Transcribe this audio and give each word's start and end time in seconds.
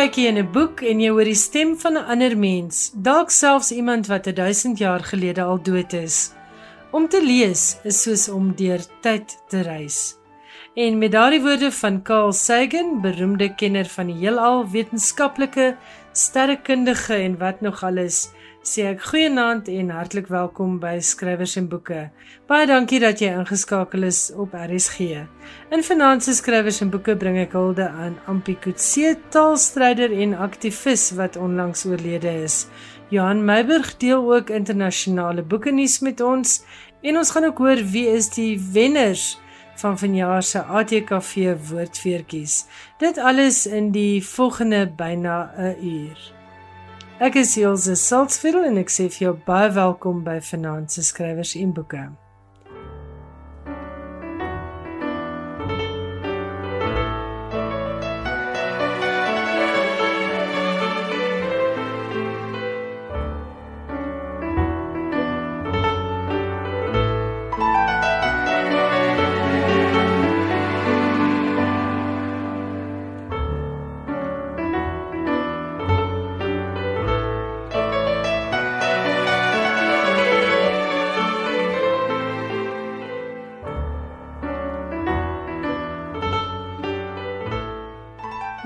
kyk 0.00 0.16
jy 0.16 0.28
in 0.30 0.38
'n 0.40 0.52
boek 0.52 0.80
en 0.80 1.00
jy 1.02 1.08
hoor 1.12 1.28
die 1.28 1.36
stem 1.36 1.74
van 1.76 1.98
'n 1.98 2.08
ander 2.12 2.34
mens, 2.36 2.76
dalk 3.06 3.30
selfs 3.30 3.70
iemand 3.70 4.06
wat 4.08 4.24
1000 4.24 4.78
jaar 4.78 5.02
gelede 5.04 5.42
al 5.42 5.60
dood 5.62 5.92
is. 5.92 6.32
Om 6.90 7.08
te 7.08 7.20
lees 7.20 7.76
is 7.84 8.02
soos 8.02 8.28
om 8.28 8.54
deur 8.56 8.80
tyd 9.02 9.36
te 9.48 9.60
reis. 9.60 10.16
En 10.74 10.98
met 10.98 11.12
daardie 11.12 11.42
woorde 11.42 11.70
van 11.72 12.02
Carl 12.02 12.32
Sagan, 12.32 13.00
beroemde 13.02 13.54
kenner 13.54 13.84
van 13.84 14.06
die 14.06 14.16
heelal, 14.22 14.64
wetenskaplike, 14.70 15.76
sterrekundige 16.12 17.14
en 17.14 17.38
wat 17.38 17.60
nog 17.60 17.84
alles, 17.84 18.30
sê 18.70 18.84
ek 18.86 19.00
goeienaand 19.10 19.66
en 19.72 19.88
hartlik 19.90 20.28
welkom 20.30 20.76
by 20.78 20.92
Skrywers 21.02 21.56
en 21.58 21.64
Boeke. 21.72 22.04
Baie 22.46 22.68
dankie 22.70 23.00
dat 23.02 23.18
jy 23.18 23.32
ingeskakel 23.34 24.06
is 24.06 24.20
op 24.30 24.54
RSG. 24.54 25.24
In 25.74 25.82
Finanse 25.82 26.36
Skrywers 26.38 26.78
en 26.84 26.92
Boeke 26.92 27.16
bring 27.18 27.40
ek 27.42 27.56
hulde 27.58 27.88
aan 27.90 28.14
Ampikutse 28.30 29.16
taalstryder 29.34 30.14
en 30.22 30.38
aktivis 30.46 31.08
wat 31.18 31.40
onlangs 31.40 31.82
oorlede 31.90 32.36
is. 32.44 32.62
Johan 33.10 33.42
Meiburg 33.42 33.96
deel 33.98 34.22
ook 34.22 34.54
internasionale 34.54 35.42
boeke 35.42 35.74
nuus 35.74 35.98
met 36.06 36.22
ons 36.22 36.60
en 37.02 37.18
ons 37.18 37.34
gaan 37.34 37.50
ook 37.50 37.66
hoor 37.66 37.86
wie 37.90 38.06
is 38.14 38.30
die 38.38 38.54
wenners 38.70 39.32
van 39.82 39.98
vanjaar 39.98 40.46
se 40.46 40.62
ATKV 40.62 41.56
woordfeertjies. 41.72 42.66
Dit 43.02 43.18
alles 43.18 43.64
in 43.66 43.90
die 43.90 44.20
volgende 44.22 44.86
byna 44.86 45.50
'n 45.58 45.74
uur. 45.82 46.39
Ek 47.20 47.34
is 47.36 47.50
Elsje 47.60 47.98
Saltzveld 48.00 48.64
en 48.64 48.78
ek 48.80 48.88
sê 48.88 49.04
vir 49.12 49.26
jou 49.26 49.32
baie 49.44 49.68
welkom 49.76 50.22
by 50.24 50.38
Finanse 50.40 51.04
Skrywers 51.04 51.52
en 51.60 51.74
Boeke. 51.76 52.06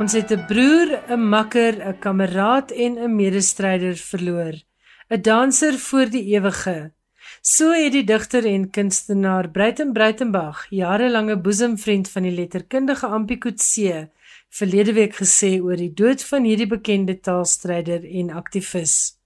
Ons 0.04 0.12
het 0.12 0.32
'n 0.32 0.44
broer, 0.46 0.88
'n 1.08 1.28
makker, 1.34 1.74
'n 1.80 1.98
kameraad 1.98 2.70
en 2.70 2.92
'n 2.98 3.16
medestryder 3.16 3.96
verloor. 3.96 4.54
'n 5.08 5.20
Danser 5.22 5.78
voor 5.78 6.08
die 6.10 6.24
ewige. 6.34 6.92
So 7.40 7.72
het 7.72 7.92
die 7.92 8.04
digter 8.04 8.44
en 8.44 8.70
kunstenaar 8.70 9.50
Breiten 9.50 9.92
Breitenberg, 9.92 10.66
jarelange 10.68 11.36
boesemvriend 11.40 12.10
van 12.10 12.22
die 12.22 12.32
letterkundige 12.32 13.06
Ampie 13.06 13.38
Kutse, 13.38 14.10
verlede 14.50 14.92
week 14.92 15.14
gesê 15.14 15.62
oor 15.62 15.76
die 15.76 15.94
dood 15.94 16.24
van 16.24 16.42
hierdie 16.44 16.68
bekende 16.76 17.20
taalstryder 17.20 18.04
en 18.04 18.30
aktivis. 18.30 19.16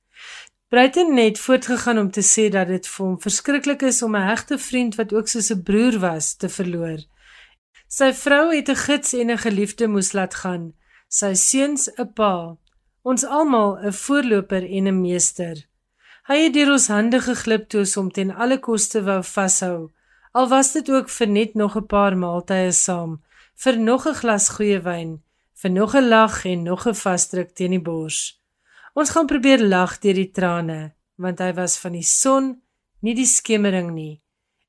Breiten 0.68 1.16
het 1.16 1.38
voortgegaan 1.38 1.98
om 1.98 2.10
te 2.10 2.22
sê 2.22 2.48
dat 2.50 2.66
dit 2.66 2.86
vir 2.86 3.06
hom 3.06 3.20
verskriklik 3.20 3.82
is 3.82 4.02
om 4.02 4.16
'n 4.16 4.28
hegte 4.28 4.58
vriend 4.58 4.94
wat 4.94 5.12
ook 5.12 5.28
soos 5.28 5.50
'n 5.50 5.62
broer 5.62 5.98
was 5.98 6.34
te 6.34 6.48
verloor. 6.48 6.98
Sy 7.88 8.10
vrou 8.12 8.50
het 8.52 8.68
'n 8.68 8.76
gids 8.76 9.14
en 9.14 9.30
'n 9.30 9.38
geliefde 9.38 9.86
moes 9.88 10.12
laat 10.12 10.34
gaan. 10.34 10.74
Sy 11.08 11.32
seuns 11.34 11.88
'n 11.96 12.12
pa. 12.12 12.56
Ons 13.02 13.24
almal 13.24 13.78
'n 13.78 13.92
voorloper 13.92 14.62
en 14.76 14.86
'n 14.88 15.00
meester. 15.00 15.56
Hy 16.28 16.36
het 16.44 16.52
deur 16.52 16.72
ons 16.72 16.88
hande 16.88 17.20
geglip 17.20 17.68
toe 17.68 17.80
ons 17.80 17.94
hom 17.94 18.10
ten 18.10 18.30
alle 18.30 18.58
koste 18.58 19.02
wou 19.02 19.22
vashou. 19.22 19.90
Al 20.32 20.48
was 20.48 20.72
dit 20.72 20.90
ook 20.90 21.08
vir 21.08 21.28
net 21.28 21.54
nog 21.54 21.76
'n 21.76 21.86
paar 21.86 22.16
maaltye 22.16 22.72
saam, 22.72 23.22
vir 23.54 23.78
nog 23.78 24.06
'n 24.06 24.14
glas 24.14 24.48
goeie 24.48 24.80
wyn, 24.80 25.22
vir 25.54 25.70
nog 25.70 25.94
'n 25.94 26.08
lag 26.08 26.44
en 26.44 26.62
nog 26.62 26.86
'n 26.86 26.94
vasdruk 26.94 27.50
teen 27.54 27.70
die 27.70 27.80
bors. 27.80 28.40
Ons 28.94 29.10
gaan 29.10 29.26
probeer 29.26 29.60
lag 29.64 29.98
deur 29.98 30.14
die 30.14 30.30
trane, 30.30 30.92
want 31.16 31.38
hy 31.38 31.54
was 31.54 31.78
van 31.78 31.92
die 31.92 32.02
son, 32.02 32.62
nie 33.00 33.14
die 33.14 33.26
skemering 33.26 33.90
nie. 33.92 34.20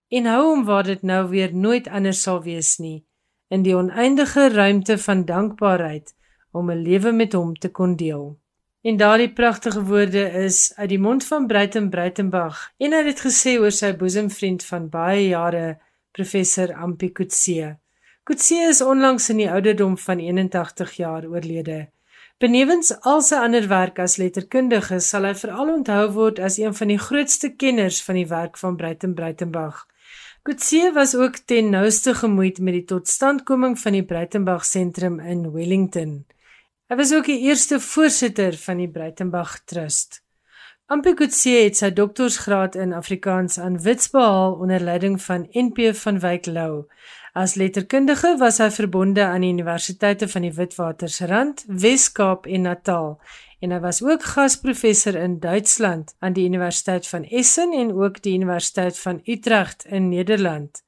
En 0.10 0.26
hou 0.26 0.44
hom 0.50 0.66
waar 0.66 0.84
dit 0.84 1.02
nou 1.02 1.30
weer 1.30 1.54
nooit 1.54 1.88
anders 1.88 2.22
sal 2.22 2.44
wees 2.44 2.78
nie 2.78 3.08
in 3.50 3.66
die 3.66 3.76
oneindige 3.76 4.50
ruimte 4.54 4.98
van 4.98 5.26
dankbaarheid 5.26 6.14
om 6.52 6.72
'n 6.72 6.82
lewe 6.82 7.12
met 7.12 7.34
hom 7.34 7.54
te 7.54 7.70
kon 7.70 7.96
deel. 7.96 8.38
En 8.82 8.98
daardie 8.98 9.34
pragtige 9.34 9.84
woorde 9.84 10.32
is 10.32 10.74
uit 10.76 10.90
die 10.90 11.00
mond 11.00 11.26
van 11.26 11.48
Breiten 11.48 11.90
Breitenberg 11.90 12.72
en 12.78 12.94
hy 12.94 13.04
het 13.04 13.22
gesê 13.26 13.58
oor 13.60 13.72
sy 13.72 13.96
boesemvriend 13.96 14.64
van 14.64 14.90
baie 14.90 15.28
jare 15.28 15.80
professor 16.12 16.74
Ampi 16.74 17.12
Kutse. 17.12 17.78
Kutse 18.24 18.56
is 18.70 18.82
onlangs 18.82 19.30
in 19.30 19.38
die 19.38 19.52
ouderdom 19.52 19.98
van 19.98 20.20
81 20.20 20.92
jaar 20.92 21.26
oorlede. 21.26 21.90
Benewens 22.40 22.94
al 23.02 23.20
sy 23.22 23.36
ander 23.36 23.66
werk 23.68 23.98
as 24.00 24.16
letterkundige 24.16 25.02
sal 25.04 25.26
hy 25.28 25.34
veral 25.36 25.74
onthou 25.74 26.06
word 26.16 26.40
as 26.40 26.56
een 26.58 26.76
van 26.78 26.88
die 26.88 27.00
grootste 27.00 27.50
kenners 27.52 28.00
van 28.06 28.16
die 28.16 28.28
werk 28.30 28.58
van 28.58 28.78
Breiten 28.80 29.16
Breitenberg. 29.16 29.82
Kutse 30.42 30.92
was 30.94 31.16
ook 31.16 31.36
ten 31.38 31.70
nouste 31.70 32.14
gemoeid 32.16 32.60
met 32.60 32.74
die 32.74 32.86
totstandkoming 32.88 33.76
van 33.80 33.92
die 33.92 34.06
Breitenberg 34.08 34.64
sentrum 34.66 35.20
in 35.20 35.52
Wellington. 35.52 36.14
Hy 36.88 36.96
was 36.96 37.12
ook 37.14 37.28
die 37.28 37.42
eerste 37.50 37.80
voorsitter 37.84 38.56
van 38.58 38.80
die 38.80 38.88
Breitenberg 38.90 39.58
Trust. 39.68 40.22
Ampi 40.88 41.14
Kutse 41.14 41.58
het 41.58 41.78
sy 41.78 41.92
doktorsgraad 41.94 42.78
in 42.80 42.96
Afrikaans 42.96 43.60
aan 43.60 43.82
Wits 43.84 44.10
behaal 44.16 44.56
onder 44.64 44.80
leiding 44.80 45.20
van 45.22 45.50
NP 45.52 45.92
van 46.00 46.22
Wyk 46.24 46.48
Lou. 46.48 46.88
As 47.36 47.58
letterkundige 47.60 48.38
was 48.40 48.58
hy 48.64 48.72
verbonde 48.74 49.28
aan 49.28 49.44
die 49.44 49.52
universiteite 49.52 50.32
van 50.32 50.48
die 50.48 50.56
Witwatersrand, 50.56 51.66
Wes-Kaap 51.68 52.48
en 52.48 52.66
Natal 52.66 53.20
en 53.60 53.72
hy 53.72 53.80
was 53.84 54.02
ook 54.04 54.24
gasprofessor 54.24 55.16
in 55.20 55.40
Duitsland 55.40 56.16
aan 56.20 56.34
die 56.34 56.46
Universiteit 56.48 57.08
van 57.08 57.26
Essen 57.26 57.74
en 57.74 57.92
ook 57.94 58.22
die 58.22 58.34
Universiteit 58.34 59.00
van 59.00 59.22
Utrecht 59.26 59.86
in 59.86 60.10
Nederland. 60.10 60.84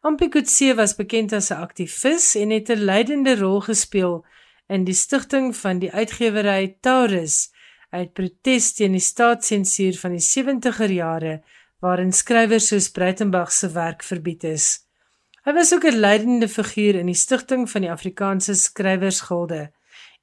Ampikutse 0.00 0.74
was 0.74 0.96
bekend 0.96 1.32
as 1.32 1.50
'n 1.50 1.60
aktivis 1.60 2.34
en 2.34 2.50
het 2.50 2.68
'n 2.70 2.84
leidende 2.84 3.36
rol 3.36 3.60
gespeel 3.60 4.24
in 4.68 4.84
die 4.84 4.94
stigting 4.94 5.56
van 5.56 5.78
die 5.78 5.92
uitgewery 5.92 6.76
Taurus 6.80 7.52
uit 7.90 8.12
protes 8.12 8.72
teen 8.72 8.92
die 8.92 9.00
staatssensuur 9.00 9.98
van 9.98 10.10
die 10.10 10.24
70er 10.24 10.90
jare 10.90 11.42
waarin 11.80 12.12
skrywers 12.12 12.66
soos 12.66 12.90
Breitenberg 12.90 13.52
se 13.52 13.68
werk 13.72 14.02
verbied 14.02 14.44
is. 14.44 14.86
Hy 15.44 15.52
was 15.52 15.72
ook 15.74 15.84
'n 15.84 16.00
leidende 16.00 16.48
figuur 16.48 16.94
in 16.94 17.06
die 17.06 17.14
stigting 17.14 17.70
van 17.70 17.80
die 17.80 17.90
Afrikaanse 17.90 18.54
Skrywersgilde 18.54 19.72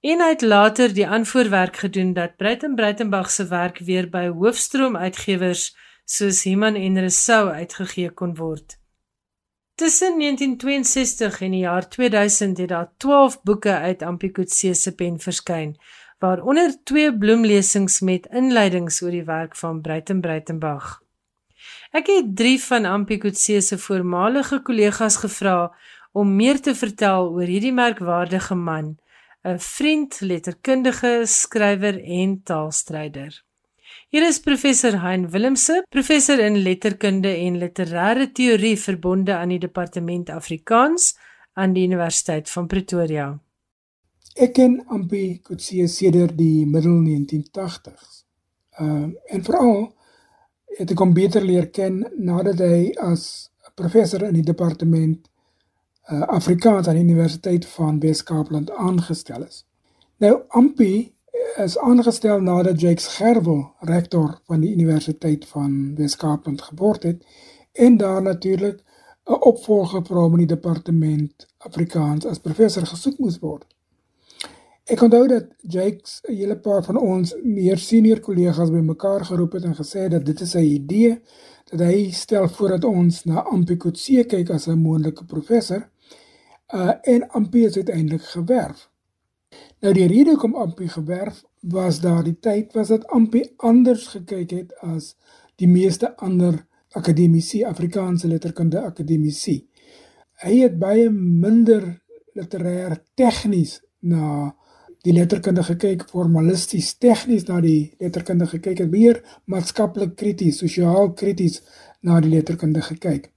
en 0.07 0.22
hy 0.23 0.28
het 0.31 0.41
later 0.41 0.94
die 0.95 1.07
aanvoerwerk 1.07 1.78
gedoen 1.84 2.14
dat 2.16 2.37
Breiten 2.40 2.76
Breitenberg 2.76 3.29
se 3.32 3.43
werk 3.47 3.79
weer 3.84 4.05
by 4.09 4.28
hoofstroom 4.32 4.96
uitgewers 4.96 5.64
soos 6.08 6.43
Himan 6.47 6.76
en 6.79 6.99
Resou 7.03 7.49
uitgegee 7.52 8.11
kon 8.16 8.35
word. 8.37 8.78
Tussen 9.76 10.16
1962 10.20 11.41
en 11.41 11.52
die 11.52 11.66
jaar 11.66 11.90
2000 11.90 12.58
het 12.58 12.70
daar 12.70 12.87
12 12.97 13.41
boeke 13.43 13.73
uit 13.73 14.02
Ampikutse 14.02 14.73
se 14.73 14.93
pen 14.96 15.20
verskyn, 15.20 15.76
waaronder 16.23 16.72
twee 16.84 17.11
bloemlesings 17.17 17.99
met 17.99 18.29
inleidings 18.32 19.02
oor 19.03 19.11
die 19.11 19.26
werk 19.28 19.55
van 19.59 19.82
Breiten 19.82 20.22
Breitenberg. 20.22 21.02
Ek 21.91 22.08
het 22.08 22.32
3 22.35 22.61
van 22.64 22.85
Ampikutse 22.85 23.59
se 23.61 23.78
voormalige 23.78 24.61
kollegas 24.61 25.20
gevra 25.20 25.76
om 26.11 26.35
meer 26.35 26.61
te 26.61 26.76
vertel 26.76 27.28
oor 27.35 27.52
hierdie 27.52 27.76
merkwaardige 27.76 28.55
man 28.55 28.96
'n 29.47 29.59
vriend, 29.59 30.20
letterkundige, 30.20 31.23
skrywer 31.26 32.03
en 32.03 32.41
taalstryder. 32.44 33.44
Hier 34.09 34.28
is 34.28 34.40
professor 34.40 34.97
Hein 35.02 35.29
Willemse, 35.32 35.84
professor 35.90 36.40
in 36.40 36.58
letterkunde 36.64 37.32
en 37.32 37.59
literêre 37.61 38.32
teorie 38.32 38.76
verbonde 38.79 39.35
aan 39.35 39.53
die 39.53 39.59
departement 39.59 40.29
Afrikaans 40.29 41.14
aan 41.53 41.73
die 41.73 41.85
Universiteit 41.88 42.49
van 42.49 42.67
Pretoria. 42.67 43.28
Ek 44.35 44.53
ken 44.59 44.82
Ampi 44.94 45.40
Kutse 45.44 45.88
sedert 45.88 46.35
die 46.38 46.66
middel 46.67 46.99
1980s. 47.05 48.23
Ehm 48.78 49.08
uh, 49.08 49.14
en 49.34 49.47
veral 49.47 49.79
het 50.78 50.91
ek 50.91 50.99
hom 50.99 51.14
beter 51.16 51.41
leer 51.41 51.72
ken 51.72 52.03
nadat 52.20 52.59
hy 52.61 52.91
as 52.99 53.47
professor 53.79 54.28
in 54.28 54.35
die 54.41 54.46
departement 54.46 55.23
uh, 56.12 56.22
Afrikaans 56.22 56.88
aan 56.88 56.96
die 56.96 57.04
Universiteit 57.04 57.66
van 57.66 58.00
Wes-Kaapland 58.00 58.72
aangestel 58.72 59.44
is. 59.44 59.66
Nou 60.18 60.42
Ampi 60.48 61.14
is 61.56 61.78
aangestel 61.78 62.40
nadat 62.42 62.82
Jakes 62.82 63.08
Gerwel, 63.08 63.72
rektor 63.80 64.40
van 64.46 64.62
die 64.62 64.72
Universiteit 64.74 65.48
van 65.48 65.96
Wes-Kaapland 65.96 66.62
geword 66.62 67.04
het 67.04 67.26
en 67.72 67.98
daar 67.98 68.22
natuurlik 68.22 68.84
'n 69.28 69.42
opvolger 69.44 70.06
vir 70.06 70.18
hom 70.18 70.32
in 70.32 70.48
die 70.48 70.56
departement 70.56 71.48
Afrikaans 71.58 72.26
as 72.26 72.40
professor 72.40 72.86
gesoek 72.86 73.18
moes 73.20 73.40
word. 73.40 73.66
Ek 74.88 75.02
onthou 75.02 75.28
dat 75.28 75.46
Jakes 75.62 76.22
'n 76.24 76.34
hele 76.34 76.56
paar 76.58 76.84
van 76.84 76.98
ons 76.98 77.36
meer 77.44 77.78
senior 77.78 78.20
kollegas 78.20 78.72
bymekaar 78.72 79.26
geroep 79.26 79.52
het 79.52 79.64
en 79.64 79.76
gesê 79.76 80.08
dat 80.09 80.26
dit 80.26 80.42
is 80.42 80.52
sy 80.52 80.64
idee 80.64 81.20
dat 81.72 81.80
hy 81.80 82.12
stel 82.12 82.48
voor 82.50 82.70
dat 82.70 82.86
ons 82.86 83.24
na 83.24 83.44
Ampikotse 83.44 84.24
kyk 84.24 84.50
as 84.50 84.68
'n 84.68 84.80
moontlike 84.80 85.26
professor. 85.26 85.90
Uh 86.73 86.93
en 87.02 87.29
Ampi 87.29 87.64
het 87.64 87.75
uiteindelik 87.75 88.23
gewerf. 88.23 88.90
Nou 89.79 89.93
die 89.93 90.08
rede 90.08 90.29
hoekom 90.29 90.55
Ampi 90.55 90.87
gewerf 90.87 91.43
was 91.59 91.99
daardie 91.99 92.40
tyd 92.40 92.73
was 92.73 92.87
dat 92.87 93.08
Ampi 93.08 93.43
anders 93.58 94.08
gekyk 94.08 94.49
het 94.52 94.73
as 94.84 95.16
die 95.55 95.67
meeste 95.67 96.16
ander 96.17 96.66
akademici, 96.91 97.64
Afrikaanse 97.64 98.28
letterkunde 98.28 98.81
akademici. 98.81 99.67
Hy 100.43 100.59
het 100.59 100.75
baie 100.79 101.09
minder 101.09 102.02
literêr 102.35 102.97
tegnies 103.16 103.79
na 103.99 104.52
die 105.05 105.13
letterkunde 105.16 105.63
gekyk, 105.63 106.03
formalisties 106.11 106.97
tegnies 106.99 107.47
na 107.47 107.61
die 107.63 107.96
letterkunde 108.02 108.47
gekyk, 108.52 108.84
het 108.84 108.91
meer 108.91 109.22
maatskaplik 109.46 110.16
krities, 110.20 110.59
sosiaal 110.59 111.13
krities 111.13 111.61
na 112.02 112.20
die 112.22 112.34
letterkunde 112.34 112.81
gekyk. 112.81 113.31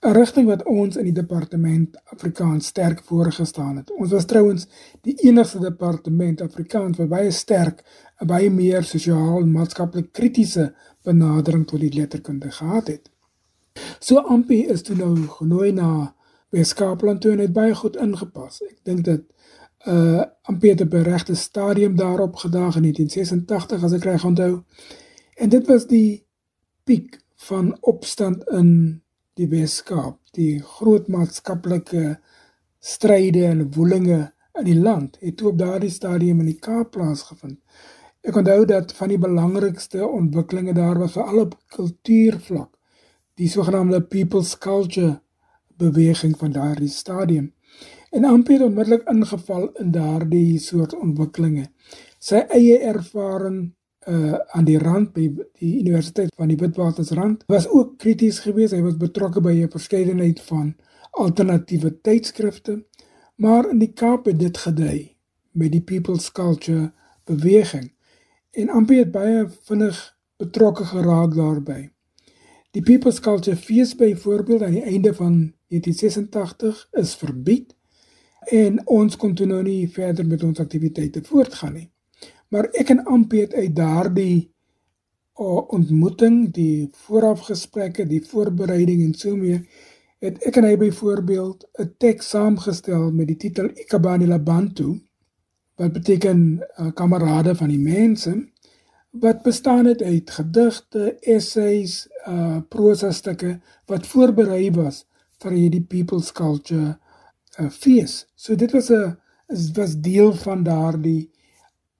'n 0.00 0.12
rigting 0.14 0.46
wat 0.46 0.62
ons 0.62 0.96
in 0.96 1.04
die 1.04 1.12
departement 1.12 1.96
Afrikaans 2.04 2.66
sterk 2.66 3.00
voorgestaan 3.02 3.76
het. 3.76 3.90
Ons 3.90 4.10
was 4.10 4.24
trouens 4.24 4.66
die 5.02 5.14
enigste 5.26 5.58
departement 5.58 6.40
Afrikaans 6.40 6.98
wat 6.98 7.08
baie 7.08 7.30
sterk 7.30 7.82
'n 8.22 8.26
baie 8.26 8.50
meer 8.50 8.84
sosiaal 8.84 9.40
en 9.40 9.52
maatskaplik 9.52 10.12
kritiese 10.12 10.74
benadering 11.02 11.66
tot 11.66 11.80
die 11.80 11.94
letterkunde 11.94 12.50
gehad 12.50 12.86
het. 12.86 13.10
So 13.98 14.16
Ampi 14.18 14.66
is 14.66 14.82
toe 14.82 14.96
nou 14.96 15.16
genooi 15.16 15.72
na 15.72 16.14
Weskaapland 16.50 17.20
toe 17.20 17.32
en 17.32 17.38
het 17.38 17.52
baie 17.52 17.74
goed 17.74 17.96
ingepas. 17.96 18.62
Ek 18.62 18.78
dink 18.82 19.04
dat 19.04 19.20
uh 19.86 20.22
Ampi 20.42 20.68
het 20.68 20.80
op 20.80 20.92
'n 20.92 21.02
regte 21.02 21.34
stadium 21.34 21.96
daarop 21.96 22.36
gedaag 22.36 22.76
in 22.76 22.82
1986 22.82 23.82
as 23.82 23.92
ek 23.92 24.04
reg 24.04 24.24
onthou. 24.24 24.62
En 25.36 25.48
dit 25.48 25.66
was 25.66 25.86
die 25.86 26.26
piek 26.84 27.20
van 27.34 27.76
opstand 27.80 28.48
in 28.48 29.02
die 29.38 29.46
Weskaap, 29.50 30.18
die 30.34 30.58
groot 30.78 31.06
maatskaplike 31.08 32.16
stryde 32.82 33.44
en 33.46 33.68
woelinge 33.74 34.32
in 34.58 34.66
die 34.66 34.78
land 34.78 35.18
het 35.22 35.42
op 35.46 35.58
daardie 35.58 35.92
stadium 35.94 36.40
in 36.42 36.50
die 36.50 36.58
Kaap 36.58 36.90
plaasgevind. 36.96 37.58
Ek 38.26 38.36
onthou 38.36 38.64
dat 38.66 38.92
van 38.98 39.12
die 39.12 39.20
belangrikste 39.22 40.02
ontwikkelinge 40.06 40.74
daar 40.74 40.98
was 40.98 41.14
veral 41.14 41.44
op 41.44 41.54
kultuurvlak, 41.74 42.72
die 43.38 43.48
sogenaamde 43.48 44.02
people's 44.10 44.56
culture 44.58 45.20
beweging 45.78 46.34
van 46.38 46.52
daardie 46.52 46.90
stadium. 46.90 47.52
En 48.10 48.24
Ampi 48.24 48.56
het 48.56 48.66
onmiddellik 48.66 49.06
ingeval 49.10 49.68
in 49.78 49.92
daardie 49.94 50.58
soort 50.58 50.96
ontwikkelinge. 50.98 51.68
Sy 52.18 52.42
eie 52.50 52.80
ervaring 52.82 53.68
uh 54.08 54.38
aan 54.56 54.64
die 54.64 54.78
rand 54.78 55.12
by 55.12 55.26
die 55.60 55.78
Universiteit 55.80 56.32
van 56.36 56.48
die 56.48 56.56
Witwatersrand 56.56 57.44
was 57.46 57.68
ook 57.68 57.98
krities 57.98 58.38
geweest. 58.38 58.72
Hy 58.72 58.82
was 58.82 58.96
betrokke 58.96 59.40
by 59.40 59.52
'n 59.52 59.70
verskeidenheid 59.70 60.40
van 60.40 60.74
alternatiewe 61.10 62.00
tydskrifte, 62.00 62.84
maar 63.36 63.70
in 63.70 63.78
die 63.78 63.92
Kaap 63.92 64.24
het 64.26 64.38
dit 64.38 64.58
gedui 64.58 65.16
met 65.52 65.72
die 65.72 65.82
people's 65.82 66.32
culture 66.32 66.92
beweging. 67.24 67.92
En 68.50 68.68
Ampi 68.68 68.98
het 68.98 69.10
baie 69.10 69.48
vinnig 69.68 70.18
betrokke 70.36 70.84
geraak 70.84 71.34
daarbey. 71.34 71.90
Die 72.70 72.82
People's 72.82 73.20
Culture 73.20 73.56
Fees 73.56 73.94
byvoorbeeld 73.96 74.62
aan 74.62 74.76
die 74.76 74.82
einde 74.82 75.14
van 75.14 75.52
1986 75.68 76.88
is 76.90 77.14
verbied 77.14 77.76
en 78.40 78.86
ons 78.86 79.16
kon 79.16 79.34
toe 79.34 79.46
nou 79.46 79.62
nie 79.62 79.88
verder 79.88 80.26
met 80.26 80.42
ons 80.42 80.60
aktiwiteite 80.60 81.22
voortgaan 81.24 81.72
nie. 81.72 81.88
Maar 82.48 82.70
ek 82.80 82.88
en 82.94 83.04
Ampie 83.04 83.40
het 83.40 83.54
uit 83.54 83.76
daardie 83.76 84.52
ontmoeting, 85.38 86.48
die 86.54 86.88
voorafgesprekke, 87.06 88.06
die 88.06 88.24
voorbereiding 88.24 89.04
en 89.04 89.14
so 89.14 89.36
mee 89.36 89.60
het 90.18 90.40
ek 90.48 90.56
en 90.58 90.66
hy 90.66 90.76
byvoorbeeld 90.80 91.66
'n 91.78 91.92
teks 92.02 92.30
saamgestel 92.34 93.10
met 93.14 93.28
die 93.30 93.36
titel 93.36 93.70
Ikabani 93.84 94.26
Labantu 94.26 94.98
wat 95.78 95.92
beteken 95.92 96.58
uh, 96.58 96.90
kamerade 96.94 97.54
van 97.54 97.68
die 97.68 97.78
mense 97.78 98.34
wat 99.10 99.42
bestaan 99.42 99.86
het 99.86 100.02
uit 100.02 100.30
gedigte, 100.30 101.16
essays, 101.20 102.08
uh 102.26 102.58
prosa 102.68 103.10
stukke 103.12 103.60
wat 103.86 104.06
voorberei 104.06 104.70
was 104.70 105.06
vir 105.42 105.52
hierdie 105.52 105.84
people's 105.84 106.32
culture 106.32 106.98
uh, 107.58 107.70
fees. 107.70 108.26
So 108.34 108.54
dit 108.54 108.72
was 108.72 108.90
'n 108.90 109.16
was 109.74 110.00
deel 110.00 110.34
van 110.34 110.62
daardie 110.62 111.30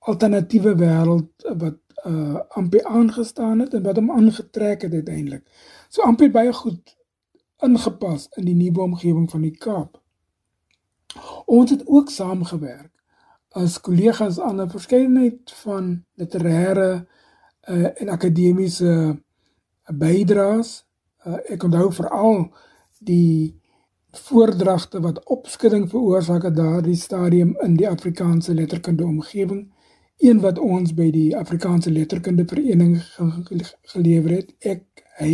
alternatiewe 0.09 0.75
wêreld 0.79 1.49
wat 1.61 1.79
uh 2.07 2.39
amper 2.57 2.85
aangestaan 2.85 3.59
het 3.59 3.75
en 3.75 3.83
wat 3.83 3.97
hom 3.99 4.11
aangetrek 4.11 4.83
het 4.87 4.93
uiteindelik. 4.93 5.43
So 5.89 6.03
amper 6.03 6.31
baie 6.31 6.53
goed 6.53 6.97
ingepas 7.67 8.29
in 8.39 8.45
die 8.47 8.55
nuwe 8.55 8.83
omgewing 8.83 9.31
van 9.31 9.43
die 9.43 9.57
Kaap. 9.57 9.99
Ons 11.47 11.71
het 11.75 11.83
ook 11.87 12.11
saamgewerk 12.11 12.93
as 13.59 13.81
kollegas 13.81 14.39
aan 14.41 14.61
'n 14.61 14.71
verskeidenheid 14.71 15.53
van 15.65 16.05
literêre 16.15 17.07
uh 17.69 17.89
en 18.01 18.09
akademiese 18.09 19.19
bydraes. 19.93 20.85
Uh, 21.27 21.37
ek 21.49 21.63
onthou 21.63 21.93
veral 21.93 22.55
die 22.99 23.61
voordragte 24.11 25.01
wat 25.01 25.25
opskudding 25.25 25.89
veroorsaak 25.91 26.43
het 26.43 26.57
daardie 26.57 26.97
stadium 26.97 27.57
in 27.61 27.77
die 27.77 27.89
Afrikaanse 27.89 28.55
letterkunde 28.55 29.05
omgewing 29.05 29.73
een 30.19 30.41
wat 30.41 30.59
ons 30.59 30.95
by 30.95 31.11
die 31.15 31.37
Afrikaanse 31.37 31.91
letterkunde 31.91 32.45
vereniging 32.49 33.47
gelewer 33.95 34.31
het 34.31 34.55
ek 34.59 35.05
hy 35.19 35.33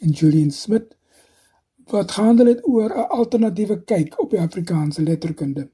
en 0.00 0.10
Julian 0.10 0.50
Smit 0.50 0.96
wat 1.92 2.10
gehandel 2.16 2.46
het 2.46 2.66
oor 2.68 2.90
'n 2.90 3.08
alternatiewe 3.20 3.82
kyk 3.84 4.20
op 4.20 4.30
die 4.30 4.40
Afrikaanse 4.40 5.02
letterkunde 5.02 5.68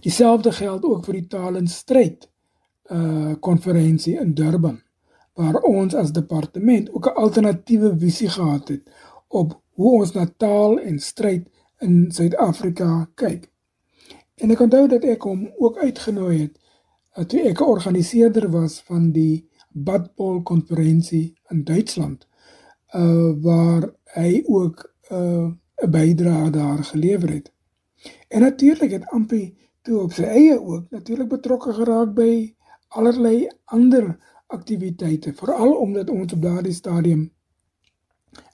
dieselfde 0.00 0.52
geld 0.52 0.84
ook 0.84 1.04
vir 1.04 1.14
die 1.14 1.26
taal 1.26 1.56
en 1.56 1.68
stryd 1.68 2.28
uh 2.90 3.34
konferensie 3.40 4.18
in 4.18 4.34
Durban 4.34 4.82
waar 5.38 5.60
ons 5.62 5.94
as 5.94 6.12
departement 6.12 6.90
ook 6.92 7.06
'n 7.06 7.20
alternatiewe 7.24 7.98
visie 7.98 8.28
gehad 8.28 8.68
het 8.68 8.90
op 9.28 9.60
hoe 9.78 9.92
ons 10.00 10.12
na 10.12 10.26
taal 10.36 10.78
en 10.80 10.98
stryd 10.98 11.48
in 11.78 12.10
Suid-Afrika 12.10 13.10
kyk. 13.14 13.50
En 14.34 14.50
ek 14.50 14.60
onthou 14.60 14.88
dat 14.88 15.04
ek 15.04 15.22
hom 15.22 15.50
ook 15.58 15.78
uitgenooi 15.78 16.40
het 16.40 16.57
toe 17.26 17.40
ek 17.40 17.60
'n 17.60 17.64
organiseerder 17.64 18.50
was 18.50 18.80
van 18.80 19.10
die 19.12 19.48
Badbol 19.72 20.42
konferensie 20.42 21.34
in 21.50 21.64
Duitsland 21.64 22.26
uh 22.94 23.32
waar 23.42 23.90
hy 24.04 24.42
ook 24.46 24.94
uh 25.10 25.50
'n 25.82 25.90
bydrae 25.90 26.50
daar 26.50 26.84
gelewer 26.84 27.30
het. 27.32 27.52
En 28.28 28.40
natuurlik 28.40 28.90
het 28.90 29.10
Ampi 29.10 29.56
toe 29.82 30.00
op 30.00 30.12
sy 30.12 30.22
eie 30.22 30.60
ook 30.60 30.90
natuurlik 30.90 31.28
betrokke 31.28 31.72
geraak 31.72 32.14
by 32.14 32.54
allerlei 32.88 33.48
ander 33.64 34.18
aktiwiteite, 34.46 35.32
veral 35.34 35.74
omdat 35.74 36.10
ons 36.10 36.32
op 36.32 36.42
daardie 36.42 36.72
stadium 36.72 37.30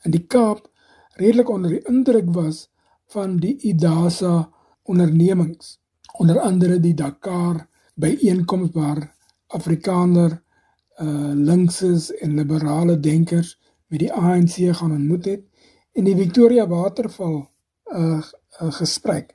in 0.02 0.10
die 0.10 0.26
Kaap 0.26 0.70
redelik 1.14 1.48
onder 1.48 1.70
die 1.70 1.86
indruk 1.88 2.32
was 2.34 2.70
van 3.06 3.36
die 3.36 3.56
IDASA 3.56 4.50
ondernemings 4.82 5.78
onder 6.18 6.40
andere 6.40 6.80
die 6.80 6.94
Dakar 6.94 7.68
byeenkoms 7.94 8.70
waar 8.72 9.14
Afrikaner 9.46 10.42
uh 11.00 11.32
linkses 11.34 12.12
en 12.22 12.34
liberale 12.34 13.00
denkers 13.00 13.58
met 13.86 13.98
die 13.98 14.12
ANC 14.12 14.76
gaan 14.76 14.92
ontmoet 14.92 15.24
het 15.24 15.42
en 15.92 16.04
die 16.04 16.16
Victoria 16.16 16.66
Waterval 16.66 17.50
uh, 17.92 18.22
uh, 18.60 18.72
gesprek 18.78 19.34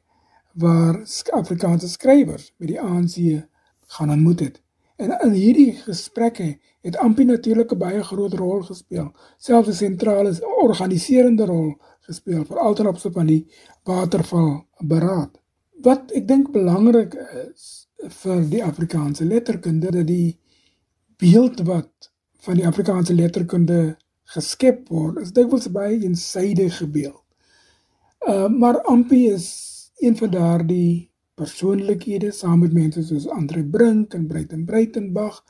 waar 0.53 1.03
Afrikaanse 1.31 1.89
skrywers 1.89 2.53
met 2.57 2.67
die 2.67 2.81
ANC 2.81 3.43
gaan 3.87 4.11
ontmoet 4.11 4.39
het. 4.39 4.61
En 4.95 5.13
in 5.23 5.31
hierdie 5.31 5.73
gesprekke 5.73 6.57
het 6.81 6.97
Ampi 6.97 7.23
natuurlik 7.23 7.71
'n 7.71 7.77
baie 7.77 8.03
groot 8.03 8.33
rol 8.33 8.61
gespeel, 8.61 9.11
selfs 9.37 9.69
'n 9.69 9.73
sentrale 9.73 10.31
organiserende 10.61 11.45
rol 11.45 11.75
gespeel 11.99 12.45
vir 12.45 12.57
alternatiewe 12.57 13.13
van 13.13 13.25
die 13.25 13.47
waterval 13.83 14.65
beraad. 14.79 15.39
Wat 15.81 16.11
ek 16.11 16.27
dink 16.27 16.51
belangrik 16.51 17.13
is 17.13 17.88
vir 18.07 18.43
die 18.49 18.63
Afrikaanse 18.63 19.25
letterkunde 19.25 19.91
dat 19.91 20.07
die 20.07 20.37
beeld 21.19 21.59
wat 21.67 22.11
van 22.39 22.55
die 22.55 22.67
Afrikaanse 22.67 23.13
letterkunde 23.13 23.97
geskep 24.33 24.87
word, 24.89 25.19
is 25.23 25.33
dikwels 25.35 25.67
baie 25.73 25.97
eensydige 25.99 26.87
beeld. 26.87 27.23
Uh 28.27 28.47
maar 28.47 28.81
Ampi 28.87 29.27
is 29.31 29.47
een 29.99 30.15
van 30.17 30.31
daardie 30.31 31.09
persoonlikhede 31.39 32.31
saam 32.31 32.59
met 32.59 32.73
mense 32.73 33.03
soos 33.03 33.27
Andre 33.27 33.63
Brink 33.63 34.13
en 34.13 34.27
Breiten 34.27 34.65
Breitenberg 34.65 35.43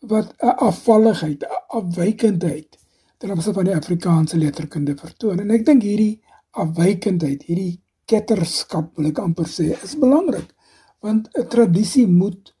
wat 0.00 0.34
'n 0.42 0.56
afvalligheid, 0.68 1.42
'n 1.42 1.78
afwykendheid 1.78 2.78
ten 3.18 3.30
opsigte 3.30 3.52
van 3.52 3.64
die 3.64 3.76
Afrikaanse 3.76 4.38
letterkunde 4.38 4.96
vertoon. 4.96 5.40
En 5.40 5.50
ek 5.50 5.64
dink 5.66 5.82
hierdie 5.82 6.22
afwykendheid, 6.50 7.42
hierdie 7.42 7.80
ketterskap 8.04 8.96
wil 8.96 9.06
ek 9.06 9.18
amper 9.18 9.46
sê, 9.46 9.74
is 9.82 9.98
belangrik 9.98 10.54
want 11.00 11.28
'n 11.32 11.48
tradisie 11.48 12.06
moet 12.06 12.54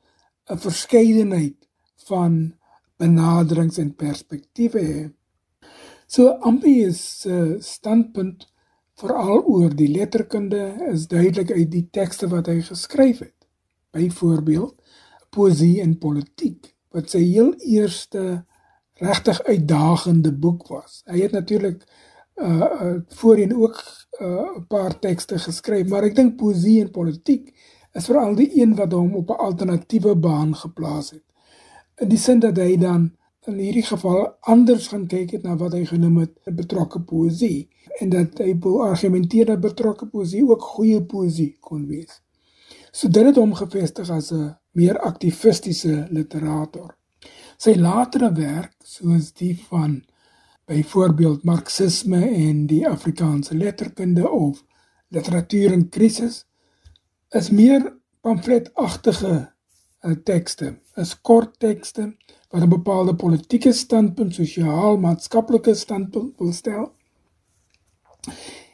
'n 0.50 0.58
verskeidenheid 0.58 1.68
van 2.08 2.54
benaderings 2.96 3.78
en 3.78 3.94
perspektiewe 3.94 4.80
hê. 4.80 5.10
So 6.06 6.38
Ampi 6.40 6.92
se 6.92 7.30
uh, 7.30 7.60
standpunt 7.60 8.46
veral 8.98 9.44
oor 9.44 9.74
die 9.76 9.90
letterkunde 9.92 10.62
is 10.92 11.06
duidelik 11.06 11.52
uit 11.52 11.70
die 11.70 11.86
tekste 11.92 12.28
wat 12.32 12.48
hy 12.50 12.60
geskryf 12.66 13.20
het. 13.22 13.36
Byvoorbeeld 13.94 14.74
poesie 15.30 15.80
en 15.84 15.98
politiek 16.00 16.72
wat 16.96 17.12
sy 17.12 17.20
heel 17.20 17.52
eerste 17.68 18.44
regtig 18.98 19.42
uitdagende 19.46 20.32
boek 20.32 20.66
was. 20.72 21.02
Hy 21.06 21.20
het 21.26 21.36
natuurlik 21.36 21.84
uh, 22.40 22.48
uh 22.48 22.94
voorheen 23.20 23.54
ook 23.54 23.76
'n 24.18 24.24
uh, 24.24 24.64
paar 24.68 24.98
tekste 24.98 25.38
geskryf, 25.38 25.88
maar 25.88 26.08
ek 26.08 26.16
dink 26.16 26.36
poesie 26.36 26.80
en 26.80 26.90
politiek 26.90 27.52
is 27.92 28.06
veral 28.06 28.34
die 28.34 28.50
een 28.60 28.74
wat 28.74 28.92
hom 28.92 29.14
op 29.14 29.30
'n 29.30 29.42
alternatiewe 29.48 30.14
baan 30.16 30.54
geplaas 30.54 31.10
het. 31.10 31.24
In 31.96 32.08
die 32.08 32.18
sin 32.18 32.38
dat 32.38 32.56
hy 32.56 32.76
dan 32.76 33.10
in 33.46 33.58
hierdie 33.58 33.86
geval 33.86 34.36
anders 34.40 34.88
gaan 34.88 35.06
kyk 35.06 35.30
het 35.30 35.42
na 35.42 35.56
wat 35.56 35.72
hy 35.72 35.84
genoem 35.84 36.16
het 36.16 36.32
betrokke 36.44 37.00
poesie 37.00 37.68
en 38.00 38.08
dat 38.08 38.38
hy 38.38 38.54
bo 38.54 38.82
argumenteer 38.84 39.46
dat 39.46 39.60
betrokke 39.60 40.06
poesie 40.06 40.44
ook 40.44 40.62
goeie 40.62 41.02
poesie 41.02 41.56
kon 41.60 41.86
wees. 41.86 42.20
So 42.92 43.08
dit 43.08 43.24
het 43.24 43.36
hom 43.36 43.54
gevestig 43.54 44.10
as 44.10 44.32
'n 44.32 44.56
meer 44.72 44.98
aktivistiese 44.98 46.06
literator. 46.10 46.96
Sy 47.58 47.74
latere 47.74 48.32
werk, 48.32 48.74
soos 48.84 49.32
die 49.32 49.58
van 49.68 50.04
byvoorbeeld 50.66 51.44
Marxisme 51.44 52.28
en 52.30 52.66
die 52.66 52.88
Afrikaanse 52.88 53.56
letterkunde 53.56 54.30
of 54.30 54.64
literatuur 55.08 55.72
in 55.72 55.88
krisis, 55.88 56.44
is 57.36 57.50
meer 57.50 57.84
pamfletagtige 58.20 59.34
uh, 60.04 60.12
tekste, 60.24 60.78
is 60.96 61.14
kort 61.20 61.58
tekste 61.58 62.14
wat 62.50 62.62
'n 62.62 62.68
bepaalde 62.68 63.14
politieke 63.14 63.72
standpunt, 63.72 64.34
sosiaal, 64.34 64.96
maatskaplike 64.96 65.74
standpunt 65.74 66.38
wil 66.38 66.52
stel. 66.52 66.92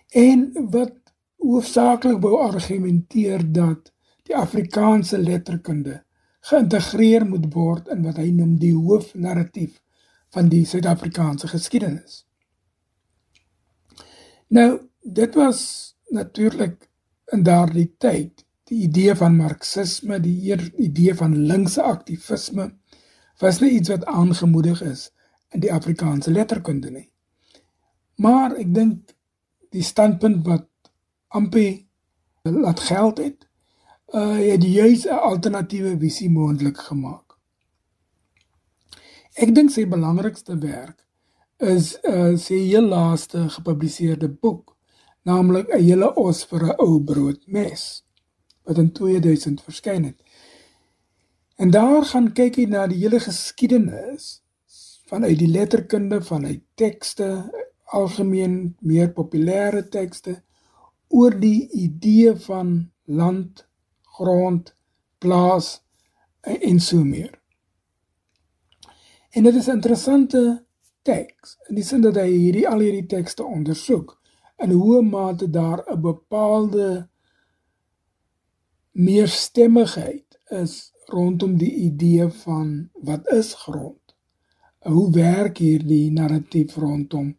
En 0.08 0.52
wat 0.70 0.94
hoofsaaklik 1.37 2.20
wou 2.23 2.38
argumenteer 2.40 3.52
dat 3.52 3.92
die 4.23 4.37
Afrikaanse 4.37 5.18
letterkunde 5.18 6.02
geïntegreer 6.40 7.26
moet 7.26 7.52
word 7.52 7.88
in 7.88 8.02
wat 8.04 8.16
hy 8.16 8.30
noem 8.30 8.56
die 8.61 8.75
hoofnarratief 8.76 9.80
van 10.34 10.49
die 10.49 10.64
Suid-Afrikaanse 10.66 11.49
geskiedenis. 11.49 12.25
Nou, 14.49 14.80
dit 15.02 15.34
was 15.34 15.61
natuurlik 16.08 16.88
in 17.32 17.42
daardie 17.42 17.94
tyd 17.99 18.44
die 18.71 18.85
idee 18.87 19.14
van 19.16 19.37
marxisme, 19.37 20.21
die 20.21 20.54
idee 20.76 21.14
van 21.14 21.37
linkse 21.47 21.83
aktivisme 21.83 22.71
was 23.42 23.61
nie 23.61 23.75
iets 23.76 23.90
wat 23.92 24.06
aangemoedig 24.06 24.83
is 24.83 25.11
in 25.54 25.61
die 25.61 25.73
Afrikaanse 25.73 26.30
letterkunde 26.30 26.90
nie. 26.90 27.09
Maar 28.16 28.54
ek 28.62 28.71
dink 28.75 29.14
die 29.75 29.83
standpunt 29.83 30.47
wat 30.47 30.68
Ampi 31.35 31.87
laat 32.47 32.80
geld 32.87 33.18
het, 33.18 33.49
uh 34.14 34.38
het 34.38 34.62
juis 34.62 35.06
'n 35.06 35.18
alternatiewe 35.30 35.99
visie 35.99 36.30
moontlik 36.30 36.78
gemaak. 36.78 37.35
Ek 39.35 39.54
dink 39.54 39.71
sy 39.71 39.87
belangrikste 39.87 40.59
werk 40.59 41.02
is 41.59 41.99
uh 42.02 42.37
sy 42.37 42.54
heel 42.71 42.87
laaste 42.87 43.49
gepubliseerde 43.49 44.28
boek, 44.28 44.76
naamlik 45.25 45.68
'n 45.68 45.83
hele 45.83 46.14
os 46.14 46.44
vir 46.44 46.62
'n 46.62 46.78
ou 46.78 47.00
broodmes 47.00 48.03
wat 48.64 48.78
in 48.78 48.92
2000 48.92 49.62
verskyn 49.62 50.04
het. 50.04 50.23
En 51.56 51.71
daar 51.71 52.04
gaan 52.04 52.33
kyk 52.33 52.56
hy 52.56 52.64
na 52.71 52.87
die 52.90 52.99
hele 53.02 53.21
geskiedenis 53.21 54.40
vanuit 55.06 55.38
die 55.38 55.50
letterkunde, 55.50 56.23
vanuit 56.23 56.62
tekste, 56.75 57.28
algemeen 57.94 58.75
meer 58.80 59.12
populêre 59.12 59.85
tekste 59.88 60.40
oor 61.09 61.37
die 61.38 61.68
idee 61.71 62.33
van 62.47 62.90
land 63.04 63.66
grond, 64.16 64.73
plaas 65.18 65.78
en 66.40 66.80
so 66.80 67.04
meer. 67.04 67.38
En 69.30 69.42
dit 69.42 69.54
is 69.54 69.66
'n 69.66 69.78
interessante 69.78 70.64
teks 71.02 71.59
in 71.68 71.75
die 71.75 71.85
sin 71.85 72.00
dat 72.00 72.14
hy 72.14 72.28
hierdie 72.30 72.68
al 72.68 72.78
hierdie 72.78 73.06
tekste 73.06 73.44
ondersoek 73.44 74.21
in 74.56 74.71
hoe 74.71 75.02
mate 75.02 75.50
daar 75.50 75.85
'n 75.90 76.00
bepaalde 76.00 77.09
meerstemmigheid 78.95 80.39
is 80.55 80.93
rondom 81.11 81.57
die 81.59 81.73
idee 81.89 82.29
van 82.45 82.91
wat 83.07 83.29
is 83.35 83.55
grond. 83.55 84.01
Hoe 84.85 85.11
werk 85.13 85.59
hierdie 85.59 86.11
narratief 86.13 86.77
rondom 86.77 87.35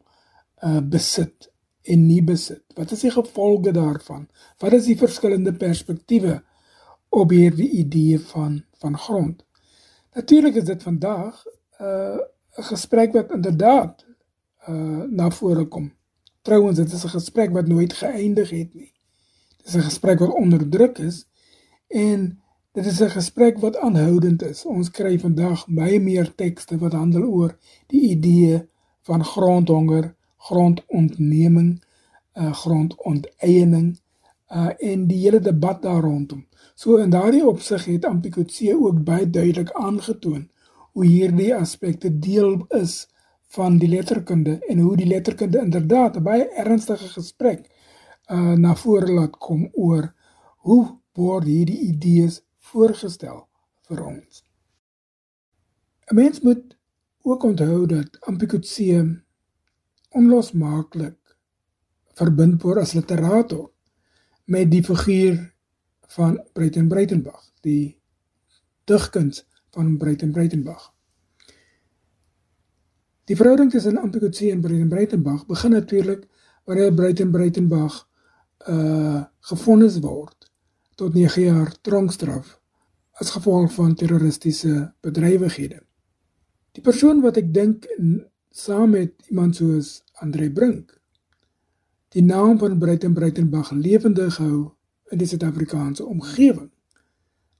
uh 0.64 0.82
besit 0.82 1.50
en 1.84 2.08
nie 2.08 2.24
besit? 2.24 2.64
Wat 2.76 2.92
is 2.92 3.06
die 3.06 3.14
gevolge 3.14 3.72
daarvan? 3.72 4.28
Wat 4.60 4.74
is 4.74 4.90
die 4.90 4.98
verskillende 4.98 5.54
perspektiewe 5.54 6.42
op 7.16 7.30
hierdie 7.32 7.70
idee 7.70 8.20
van 8.20 8.64
van 8.78 8.98
grond. 8.98 9.46
Natuurlik 10.14 10.56
is 10.56 10.64
dit 10.64 10.84
vandag 10.84 11.46
'n 11.46 11.84
uh, 11.84 12.18
gesprek 12.52 13.14
wat 13.14 13.32
inderdaad 13.32 14.06
uh 14.70 15.04
na 15.10 15.30
vore 15.32 15.66
kom. 15.66 15.94
Trouwens, 16.42 16.78
dit 16.78 16.92
is 16.92 17.04
'n 17.04 17.16
gesprek 17.20 17.52
wat 17.52 17.68
nooit 17.68 17.94
geëindig 17.94 18.50
het 18.50 18.74
nie. 18.74 18.94
Dit 19.58 19.68
is 19.68 19.76
'n 19.76 19.90
gesprek 19.92 20.20
wat 20.20 20.34
onderdruk 20.34 20.98
is 20.98 21.28
en 21.96 22.42
dit 22.76 22.86
is 22.86 23.02
'n 23.02 23.10
gesprek 23.10 23.58
wat 23.60 23.78
aanhoudend 23.78 24.42
is. 24.42 24.66
Ons 24.66 24.92
kry 24.92 25.20
vandag 25.20 25.66
baie 25.68 26.00
meer 26.00 26.36
tekste 26.36 26.78
wat 26.78 26.94
handel 26.94 27.24
oor 27.24 27.58
die 27.88 28.02
idee 28.10 28.68
van 29.02 29.24
grondhonger, 29.24 30.16
grondontneming, 30.38 31.84
uh 32.34 32.54
grondonteiening 32.54 34.00
uh 34.52 34.70
en 34.78 35.08
die 35.08 35.20
hele 35.20 35.40
debat 35.40 35.82
daar 35.82 36.02
rondom. 36.02 36.46
So 36.76 36.98
in 36.98 37.10
daardie 37.10 37.48
opsig 37.48 37.86
het 37.86 38.06
Ampikotse 38.06 38.76
ook 38.80 39.04
baie 39.04 39.30
duidelik 39.30 39.72
aangetoon 39.72 40.50
hoe 40.92 41.06
hierdie 41.06 41.56
aspekte 41.56 42.20
deel 42.20 42.66
is 42.68 43.08
van 43.48 43.78
die 43.78 43.90
letterkunde 43.90 44.60
en 44.68 44.80
hoe 44.80 44.96
die 44.98 45.08
letterkunde 45.08 45.60
inderdaad 45.60 46.18
'n 46.18 46.24
baie 46.24 46.50
ernstige 46.50 47.08
gesprek 47.08 47.70
uh 48.32 48.54
na 48.54 48.76
vore 48.76 49.14
laat 49.14 49.38
kom 49.38 49.70
oor 49.74 50.14
hoe 50.58 50.98
word 51.16 51.48
hierdie 51.48 51.80
idees 51.90 52.42
voorgestel 52.72 53.46
vir 53.88 54.02
ons. 54.06 54.44
'n 56.12 56.16
Mens 56.16 56.42
moet 56.42 56.78
ook 57.26 57.44
onthou 57.44 57.86
dat 57.86 58.18
Ampikotse 58.30 59.22
onlosmaaklik 60.10 61.18
verbind 62.16 62.62
word 62.64 62.82
as 62.82 62.94
literator 62.94 63.72
met 64.46 64.72
die 64.72 64.84
figuur 64.84 65.40
van 66.16 66.38
Breiten 66.54 66.88
Breitenbach, 66.88 67.52
die 67.62 67.98
digkuns 68.86 69.46
van 69.74 69.98
Breiten 69.98 70.32
Breitenbach. 70.32 70.94
Die 73.26 73.36
verhouding 73.36 73.72
tussen 73.72 73.98
Ampikotse 73.98 74.52
en 74.52 74.62
Breiten 74.62 74.90
Breitenbach 74.90 75.46
begin 75.46 75.72
natuurlik 75.72 76.28
wanneer 76.66 76.94
Breiten 76.94 77.32
Breitenbach 77.32 78.08
uh 78.70 79.24
gefonnis 79.46 80.00
word 80.02 80.46
tot 80.96 81.14
9 81.14 81.44
jaar 81.44 81.72
tronkstraf 81.82 82.60
as 83.20 83.32
gevolg 83.36 83.74
van 83.74 83.96
terroristiese 83.96 84.94
bedrywighede. 85.02 85.80
Die 86.76 86.84
persoon 86.84 87.22
wat 87.24 87.38
ek 87.40 87.54
dink 87.54 87.88
saam 88.52 88.96
met 88.96 89.14
iemand 89.32 89.56
soos 89.56 90.02
Andre 90.20 90.52
Brink 90.52 90.96
die 92.16 92.24
naam 92.24 92.58
van 92.58 92.78
Breiten 92.80 93.14
Breitenbach 93.14 93.72
lewendig 93.72 94.38
hou 94.40 94.72
in 95.12 95.20
die 95.20 95.28
Suid-Afrikaanse 95.28 96.06
omgewing 96.08 96.70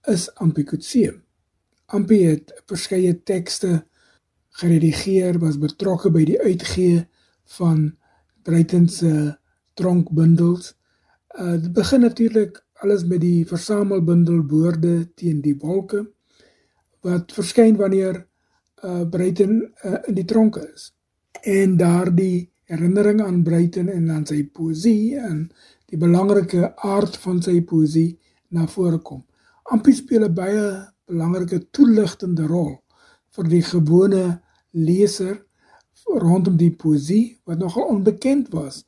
is 0.08 0.30
Ampikotse. 0.40 1.12
Ampi 1.92 2.22
het 2.24 2.54
verskeie 2.70 3.12
tekste 3.28 3.84
geredigeer, 4.62 5.42
was 5.44 5.60
betrokke 5.60 6.12
by 6.14 6.24
die 6.30 6.40
uitgee 6.40 7.04
van 7.58 7.90
Breitense 8.48 9.36
tronkbundels. 9.76 10.72
Uh 11.36 11.58
dit 11.60 11.74
begin 11.76 12.06
natuurlik 12.08 12.62
alles 12.84 13.06
met 13.06 13.22
die 13.22 13.46
versamelbundel 13.48 14.44
Woorde 14.50 15.14
teen 15.16 15.42
die 15.42 15.56
wolke 15.60 16.06
wat 17.06 17.32
verskyn 17.36 17.78
wanneer 17.80 18.26
uh 18.84 19.06
Breiten 19.10 19.62
uh, 19.86 19.98
in 20.10 20.18
die 20.18 20.26
tronk 20.26 20.58
is. 20.60 20.92
En 21.44 21.78
daardie 21.78 22.50
herinnering 22.70 23.22
aan 23.22 23.44
Breiten 23.44 23.90
en 23.90 24.10
aan 24.12 24.26
sy 24.26 24.44
poesie 24.44 25.16
en 25.18 25.46
die 25.90 26.00
belangrike 26.02 26.74
aard 26.76 27.18
van 27.24 27.42
sy 27.42 27.62
poesie 27.62 28.18
na 28.50 28.68
vore 28.68 29.00
kom. 29.00 29.24
Ampie 29.72 29.96
speel 29.96 30.26
'n 30.26 30.34
baie 30.34 30.66
belangrike 31.06 31.70
toeligtende 31.72 32.48
rol 32.50 32.76
vir 33.36 33.50
die 33.50 33.62
gewone 33.62 34.42
leser 34.72 35.46
rondom 36.06 36.58
die 36.58 36.72
poesie 36.72 37.40
wat 37.46 37.58
nogal 37.58 37.90
onbekend 37.90 38.52
was 38.54 38.84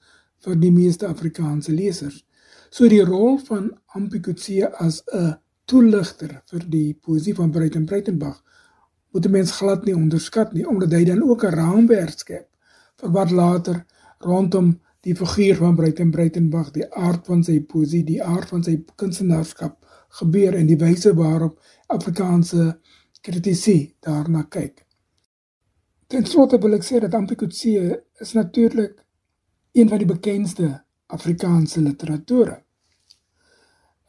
vir 0.46 0.56
die 0.56 0.72
meeste 0.72 1.08
Afrikaanse 1.08 1.72
lesers. 1.72 2.24
So 2.69 2.88
die 2.88 3.03
rol 3.03 3.38
van 3.47 3.71
Ampie 3.95 4.19
Kutse 4.19 4.71
as 4.79 5.03
'n 5.13 5.38
toeligter 5.65 6.41
vir 6.51 6.63
die 6.69 6.93
poesie 6.93 7.36
van 7.36 7.51
Breiten 7.51 7.86
Breitenbach 7.86 8.43
moet 9.12 9.25
'n 9.25 9.31
mens 9.31 9.51
glad 9.51 9.86
nie 9.86 9.95
onderskat 9.95 10.53
nie 10.53 10.67
omdat 10.67 10.91
hy 10.91 11.03
dan 11.03 11.24
ook 11.24 11.43
'n 11.43 11.55
raamwerk 11.55 12.19
skep 12.19 12.47
vir 13.00 13.12
wat 13.12 13.31
later 13.31 13.86
rondom 14.19 14.79
die 15.01 15.15
figuur 15.15 15.55
van 15.55 15.75
Breiten 15.75 16.12
Breitenbach, 16.12 16.71
die 16.71 16.88
aard 16.93 17.25
van 17.25 17.43
sy 17.43 17.62
poesie, 17.62 18.03
die 18.03 18.24
aard 18.24 18.50
van 18.50 18.63
sy 18.63 18.83
kunstenaarskap 18.95 19.86
gebeur 20.19 20.55
en 20.55 20.67
die 20.67 20.77
wyse 20.77 21.13
waarop 21.15 21.62
Afrikaanse 21.88 22.79
kritisie 23.21 23.95
daarna 24.01 24.43
kyk. 24.43 24.86
Ten 26.07 26.25
slotte 26.25 26.59
wil 26.63 26.74
ek 26.74 26.83
sê 26.83 27.00
dat 27.00 27.13
Ampikutsie 27.13 27.79
is 28.19 28.33
natuurlik 28.33 29.05
een 29.71 29.89
van 29.89 29.97
die 29.97 30.09
bekendste 30.09 30.69
Afrikaanse 31.08 31.82
literature. 31.82 32.62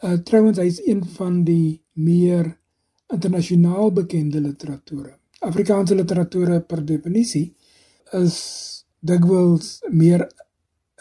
Uh 0.02 0.18
trouwens 0.26 0.58
hy 0.58 0.66
is 0.70 0.80
een 0.86 1.04
van 1.16 1.42
die 1.44 1.80
meer 1.92 2.56
internasionaal 3.12 3.92
bekende 3.92 4.40
literature. 4.40 5.14
Afrikaanse 5.40 5.94
literature 5.94 6.60
per 6.60 6.84
definisie 6.84 7.54
is 8.18 8.38
dikwels 9.00 9.78
meer 9.90 10.26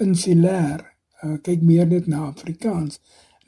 insulêr. 0.01 0.83
Uh, 1.23 1.37
kyk 1.41 1.63
meer 1.65 1.87
net 1.89 2.05
na 2.07 2.27
Afrikaans, 2.27 2.99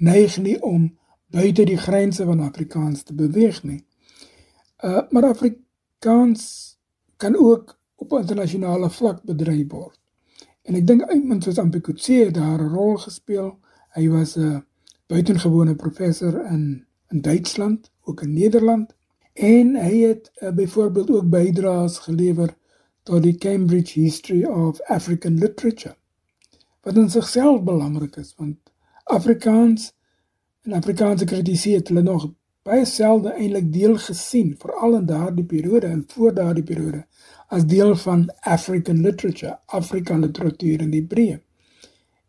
neig 0.01 0.39
nie 0.41 0.57
om 0.65 0.87
buite 1.29 1.67
die 1.69 1.77
grense 1.77 2.25
van 2.25 2.41
Afrikaans 2.41 3.03
te 3.05 3.13
beweeg 3.13 3.61
nie. 3.63 3.83
Uh 4.83 5.05
maar 5.13 5.29
Afrikaans 5.29 6.77
kan 7.17 7.35
ook 7.37 7.77
op 7.95 8.17
internasionale 8.17 8.89
vlak 8.89 9.21
bedryf 9.23 9.67
word. 9.69 9.98
En 10.61 10.75
ek 10.75 10.87
dink 10.87 11.11
iemand 11.11 11.43
soos 11.43 11.59
Ampikutse 11.59 12.31
daar 12.31 12.61
'n 12.61 12.73
rol 12.73 12.97
gespeel. 12.97 13.57
Hy 13.95 14.09
was 14.09 14.37
'n 14.37 14.63
buitengewone 15.07 15.75
professor 15.75 16.45
in 16.45 16.85
in 17.09 17.21
Duitsland, 17.21 17.91
ook 18.01 18.21
in 18.21 18.33
Nederland 18.33 18.95
en 19.33 19.75
hy 19.75 19.97
het 19.97 20.31
uh, 20.35 20.51
byvoorbeeld 20.51 21.09
ook 21.09 21.29
bydraes 21.29 21.97
gelewer 21.97 22.55
tot 23.03 23.23
die 23.23 23.37
Cambridge 23.37 23.99
History 23.99 24.43
of 24.43 24.81
African 24.81 25.33
Literature. 25.33 25.95
Wat 26.81 26.97
in 26.97 27.09
sigself 27.09 27.63
belangrik 27.63 28.15
is 28.15 28.33
want 28.37 28.57
Afrikaans 29.03 29.93
en 30.61 30.73
Afrikaanse 30.73 31.25
kritisie 31.25 31.75
het 31.75 31.87
hulle 31.87 32.01
nog 32.01 32.27
baie 32.67 32.85
selde 32.85 33.31
eintlik 33.33 33.71
deel 33.73 33.97
gesien 33.97 34.55
veral 34.57 34.95
in 34.95 35.05
daardie 35.05 35.45
periode 35.45 35.87
en 35.87 36.03
voor 36.07 36.33
daardie 36.33 36.63
periode 36.63 37.05
as 37.49 37.65
deel 37.65 37.95
van 37.95 38.27
African 38.45 39.01
literature, 39.01 39.57
Afrika 39.65 40.17
literatuur 40.17 40.83
in 40.85 40.91
die 40.93 41.05
breë. 41.05 41.39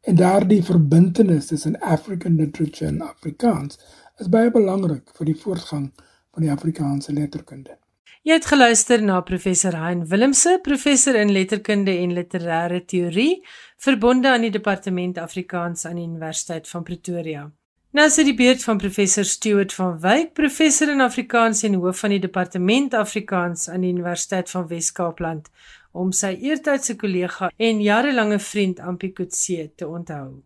En 0.09 0.17
daardie 0.17 0.63
verbintenis 0.65 1.51
tussen 1.51 1.77
African 1.81 2.39
literature 2.41 2.89
en 2.89 3.03
Afrikaans 3.05 3.77
is 4.21 4.33
baie 4.33 4.51
belangrik 4.53 5.13
vir 5.17 5.29
die 5.29 5.37
voortgang 5.37 5.91
van 6.33 6.47
die 6.47 6.53
Afrikaanse 6.53 7.13
letterkunde. 7.13 7.77
Jy 8.25 8.37
het 8.37 8.49
geluister 8.49 9.01
na 9.01 9.21
professor 9.25 9.77
Hein 9.81 10.03
Willemse, 10.09 10.59
professor 10.65 11.17
in 11.17 11.33
letterkunde 11.33 11.95
en 12.03 12.13
literêre 12.17 12.83
teorie, 12.85 13.41
verbonde 13.81 14.29
aan 14.29 14.45
die 14.45 14.53
departement 14.53 15.19
Afrikaans 15.19 15.87
aan 15.89 15.97
die 15.97 16.05
Universiteit 16.09 16.69
van 16.69 16.85
Pretoria. 16.85 17.47
Nou 17.91 18.05
is 18.07 18.15
dit 18.21 18.29
die 18.29 18.37
beurt 18.39 18.61
van 18.63 18.79
professor 18.79 19.25
Stuart 19.27 19.73
van 19.75 19.97
Wyk, 19.99 20.29
professor 20.39 20.93
in 20.93 21.01
Afrikaans 21.03 21.65
en 21.67 21.73
hoof 21.83 22.05
van 22.05 22.13
die 22.15 22.21
departement 22.23 22.93
Afrikaans 22.95 23.65
aan 23.67 23.83
die 23.83 23.91
Universiteit 23.91 24.51
van 24.53 24.69
Wes-Kaapland, 24.71 25.49
om 25.91 26.13
sy 26.15 26.31
eertydse 26.39 26.95
kollega 27.01 27.49
en 27.59 27.81
jarelange 27.83 28.39
vriend 28.39 28.79
Ampie 28.79 29.11
Kotse 29.11 29.73
te 29.75 29.89
onthou. 29.91 30.39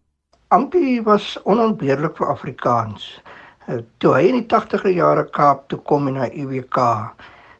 Ampie 0.57 1.03
was 1.05 1.35
onontbeerlik 1.45 2.17
vir 2.17 2.33
Afrikaans. 2.33 3.11
Eh, 3.69 3.83
toe 4.01 4.15
hy 4.17 4.25
in 4.31 4.41
die 4.41 4.49
80er 4.49 4.97
jare 4.97 5.27
Kaap 5.29 5.69
toe 5.69 5.83
kom 5.85 6.09
en 6.09 6.17
na 6.23 6.31
UWK, 6.33 6.81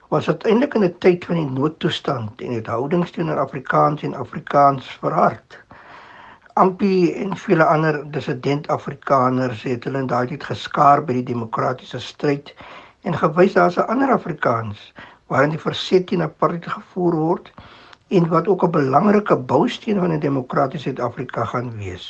was 0.09 0.33
dit 0.33 0.49
eintlik 0.49 0.79
in 0.81 0.89
'n 0.89 0.97
tyd 0.99 1.29
van 1.29 1.43
die 1.43 1.61
noodtoestand 1.61 2.41
en 2.41 2.57
het 2.57 2.73
houdings 2.73 3.11
teenoor 3.11 3.45
Afrikaans 3.45 4.03
en 4.03 4.17
Afrikaans 4.17 4.89
verhard. 5.05 5.61
Ampie 6.55 7.15
en 7.19 7.33
vele 7.37 7.65
ander 7.67 7.97
dissident 8.15 8.69
Afrikaners 8.71 9.63
het 9.67 9.87
hulle 9.89 9.99
in 10.05 10.11
daai 10.11 10.29
tyd 10.31 10.45
geskaar 10.47 11.01
by 11.07 11.17
die 11.17 11.25
demokratiese 11.33 11.99
stryd 11.99 12.53
en 13.03 13.17
gewys 13.23 13.57
daar's 13.57 13.79
'n 13.79 13.89
ander 13.95 14.13
Afrikaans 14.15 14.93
waarin 15.33 15.51
die 15.55 15.65
verset 15.65 16.07
teen 16.07 16.23
apartheid 16.23 16.69
gevoer 16.77 17.17
word 17.23 17.51
en 18.19 18.29
wat 18.29 18.49
ook 18.49 18.63
'n 18.65 18.71
belangrike 18.77 19.37
bousteen 19.37 19.99
van 19.99 20.13
'n 20.13 20.21
demokratiese 20.21 20.89
Suid-Afrika 20.89 21.45
gaan 21.45 21.75
wees. 21.77 22.07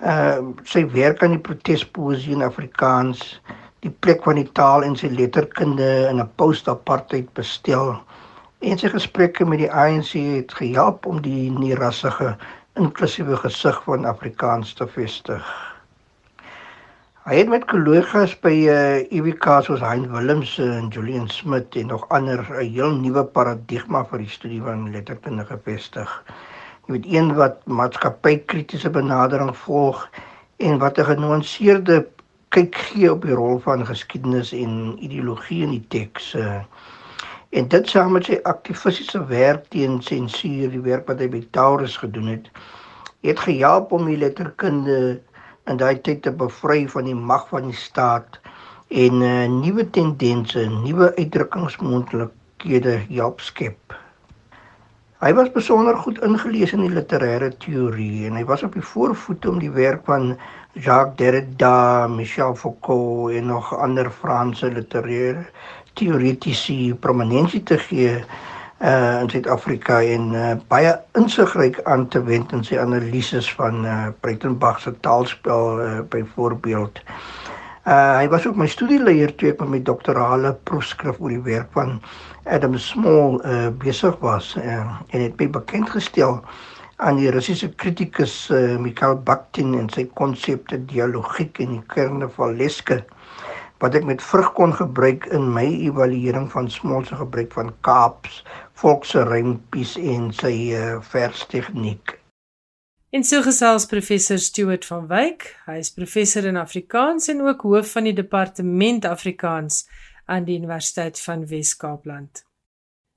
Ehm 0.00 0.48
uh, 0.48 0.64
sy 0.64 0.86
werk 0.96 1.22
aan 1.22 1.36
die 1.36 1.44
protespoesie 1.50 2.32
in 2.32 2.42
Afrikaans, 2.42 3.40
die 3.80 3.94
plek 4.00 4.22
van 4.22 4.40
die 4.40 4.52
taal 4.52 4.82
en 4.82 4.96
sy 4.96 5.12
letterkunde 5.12 6.08
in 6.08 6.20
'n 6.20 6.30
post-apartheid 6.36 7.32
bestel 7.32 8.00
en 8.58 8.78
sy 8.78 8.88
gesprekke 8.88 9.44
met 9.44 9.58
die 9.58 9.72
ANC 9.72 10.12
het 10.12 10.52
gehelp 10.54 11.06
om 11.06 11.20
die 11.20 11.50
nierassige 11.50 12.36
inklusiewe 12.74 13.36
gesig 13.38 13.76
van 13.86 14.04
Afrikaans 14.04 14.72
te 14.74 14.86
vestig. 14.90 15.42
Hy 17.24 17.36
het 17.38 17.48
met 17.48 17.66
kollegas 17.70 18.34
by 18.42 18.50
uh, 18.66 18.72
eh, 18.74 19.04
UWK 19.14 19.46
soos 19.62 19.84
Hein 19.84 20.08
Willems 20.10 20.56
en 20.60 20.88
Julian 20.92 21.28
Smit 21.30 21.78
en 21.78 21.92
nog 21.92 22.08
ander 22.08 22.42
'n 22.42 22.66
heel 22.74 22.96
nuwe 22.98 23.24
paradigma 23.24 24.02
vir 24.10 24.24
die 24.24 24.28
studie 24.28 24.60
van 24.62 24.90
letterkunde 24.90 25.44
gevestig. 25.46 26.10
Jy 26.86 26.92
weet 26.92 27.06
een 27.14 27.34
wat 27.38 27.62
maatskappykritiese 27.66 28.90
benadering 28.90 29.56
volg 29.56 30.08
en 30.58 30.78
wat 30.78 30.98
'n 30.98 31.08
genuanceerde 31.14 32.06
kyk 32.48 32.74
gee 32.74 33.12
op 33.12 33.22
die 33.22 33.38
rol 33.38 33.58
van 33.58 33.86
geskiedenis 33.86 34.52
en 34.52 34.98
ideologie 34.98 35.62
in 35.62 35.70
die 35.70 35.86
teks. 35.88 36.34
Uh, 36.34 36.60
En 37.54 37.68
dit 37.70 37.88
saam 37.88 38.16
met 38.16 38.26
sy 38.26 38.40
aktivistiese 38.50 39.20
werk 39.30 39.68
teen 39.70 40.00
sensuur, 40.02 40.72
die 40.72 40.82
werk 40.82 41.06
wat 41.06 41.20
hy 41.22 41.28
by 41.30 41.42
Taurus 41.54 41.94
gedoen 42.02 42.32
het, 42.32 42.48
het 43.22 43.38
gehelp 43.46 43.92
om 43.94 44.08
die 44.10 44.18
letterkunde 44.18 44.96
in 45.70 45.78
daai 45.78 46.00
tyd 46.02 46.24
te 46.24 46.32
bevry 46.34 46.80
van 46.90 47.06
die 47.06 47.14
mag 47.14 47.44
van 47.52 47.68
die 47.70 47.78
staat 47.78 48.40
en 48.90 49.22
uh, 49.22 49.28
eh, 49.44 49.52
nuwe 49.52 49.86
tendense, 49.94 50.64
nuwe 50.82 51.12
uitdrukkingsmoontlikhede 51.14 52.96
help 53.12 53.40
skep. 53.40 53.94
Hy 55.22 55.30
was 55.38 55.54
besonder 55.54 55.96
goed 55.96 56.18
ingelees 56.26 56.74
in 56.74 56.82
die 56.84 56.92
literêre 56.92 57.52
teorie 57.62 58.26
en 58.26 58.34
hy 58.36 58.42
was 58.50 58.66
op 58.66 58.74
die 58.74 58.84
voorvoet 58.84 59.46
om 59.48 59.62
die 59.62 59.72
werk 59.72 60.02
van 60.10 60.34
Jacques 60.74 61.14
Derrida, 61.22 62.10
Michel 62.10 62.58
Foucault 62.58 63.30
en 63.38 63.46
nog 63.54 63.70
ander 63.78 64.10
Franse 64.10 64.74
literêre 64.74 65.46
teoretiese 65.98 66.96
prominensie 67.00 67.62
te 67.62 67.78
gee 67.78 68.18
uh 68.84 69.20
in 69.22 69.30
Suid-Afrika 69.30 70.00
en 70.02 70.32
uh, 70.34 70.48
baie 70.68 70.90
insigryk 71.16 71.78
aan 71.88 72.08
te 72.10 72.20
wend 72.26 72.52
in 72.52 72.64
sy 72.66 72.76
analises 72.82 73.46
van 73.56 73.84
uh 73.86 74.10
Breitenbach 74.20 74.80
se 74.82 74.92
taalspel 75.06 75.80
uh, 75.80 76.00
byvoorbeeld. 76.10 77.00
Uh 77.86 78.18
hy 78.18 78.28
was 78.28 78.46
ook 78.46 78.56
my 78.56 78.66
studieleier 78.68 79.34
toe 79.34 79.52
ek 79.52 79.62
met 79.62 79.70
my 79.76 79.80
doktorale 79.82 80.52
proefskrif 80.68 81.20
oor 81.20 81.32
die 81.32 81.42
werk 81.46 81.70
van 81.78 82.00
Adam 82.44 82.76
Small 82.78 83.40
uh 83.44 83.70
besig 83.86 84.18
was 84.20 84.54
uh, 84.60 84.84
en 85.08 85.20
het 85.20 85.38
my 85.40 85.48
bekend 85.48 85.90
gestel 85.94 86.42
aan 86.96 87.16
die 87.18 87.30
Russiese 87.30 87.70
kritikus 87.74 88.50
uh, 88.50 88.76
Mikhail 88.78 89.16
Bakhtin 89.26 89.74
en 89.78 89.88
sy 89.90 90.04
konsepte 90.18 90.78
dialogiek 90.90 91.58
en 91.64 91.78
die 91.78 91.86
kerne 91.94 92.28
van 92.36 92.58
Leske 92.58 93.00
wat 93.82 93.94
ek 93.98 94.04
met 94.08 94.22
vrug 94.22 94.52
kon 94.56 94.74
gebruik 94.76 95.26
in 95.34 95.48
my 95.52 95.66
evaluering 95.88 96.50
van 96.52 96.70
Smol 96.70 97.04
se 97.04 97.16
gebruik 97.18 97.52
van 97.56 97.72
Kaaps 97.86 98.42
volkse 98.80 99.24
rympies 99.28 99.96
en 100.00 100.30
sy 100.34 100.54
uh, 100.74 101.00
verstegniek. 101.02 102.18
En 103.14 103.22
so 103.22 103.44
gesels 103.46 103.86
professor 103.86 104.40
Stuart 104.42 104.86
van 104.88 105.04
Wyk. 105.06 105.46
Hy 105.68 105.76
is 105.78 105.92
professor 105.94 106.46
in 106.50 106.56
Afrikaans 106.58 107.28
en 107.30 107.44
ook 107.46 107.62
hoof 107.62 107.92
van 107.94 108.08
die 108.08 108.16
departement 108.16 109.06
Afrikaans 109.06 109.84
aan 110.26 110.48
die 110.48 110.56
Universiteit 110.58 111.20
van 111.22 111.44
Wes-Kaapland. 111.46 112.42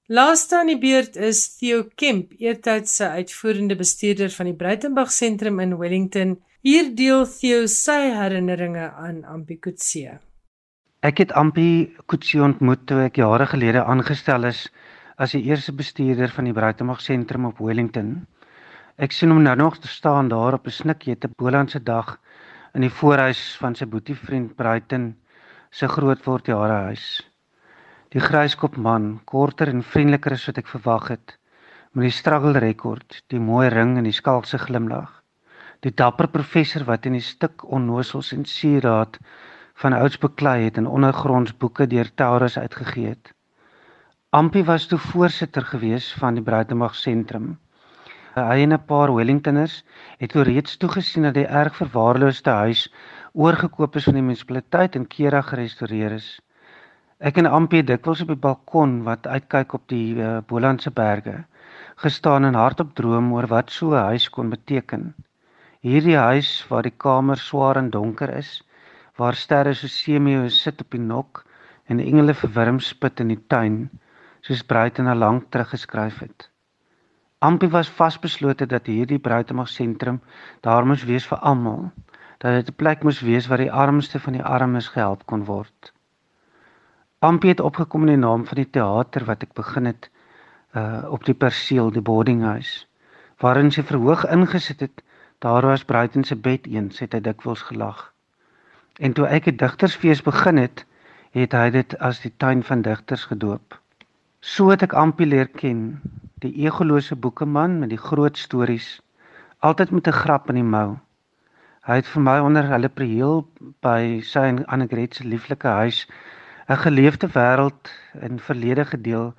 Laaste 0.07 0.59
aan 0.59 0.69
die 0.69 0.77
beurt 0.79 1.17
is 1.19 1.41
Theo 1.57 1.87
Kemp, 1.99 2.35
eertydse 2.39 3.09
uitvoerende 3.17 3.75
bestuurder 3.75 4.29
van 4.31 4.51
die 4.51 4.55
Breitenberg 4.55 5.11
sentrum 5.11 5.59
in 5.59 5.75
Wellington. 5.81 6.37
Hier 6.61 6.93
deel 6.95 7.25
Theo 7.27 7.65
sy 7.71 7.97
herinneringe 8.15 8.91
aan 8.93 9.23
Ampikutse. 9.25 10.19
Ek 11.05 11.19
het 11.21 11.29
Ampi 11.37 11.93
Kutsie 12.09 12.39
ontmoet 12.41 12.87
toe 12.89 13.03
ek 13.03 13.19
jare 13.21 13.45
gelede 13.45 13.83
aangestel 13.85 14.47
is 14.49 14.63
as 15.21 15.35
die 15.35 15.43
eerste 15.45 15.69
bestuurder 15.77 16.31
van 16.33 16.47
die 16.49 16.53
Breitenberg 16.57 17.03
sentrum 17.05 17.45
op 17.45 17.59
Wellington. 17.61 18.23
Ek 18.97 19.13
sien 19.13 19.29
hom 19.29 19.43
nou 19.45 19.53
nog 19.59 19.75
staan 19.85 20.31
daar 20.33 20.57
op 20.57 20.65
'n 20.65 20.73
snikjete 20.73 21.29
Bolandse 21.37 21.83
dag 21.83 22.17
in 22.73 22.81
die 22.81 22.89
voorhuis 22.89 23.41
van 23.61 23.75
sy 23.75 23.85
boetievriend 23.85 24.55
Breiten 24.55 25.15
se 25.69 25.87
grootword 25.87 26.47
jare 26.47 26.79
huis. 26.89 27.21
Die 28.09 28.21
gryskop 28.21 28.75
man, 28.75 29.21
korter 29.25 29.69
en 29.69 29.83
vriendeliker 29.83 30.31
as 30.31 30.47
wat 30.47 30.57
ek 30.57 30.67
verwag 30.67 31.07
het, 31.09 31.37
met 31.93 32.09
die 32.09 32.17
struggle 32.19 32.57
rekord, 32.57 33.21
die 33.27 33.39
mooi 33.39 33.69
ring 33.69 33.97
en 33.97 34.03
die 34.03 34.19
skalkse 34.21 34.57
glimlag. 34.57 35.21
Die 35.81 35.93
dapper 35.93 36.27
professor 36.27 36.83
wat 36.85 37.05
in 37.05 37.13
die 37.13 37.21
stuk 37.21 37.63
onnosels 37.69 38.33
en 38.33 38.45
sieraad 38.45 39.19
van 39.81 39.93
ouds 39.93 40.17
beklei 40.17 40.63
het 40.63 40.77
en 40.81 40.87
ondergrondsboeke 40.87 41.87
deur 41.87 42.09
Taurus 42.13 42.57
uitgegee 42.57 43.07
het. 43.07 43.33
Ampie 44.29 44.63
was 44.65 44.87
toe 44.89 44.97
voorsitter 44.99 45.65
gewees 45.65 46.13
van 46.19 46.33
die 46.33 46.43
Bruitenberg 46.43 46.95
sentrum. 46.95 47.59
Hy 48.35 48.57
en 48.63 48.73
'n 48.73 48.85
paar 48.85 49.13
Wellingtoners 49.15 49.83
het 50.17 50.29
toe 50.31 50.43
reeds 50.43 50.77
toegesien 50.77 51.23
dat 51.23 51.33
die 51.33 51.45
erg 51.45 51.75
verwaarloosde 51.75 52.49
huis 52.49 52.93
oorgekoop 53.33 53.95
is 53.95 54.03
van 54.03 54.13
die 54.13 54.21
munisipaliteit 54.21 54.95
en 54.95 55.07
keurig 55.07 55.49
gerestoreer 55.49 56.11
is. 56.11 56.39
Ek 57.19 57.37
en 57.37 57.45
Ampie 57.45 57.79
het 57.79 57.87
dikwels 57.87 58.21
op 58.21 58.27
die 58.27 58.43
balkon 58.49 59.03
wat 59.03 59.27
uitkyk 59.27 59.73
op 59.73 59.87
die 59.87 60.15
uh, 60.15 60.37
Bolandse 60.47 60.91
berge 60.91 61.45
gestaan 61.97 62.45
en 62.45 62.53
hardop 62.53 62.93
droom 62.95 63.33
oor 63.33 63.47
wat 63.47 63.71
so 63.71 63.93
'n 63.93 64.05
huis 64.09 64.29
kon 64.29 64.49
beteken. 64.49 65.15
Hierdie 65.81 66.17
huis 66.17 66.65
waar 66.69 66.83
die 66.83 66.97
kamer 66.97 67.37
swaar 67.37 67.77
en 67.77 67.89
donker 67.89 68.29
is, 68.29 68.61
waar 69.17 69.35
sterre 69.35 69.73
so 69.73 69.87
semio 69.87 70.47
sit 70.49 70.81
op 70.81 70.91
die 70.91 71.01
nok 71.01 71.43
en 71.87 71.99
engele 71.99 72.33
verwurm 72.33 72.79
spit 72.79 73.19
in 73.19 73.33
die 73.33 73.39
tuin, 73.47 73.89
soos 74.41 74.63
Bruiten 74.63 75.07
al 75.07 75.17
lank 75.23 75.49
teruggeskryf 75.51 76.19
het. 76.19 76.49
Ampie 77.39 77.69
was 77.69 77.89
vasbeslote 77.89 78.65
dat 78.65 78.89
hierdie 78.89 79.19
Bruitenberg 79.19 79.69
sentrum 79.69 80.21
daar 80.61 80.85
moes 80.85 81.05
wees 81.05 81.27
vir 81.27 81.37
almal, 81.51 81.91
dat 82.37 82.59
dit 82.59 82.69
'n 82.69 82.79
plek 82.81 83.03
moes 83.03 83.21
wees 83.21 83.47
waar 83.47 83.63
die 83.63 83.71
armste 83.71 84.19
van 84.19 84.33
die 84.33 84.43
armes 84.43 84.87
gehelp 84.87 85.25
kon 85.25 85.45
word. 85.45 85.93
Ampie 87.19 87.49
het 87.49 87.59
opgekom 87.59 88.01
in 88.01 88.13
die 88.13 88.23
naam 88.25 88.45
van 88.45 88.55
die 88.55 88.69
teater 88.69 89.25
wat 89.25 89.43
ek 89.43 89.53
begin 89.53 89.85
het 89.85 90.09
uh 90.75 91.03
op 91.09 91.23
die 91.25 91.33
perseel 91.33 91.89
die 91.91 92.01
boarding 92.01 92.43
house 92.43 92.85
waarin 93.41 93.71
sy 93.71 93.83
verhoog 93.83 94.25
ingesit 94.35 94.79
het 94.85 95.03
daar 95.45 95.65
was 95.65 95.85
Bruiten 95.85 96.23
se 96.23 96.35
bed 96.35 96.67
eens 96.67 96.99
het 96.99 97.13
hy 97.13 97.21
dikwels 97.25 97.61
gelag 97.69 98.13
en 98.99 99.13
toe 99.13 99.27
ek 99.37 99.47
'n 99.47 99.57
digtersfees 99.63 100.21
begin 100.29 100.57
het 100.57 100.85
het 101.39 101.51
hy 101.53 101.69
dit 101.69 101.97
as 102.09 102.21
die 102.25 102.33
tuin 102.43 102.63
van 102.69 102.81
digters 102.81 103.25
gedoop 103.31 103.79
so 104.41 104.69
het 104.69 104.83
ek 104.83 104.93
Ampie 104.93 105.27
leer 105.27 105.49
ken 105.63 105.83
die 106.45 106.53
egolose 106.65 107.15
boekeman 107.15 107.79
met 107.79 107.89
die 107.89 108.03
groot 108.09 108.37
stories 108.37 109.01
altyd 109.59 109.91
met 109.91 110.07
'n 110.07 110.19
grap 110.21 110.49
in 110.49 110.61
die 110.61 110.71
mou 110.77 110.99
hy 111.87 111.95
het 112.01 112.07
vir 112.13 112.21
my 112.21 112.39
onder 112.39 112.65
hulle 112.73 112.89
preheel 112.89 113.45
by 113.81 114.21
sy 114.21 114.47
en 114.53 114.65
Annegret 114.65 115.15
se 115.15 115.23
lieflike 115.23 115.67
huis 115.67 116.07
'n 116.67 116.83
geleefde 116.83 117.27
wêreld 117.33 117.91
in 118.19 118.39
verlede 118.39 118.85
gedeel 118.85 119.33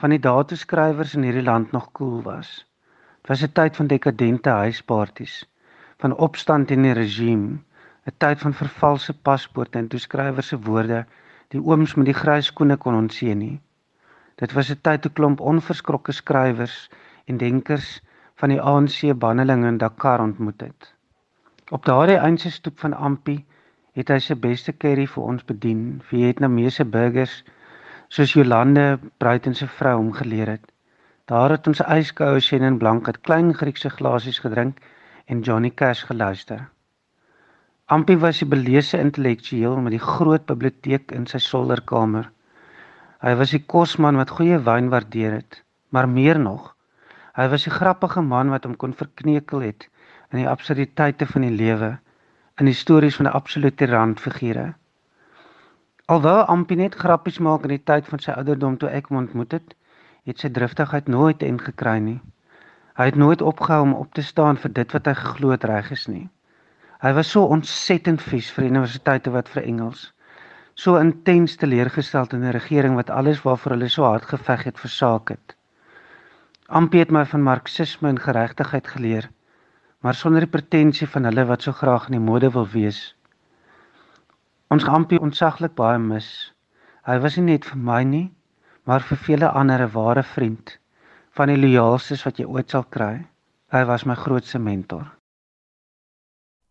van 0.00 0.12
die 0.12 0.20
dae 0.26 0.44
toe 0.44 0.56
skrywers 0.60 1.14
in 1.16 1.22
hierdie 1.24 1.44
land 1.44 1.70
nog 1.72 1.86
cool 1.98 2.18
was. 2.22 2.48
Dit 3.22 3.30
was 3.30 3.42
'n 3.46 3.52
tyd 3.58 3.76
van 3.76 3.86
dekadente 3.86 4.50
huisparties, 4.50 5.36
van 5.98 6.16
opstand 6.26 6.68
teen 6.68 6.82
die 6.82 6.92
regime, 6.92 7.58
'n 8.06 8.16
tyd 8.18 8.38
van 8.38 8.54
vervalse 8.54 9.12
paspoorte 9.28 9.78
en 9.78 9.88
toe 9.88 10.00
skrywers 10.00 10.48
se 10.48 10.58
woorde 10.58 11.04
die 11.48 11.60
ooms 11.60 11.94
met 11.94 12.06
die 12.06 12.20
grys 12.22 12.50
skoene 12.52 12.76
kon 12.76 12.94
ontseen 12.94 13.38
nie. 13.38 13.60
Dit 14.40 14.52
was 14.52 14.70
'n 14.70 14.80
tyd 14.82 15.02
toe 15.02 15.12
klomp 15.12 15.40
onverskrokke 15.40 16.12
skrywers 16.12 16.90
en 17.24 17.36
denkers 17.36 18.00
van 18.40 18.48
die 18.48 18.60
ANC 18.60 19.18
bannelinge 19.18 19.68
in 19.68 19.78
Dakar 19.78 20.20
ontmoet 20.20 20.60
het. 20.60 20.94
Op 21.70 21.84
daardie 21.84 22.16
eindse 22.16 22.50
stoep 22.50 22.78
van 22.78 22.94
Ampi 22.94 23.44
het 23.92 24.08
hy 24.08 24.18
sy 24.18 24.34
beste 24.34 24.72
curry 24.72 25.06
vir 25.06 25.22
ons 25.22 25.44
bedien, 25.44 26.02
Vietnamese 26.10 26.84
burgers 26.84 27.44
soos 28.08 28.34
Jolande 28.34 28.98
Bruiten 29.18 29.54
se 29.54 29.66
vrou 29.66 29.96
hom 29.96 30.12
geleer 30.12 30.48
het. 30.48 30.72
Daar 31.24 31.50
het 31.50 31.66
ons 31.66 31.80
yskoue 31.80 32.40
Chenin 32.40 32.78
Blanc 32.78 33.06
uit 33.06 33.20
klein 33.20 33.54
Griekse 33.54 33.90
glasies 33.90 34.38
gedrink 34.38 34.78
en 35.26 35.40
Johnny 35.40 35.70
Cash 35.70 36.04
geluister. 36.04 36.73
Ampie 37.86 38.16
was 38.16 38.40
'n 38.42 38.48
beleese 38.48 38.98
intellektueel 38.98 39.76
met 39.76 39.92
die 39.92 40.06
groot 40.12 40.44
biblioteek 40.46 41.12
in 41.12 41.26
sy 41.26 41.38
solderkamer. 41.38 42.30
Hy 43.20 43.32
was 43.40 43.52
'n 43.52 43.66
kosman 43.66 44.16
wat 44.16 44.30
goeie 44.36 44.58
wyn 44.68 44.88
waardeer 44.88 45.32
het, 45.32 45.62
maar 45.92 46.08
meer 46.08 46.38
nog, 46.40 46.76
hy 47.36 47.48
was 47.48 47.66
'n 47.66 47.76
grappige 47.76 48.22
man 48.22 48.48
wat 48.48 48.64
hom 48.64 48.76
kon 48.76 48.94
verkneukel 49.02 49.60
het 49.60 49.88
in 50.30 50.38
die 50.38 50.48
absurditeite 50.48 51.26
van 51.26 51.42
die 51.42 51.56
lewe 51.62 51.98
in 52.56 52.64
die 52.64 52.80
stories 52.82 53.16
van 53.16 53.26
'n 53.26 53.36
absolute 53.40 53.86
randfigure. 53.86 54.74
Alhoewel 56.06 56.44
Ampie 56.44 56.76
net 56.76 56.94
grappies 56.94 57.38
maak 57.38 57.62
in 57.62 57.74
die 57.76 57.84
tyd 57.84 58.08
van 58.08 58.18
sy 58.18 58.30
ouderdom 58.30 58.76
toe 58.78 58.88
ek 58.88 59.06
hom 59.06 59.18
ontmoet 59.18 59.52
het, 59.52 59.74
het 60.24 60.38
sy 60.38 60.48
driftigheid 60.48 61.08
nooit 61.08 61.42
en 61.42 61.60
gekry 61.60 61.98
nie. 61.98 62.20
Hy 62.94 63.04
het 63.04 63.16
nooit 63.16 63.42
opgehou 63.42 63.82
om 63.82 63.94
op 63.94 64.14
te 64.14 64.22
staan 64.22 64.56
vir 64.56 64.72
dit 64.72 64.92
wat 64.92 65.06
hy 65.06 65.14
geglo 65.14 65.50
het 65.50 65.64
reg 65.64 65.90
is 65.90 66.06
nie. 66.06 66.30
Hy 67.04 67.12
was 67.12 67.30
so 67.30 67.44
ontsettend 67.56 68.24
vies 68.24 68.50
vir 68.56 68.70
universiteite 68.70 69.30
wat 69.30 69.48
vir 69.52 69.68
Engels, 69.68 70.08
so 70.74 70.96
intens 70.96 71.56
teleurgesteld 71.60 72.32
in 72.32 72.44
'n 72.44 72.56
regering 72.56 72.96
wat 72.96 73.10
alles 73.10 73.44
waarvoor 73.44 73.76
hulle 73.76 73.88
so 73.88 74.08
hard 74.08 74.24
geveg 74.24 74.64
het 74.64 74.80
versaak 74.80 75.28
het. 75.36 75.56
Ampie 76.68 77.00
het 77.04 77.10
my 77.10 77.24
van 77.24 77.42
marxisme 77.42 78.08
en 78.08 78.18
geregtigheid 78.18 78.88
geleer 78.88 79.28
maar 80.04 80.14
sonder 80.14 80.44
die 80.44 80.52
pretensie 80.52 81.06
van 81.08 81.24
hulle 81.24 81.46
wat 81.48 81.62
so 81.64 81.72
graag 81.72 82.10
in 82.10 82.18
die 82.18 82.24
mode 82.24 82.50
wil 82.52 82.66
wees. 82.68 82.98
Ons 84.68 84.84
Ampie 84.84 85.20
ontsaglik 85.20 85.72
baie 85.80 85.96
mis. 85.98 86.28
Hy 87.08 87.16
was 87.24 87.38
nie 87.38 87.46
net 87.46 87.64
vir 87.70 87.80
my 87.80 88.02
nie, 88.10 88.26
maar 88.84 89.06
vir 89.08 89.22
vele 89.28 89.48
ander 89.48 89.80
'n 89.86 89.94
ware 89.94 90.22
vriend 90.34 90.76
van 91.38 91.48
die 91.48 91.56
loyaalstes 91.56 92.24
wat 92.28 92.36
jy 92.38 92.44
ooit 92.44 92.70
sal 92.70 92.84
kry. 92.84 93.24
Hy 93.72 93.84
was 93.84 94.04
my 94.04 94.14
grootste 94.14 94.58
mentor. 94.58 95.08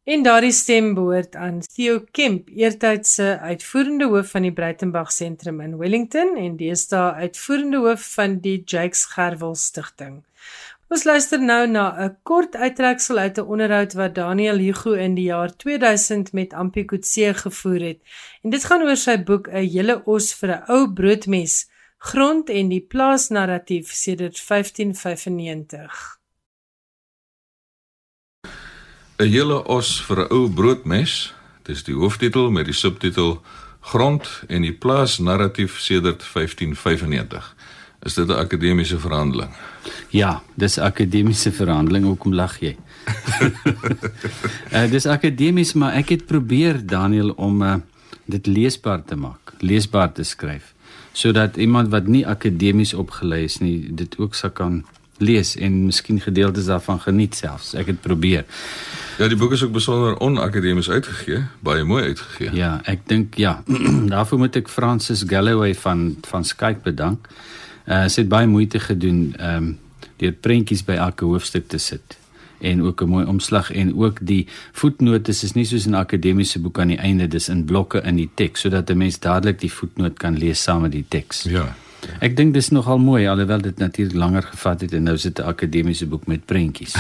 En 0.04 0.24
daardie 0.24 0.52
stem 0.52 0.90
behoort 0.98 1.36
aan 1.40 1.62
Theo 1.64 2.02
Kemp, 2.12 2.50
eertydse 2.52 3.38
uitvoerende 3.40 4.10
hoof 4.12 4.34
van 4.34 4.44
die 4.44 4.52
Breitenberg 4.52 5.12
Sentrum 5.16 5.62
in 5.64 5.78
Wellington 5.80 6.34
en 6.36 6.58
deesdae 6.60 7.14
uitvoerende 7.24 7.80
hoof 7.86 8.10
van 8.18 8.34
die 8.44 8.58
Jakes 8.66 9.06
Gerwel 9.14 9.56
Stichting. 9.56 10.18
Ons 10.92 11.06
luister 11.08 11.40
nou 11.40 11.62
na 11.72 11.86
'n 12.06 12.18
kort 12.24 12.56
uittreksel 12.56 13.18
uit 13.18 13.40
'n 13.40 13.48
onderhoud 13.48 13.94
wat 13.94 14.16
Daniel 14.16 14.58
Hugo 14.58 14.92
in 14.92 15.16
die 15.16 15.30
jaar 15.32 15.56
2000 15.56 16.34
met 16.34 16.54
Ampie 16.54 16.86
Kutse 16.86 17.34
gevoer 17.34 17.82
het. 17.82 18.00
En 18.44 18.50
dit 18.50 18.64
gaan 18.64 18.84
oor 18.84 18.98
sy 18.98 19.18
boek 19.24 19.48
'n 19.48 19.70
hele 19.72 20.02
os 20.06 20.34
vir 20.34 20.50
'n 20.50 20.64
ou 20.68 20.94
broodmes, 20.94 21.70
grond 21.98 22.50
en 22.50 22.70
die 22.70 22.82
plaasnarratief 22.82 23.88
sedert 23.92 24.38
1595. 24.38 26.23
'n 29.24 29.32
Hele 29.32 29.64
os 29.72 30.02
vir 30.04 30.20
'n 30.26 30.32
ou 30.36 30.50
broodmes, 30.50 31.34
dis 31.64 31.84
die 31.84 31.96
hooftitel 31.96 32.52
met 32.52 32.66
die 32.66 32.76
subtitel 32.76 33.42
Grond 33.80 34.44
en 34.48 34.62
die 34.62 34.74
plaasnarratief 34.74 35.80
sedert 35.80 36.24
1595. 36.24 37.56
Is 38.04 38.14
dit 38.14 38.28
'n 38.28 38.32
akademiese 38.32 39.00
verhandeling? 39.00 39.52
Ja, 40.10 40.42
dis 40.56 40.78
akademiese 40.78 41.52
verhandeling, 41.52 42.06
hoekom 42.06 42.34
lag 42.34 42.60
jy? 42.60 42.76
uh, 44.74 44.90
dis 44.96 45.06
akademies, 45.06 45.74
maar 45.74 45.94
ek 45.94 46.10
het 46.10 46.26
probeer 46.26 46.86
Daniel 46.86 47.30
om 47.30 47.62
uh, 47.62 47.76
dit 48.26 48.48
leesbaar 48.48 49.04
te 49.06 49.16
maak, 49.16 49.54
leesbaar 49.60 50.12
te 50.12 50.24
skryf, 50.24 50.74
sodat 51.12 51.58
iemand 51.58 51.90
wat 51.90 52.08
nie 52.08 52.28
akademies 52.28 52.94
opgelei 52.94 53.44
is 53.44 53.60
nie, 53.60 53.88
dit 53.96 54.18
ook 54.18 54.36
sou 54.36 54.52
kan 54.52 54.84
lees 55.18 55.56
en 55.56 55.86
miskien 55.86 56.20
gedeeltes 56.22 56.66
daarvan 56.66 57.00
geniet 57.00 57.36
selfs. 57.36 57.74
Ek 57.74 57.86
het 57.86 58.02
probeer. 58.02 58.46
Ja, 59.18 59.28
die 59.28 59.38
boek 59.38 59.52
is 59.52 59.64
ook 59.64 59.72
besonder 59.72 60.20
onakademies 60.20 60.90
uitgegee, 60.90 61.44
baie 61.60 61.84
mooi 61.84 62.04
uitgegee. 62.04 62.50
Ja, 62.58 62.80
ek 62.90 63.06
dink 63.08 63.38
ja, 63.38 63.64
daarvoor 64.14 64.38
moet 64.38 64.56
ek 64.56 64.70
Francis 64.70 65.24
Galloway 65.28 65.76
van 65.76 66.16
van 66.28 66.44
Skype 66.44 66.84
bedank. 66.84 67.30
Uh 67.86 68.08
sy 68.08 68.24
het 68.24 68.32
baie 68.32 68.48
moeite 68.48 68.80
gedoen 68.80 69.34
um 69.40 69.78
deur 70.18 70.32
prentjies 70.32 70.84
by 70.88 70.98
elke 71.04 71.26
hoofstuk 71.26 71.68
te 71.68 71.78
sit 71.78 72.18
en 72.64 72.84
ook 72.84 73.02
'n 73.02 73.10
mooi 73.10 73.26
omslag 73.26 73.72
en 73.72 73.96
ook 73.96 74.18
die 74.22 74.48
voetnotes 74.72 75.44
is 75.44 75.54
nie 75.54 75.66
soos 75.66 75.86
'n 75.86 75.94
akademiese 75.94 76.60
boek 76.60 76.80
aan 76.80 76.88
die 76.88 76.98
einde 76.98 77.28
dis 77.28 77.50
in 77.50 77.66
blokke 77.66 78.02
in 78.02 78.16
die 78.16 78.30
teks 78.34 78.62
sodat 78.62 78.90
'n 78.90 78.98
mens 78.98 79.20
dadelik 79.20 79.60
die 79.60 79.72
voetnoot 79.72 80.18
kan 80.18 80.38
lees 80.38 80.64
saam 80.64 80.82
met 80.82 80.92
die 80.92 81.06
teks. 81.08 81.44
Ja. 81.44 81.76
Ek 82.20 82.36
dink 82.38 82.54
dis 82.54 82.70
nogal 82.70 82.98
mooi 82.98 83.28
alhoewel 83.28 83.62
dit 83.62 83.78
natuurlik 83.78 84.16
langer 84.16 84.44
gevat 84.44 84.82
het 84.82 84.94
en 84.94 85.04
nou 85.04 85.18
sit 85.18 85.40
'n 85.40 85.48
akademiese 85.48 86.06
boek 86.06 86.28
met 86.28 86.46
prentjies. 86.46 86.96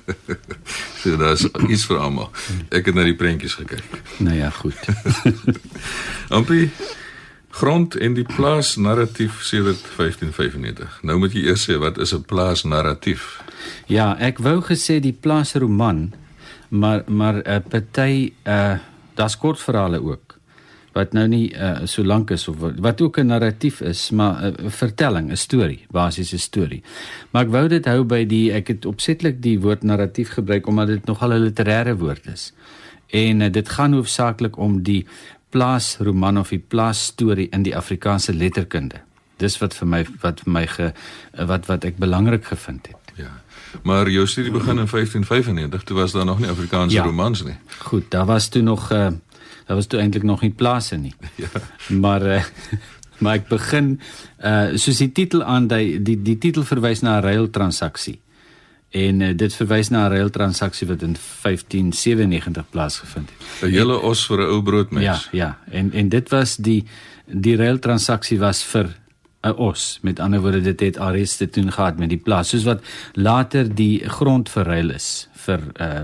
so 1.02 1.16
dis 1.16 1.46
iets 1.68 1.84
vir 1.86 1.98
almal. 1.98 2.30
Ek 2.70 2.86
het 2.86 2.94
na 2.94 3.04
die 3.04 3.16
prentjies 3.16 3.54
gekyk. 3.54 4.02
Nou 4.18 4.36
ja, 4.36 4.50
goed. 4.50 4.78
Ampie 6.36 6.70
grond 7.52 7.96
en 7.96 8.14
die 8.14 8.26
plaas 8.26 8.76
narratief 8.76 9.42
sedert 9.44 9.84
1595. 9.96 11.02
Nou 11.02 11.18
moet 11.18 11.32
jy 11.32 11.44
eers 11.46 11.68
sê 11.68 11.76
wat 11.78 11.98
is 11.98 12.14
'n 12.14 12.24
plaas 12.24 12.64
narratief? 12.64 13.40
Ja, 13.86 14.16
ek 14.18 14.38
wou 14.38 14.60
gesê 14.60 15.00
die 15.00 15.16
plaas 15.20 15.54
roman, 15.54 16.12
maar 16.68 17.04
maar 17.06 17.34
'n 17.34 17.46
uh, 17.46 17.54
eh, 17.54 17.62
party 17.68 18.32
uh 18.46 18.78
daar's 19.14 19.36
kortverhale 19.36 20.00
ook 20.02 20.38
wat 20.92 21.12
nou 21.12 21.26
nie 21.28 21.54
uh, 21.54 21.84
so 21.84 22.04
lank 22.04 22.30
is 22.30 22.48
of 22.48 22.56
wat 22.60 23.00
ook 23.00 23.18
'n 23.18 23.26
narratief 23.26 23.80
is, 23.80 24.10
maar 24.10 24.42
'n 24.42 24.54
uh, 24.64 24.70
vertelling, 24.70 25.30
'n 25.30 25.36
storie, 25.36 25.86
basiese 25.90 26.38
storie. 26.38 26.82
Maar 27.30 27.44
ek 27.44 27.50
wou 27.50 27.68
dit 27.68 27.84
hou 27.84 28.04
by 28.04 28.24
die 28.24 28.52
ek 28.52 28.68
het 28.68 28.86
opsetlik 28.86 29.42
die 29.42 29.60
woord 29.60 29.82
narratief 29.82 30.28
gebruik 30.28 30.66
omdat 30.66 30.86
dit 30.86 31.06
nogal 31.06 31.32
'n 31.32 31.42
literêre 31.48 31.96
woord 31.96 32.26
is 32.26 32.52
En 33.12 33.40
uh, 33.40 33.52
dit 33.52 33.68
gaan 33.68 33.92
hoofsaaklik 33.92 34.56
om 34.56 34.82
die 34.82 35.06
plaasroman 35.52 36.38
of 36.38 36.48
die 36.48 36.64
plaasstorie 36.68 37.48
in 37.52 37.62
die 37.62 37.76
Afrikaanse 37.76 38.32
letterkunde. 38.34 39.02
Dis 39.36 39.58
wat 39.60 39.74
vir 39.76 39.88
my 39.88 40.00
wat 40.22 40.40
vir 40.44 40.52
my 40.52 40.62
ge, 40.66 40.92
wat 41.50 41.68
wat 41.68 41.84
ek 41.84 41.98
belangrik 42.00 42.48
gevind 42.48 42.88
het. 42.88 43.12
Ja. 43.20 43.28
Maar 43.84 44.08
jou 44.10 44.24
studie 44.26 44.52
begin 44.52 44.80
in 44.80 44.88
1595, 44.88 45.84
toe 45.84 45.96
was 45.96 46.12
daar 46.16 46.24
nog 46.24 46.40
nie 46.40 46.48
Afrikaanse 46.48 46.96
ja. 46.96 47.04
romans 47.04 47.44
nie. 47.44 47.56
Goed, 47.84 48.08
daar 48.10 48.26
was 48.26 48.48
toe 48.48 48.62
nog 48.62 48.88
uh 48.92 49.12
daar 49.66 49.76
was 49.76 49.86
toe 49.86 50.00
eintlik 50.00 50.22
nog 50.22 50.40
nie 50.40 50.50
plase 50.50 50.96
nie. 50.96 51.14
Ja. 51.36 51.48
Maar 51.88 52.22
uh 52.22 52.42
maar 53.22 53.34
ek 53.34 53.48
begin 53.48 54.00
uh 54.44 54.74
soos 54.74 54.98
die 54.98 55.12
titel 55.12 55.42
aan 55.42 55.68
die 55.68 56.00
die 56.02 56.38
titel 56.38 56.64
verwys 56.64 57.00
na 57.00 57.18
'n 57.18 57.22
ruiltransaksie. 57.22 58.20
En 58.92 59.20
uh, 59.20 59.36
dit 59.36 59.54
verwys 59.54 59.88
na 59.88 60.08
'n 60.08 60.12
ruiltransaksie 60.12 60.86
wat 60.86 61.02
in 61.02 61.16
1597 61.16 62.70
plaasgevind 62.70 63.30
het. 63.30 63.68
'n 63.68 63.72
Hele 63.72 64.00
os 64.00 64.26
vir 64.26 64.38
'n 64.38 64.50
ou 64.50 64.62
broodmens. 64.62 65.04
Ja, 65.04 65.18
ja. 65.30 65.58
En 65.70 65.92
en 65.92 66.08
dit 66.08 66.28
was 66.28 66.56
die 66.56 66.84
die 67.26 67.56
ruiltransaksie 67.56 68.38
was 68.38 68.62
vir 68.62 68.96
'n 69.42 69.56
os. 69.56 69.98
Met 70.02 70.20
ander 70.20 70.40
woorde 70.40 70.60
dit 70.60 70.80
het 70.80 70.98
Ares 70.98 71.36
te 71.36 71.48
doen 71.50 71.72
gehad 71.72 71.98
met 71.98 72.08
die 72.08 72.18
plaas, 72.18 72.48
soos 72.48 72.64
wat 72.64 72.82
later 73.12 73.74
die 73.74 74.08
grond 74.08 74.50
verruil 74.50 74.90
is 74.90 75.28
vir 75.32 75.60
uh 75.80 76.00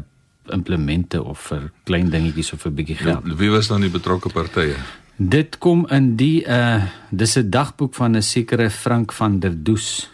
implemente 0.50 1.22
of 1.22 1.40
vir 1.50 1.70
klein 1.84 2.11
dingetjies 2.11 2.52
of 2.52 2.66
'n 2.66 2.74
bietjie 2.74 2.96
geld. 2.96 3.24
Wie, 3.24 3.37
wie 3.37 3.50
was 3.50 3.68
dan 3.68 3.80
die 3.80 3.90
betrokke 3.90 4.28
partye? 4.28 4.76
Dit 5.16 5.58
kom 5.58 5.87
in 5.90 6.16
die 6.16 6.44
uh 6.46 6.82
dis 7.11 7.37
'n 7.37 7.50
dagboek 7.50 7.94
van 7.94 8.16
'n 8.16 8.22
sekere 8.22 8.70
Frank 8.70 9.12
van 9.12 9.40
der 9.40 9.62
Does 9.62 10.11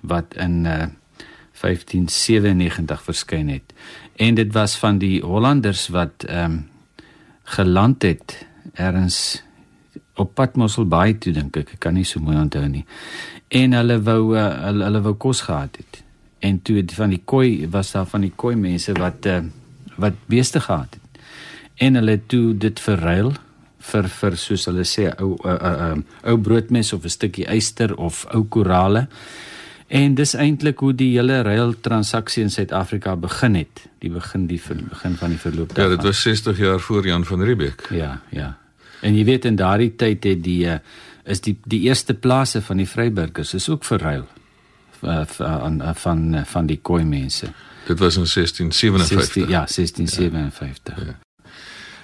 wat 0.00 0.34
in 0.34 0.64
uh 0.64 0.86
1597 1.60 3.02
verskyn 3.02 3.48
het. 3.48 3.72
En 4.16 4.34
dit 4.34 4.52
was 4.52 4.76
van 4.76 4.98
die 4.98 5.20
Hollanders 5.22 5.88
wat 5.88 6.24
ehm 6.24 6.52
um, 6.52 6.68
geland 7.42 8.02
het 8.02 8.46
ergens 8.72 9.42
op 10.14 10.34
pad 10.34 10.56
Mosselbaai 10.56 11.18
toe 11.18 11.32
dink 11.32 11.56
ek, 11.56 11.76
ek 11.76 11.78
kan 11.78 11.94
nie 11.94 12.04
so 12.04 12.20
mooi 12.20 12.36
onthou 12.36 12.64
nie. 12.68 12.84
En 13.48 13.76
hulle 13.76 14.00
wou 14.02 14.34
uh, 14.34 14.46
hulle 14.64 14.84
hulle 14.88 15.02
wou 15.04 15.14
kos 15.14 15.44
gehad 15.46 15.76
het. 15.76 16.02
En 16.38 16.62
toe 16.62 16.82
van 16.96 17.12
die 17.14 17.22
koi 17.24 17.68
was 17.70 17.92
daar 17.92 18.08
van 18.10 18.26
die 18.26 18.32
koi 18.36 18.56
mense 18.56 18.92
wat 18.98 19.26
uh, 19.26 19.38
wat 19.96 20.14
beeste 20.26 20.60
gehad 20.60 20.96
het. 20.96 21.20
En 21.74 21.94
hulle 21.94 22.20
toe 22.26 22.54
dit 22.56 22.80
verruil 22.80 23.34
vir 23.86 24.08
vir 24.08 24.36
soos 24.40 24.66
hulle 24.66 24.84
sê 24.88 25.10
ou 25.22 25.34
uh, 25.44 25.52
uh, 25.54 25.74
uh, 25.88 26.30
ou 26.32 26.38
broodmes 26.42 26.92
of 26.92 27.04
'n 27.04 27.12
stukkie 27.12 27.46
yster 27.56 27.94
of 27.94 28.24
ou 28.34 28.44
korale. 28.44 29.06
En 29.86 30.14
dis 30.14 30.34
eintlik 30.34 30.78
hoe 30.82 30.92
die 30.92 31.12
hele 31.14 31.42
ruil 31.42 31.74
transaksie 31.80 32.42
in 32.42 32.50
Suid-Afrika 32.50 33.16
begin 33.16 33.54
het. 33.54 33.86
Die 34.02 34.10
begin 34.10 34.46
die 34.46 34.60
begin 34.90 35.14
van 35.16 35.30
die 35.30 35.38
verloop 35.38 35.74
daarvan. 35.74 35.90
Ja, 35.90 35.96
dit 35.96 36.04
was 36.04 36.22
60 36.22 36.58
jaar 36.58 36.80
voor 36.80 37.06
Jan 37.06 37.24
van 37.24 37.42
Riebeeck. 37.42 37.86
Ja, 37.90 38.20
ja. 38.30 38.56
En 39.00 39.14
jy 39.14 39.24
weet 39.24 39.44
in 39.44 39.56
daardie 39.56 39.92
tyd 39.96 40.24
het 40.24 40.42
die 40.42 40.64
uh, 40.66 40.78
is 41.24 41.40
die 41.40 41.56
die 41.64 41.80
eerste 41.86 42.14
plase 42.14 42.62
van 42.62 42.76
die 42.76 42.88
Vryburgers 42.88 43.54
is 43.54 43.68
ook 43.68 43.84
verruil 43.84 44.26
uh, 45.02 45.22
van 45.26 45.82
van 45.94 46.42
van 46.46 46.66
die 46.66 46.80
Khoi 46.82 47.04
mense. 47.04 47.52
Dit 47.86 47.98
was 47.98 48.16
in 48.16 48.26
1657. 48.26 49.24
16, 49.24 49.42
ja, 49.42 49.64
1657. 49.64 50.96
Ja. 50.96 51.04
Ja. 51.04 51.24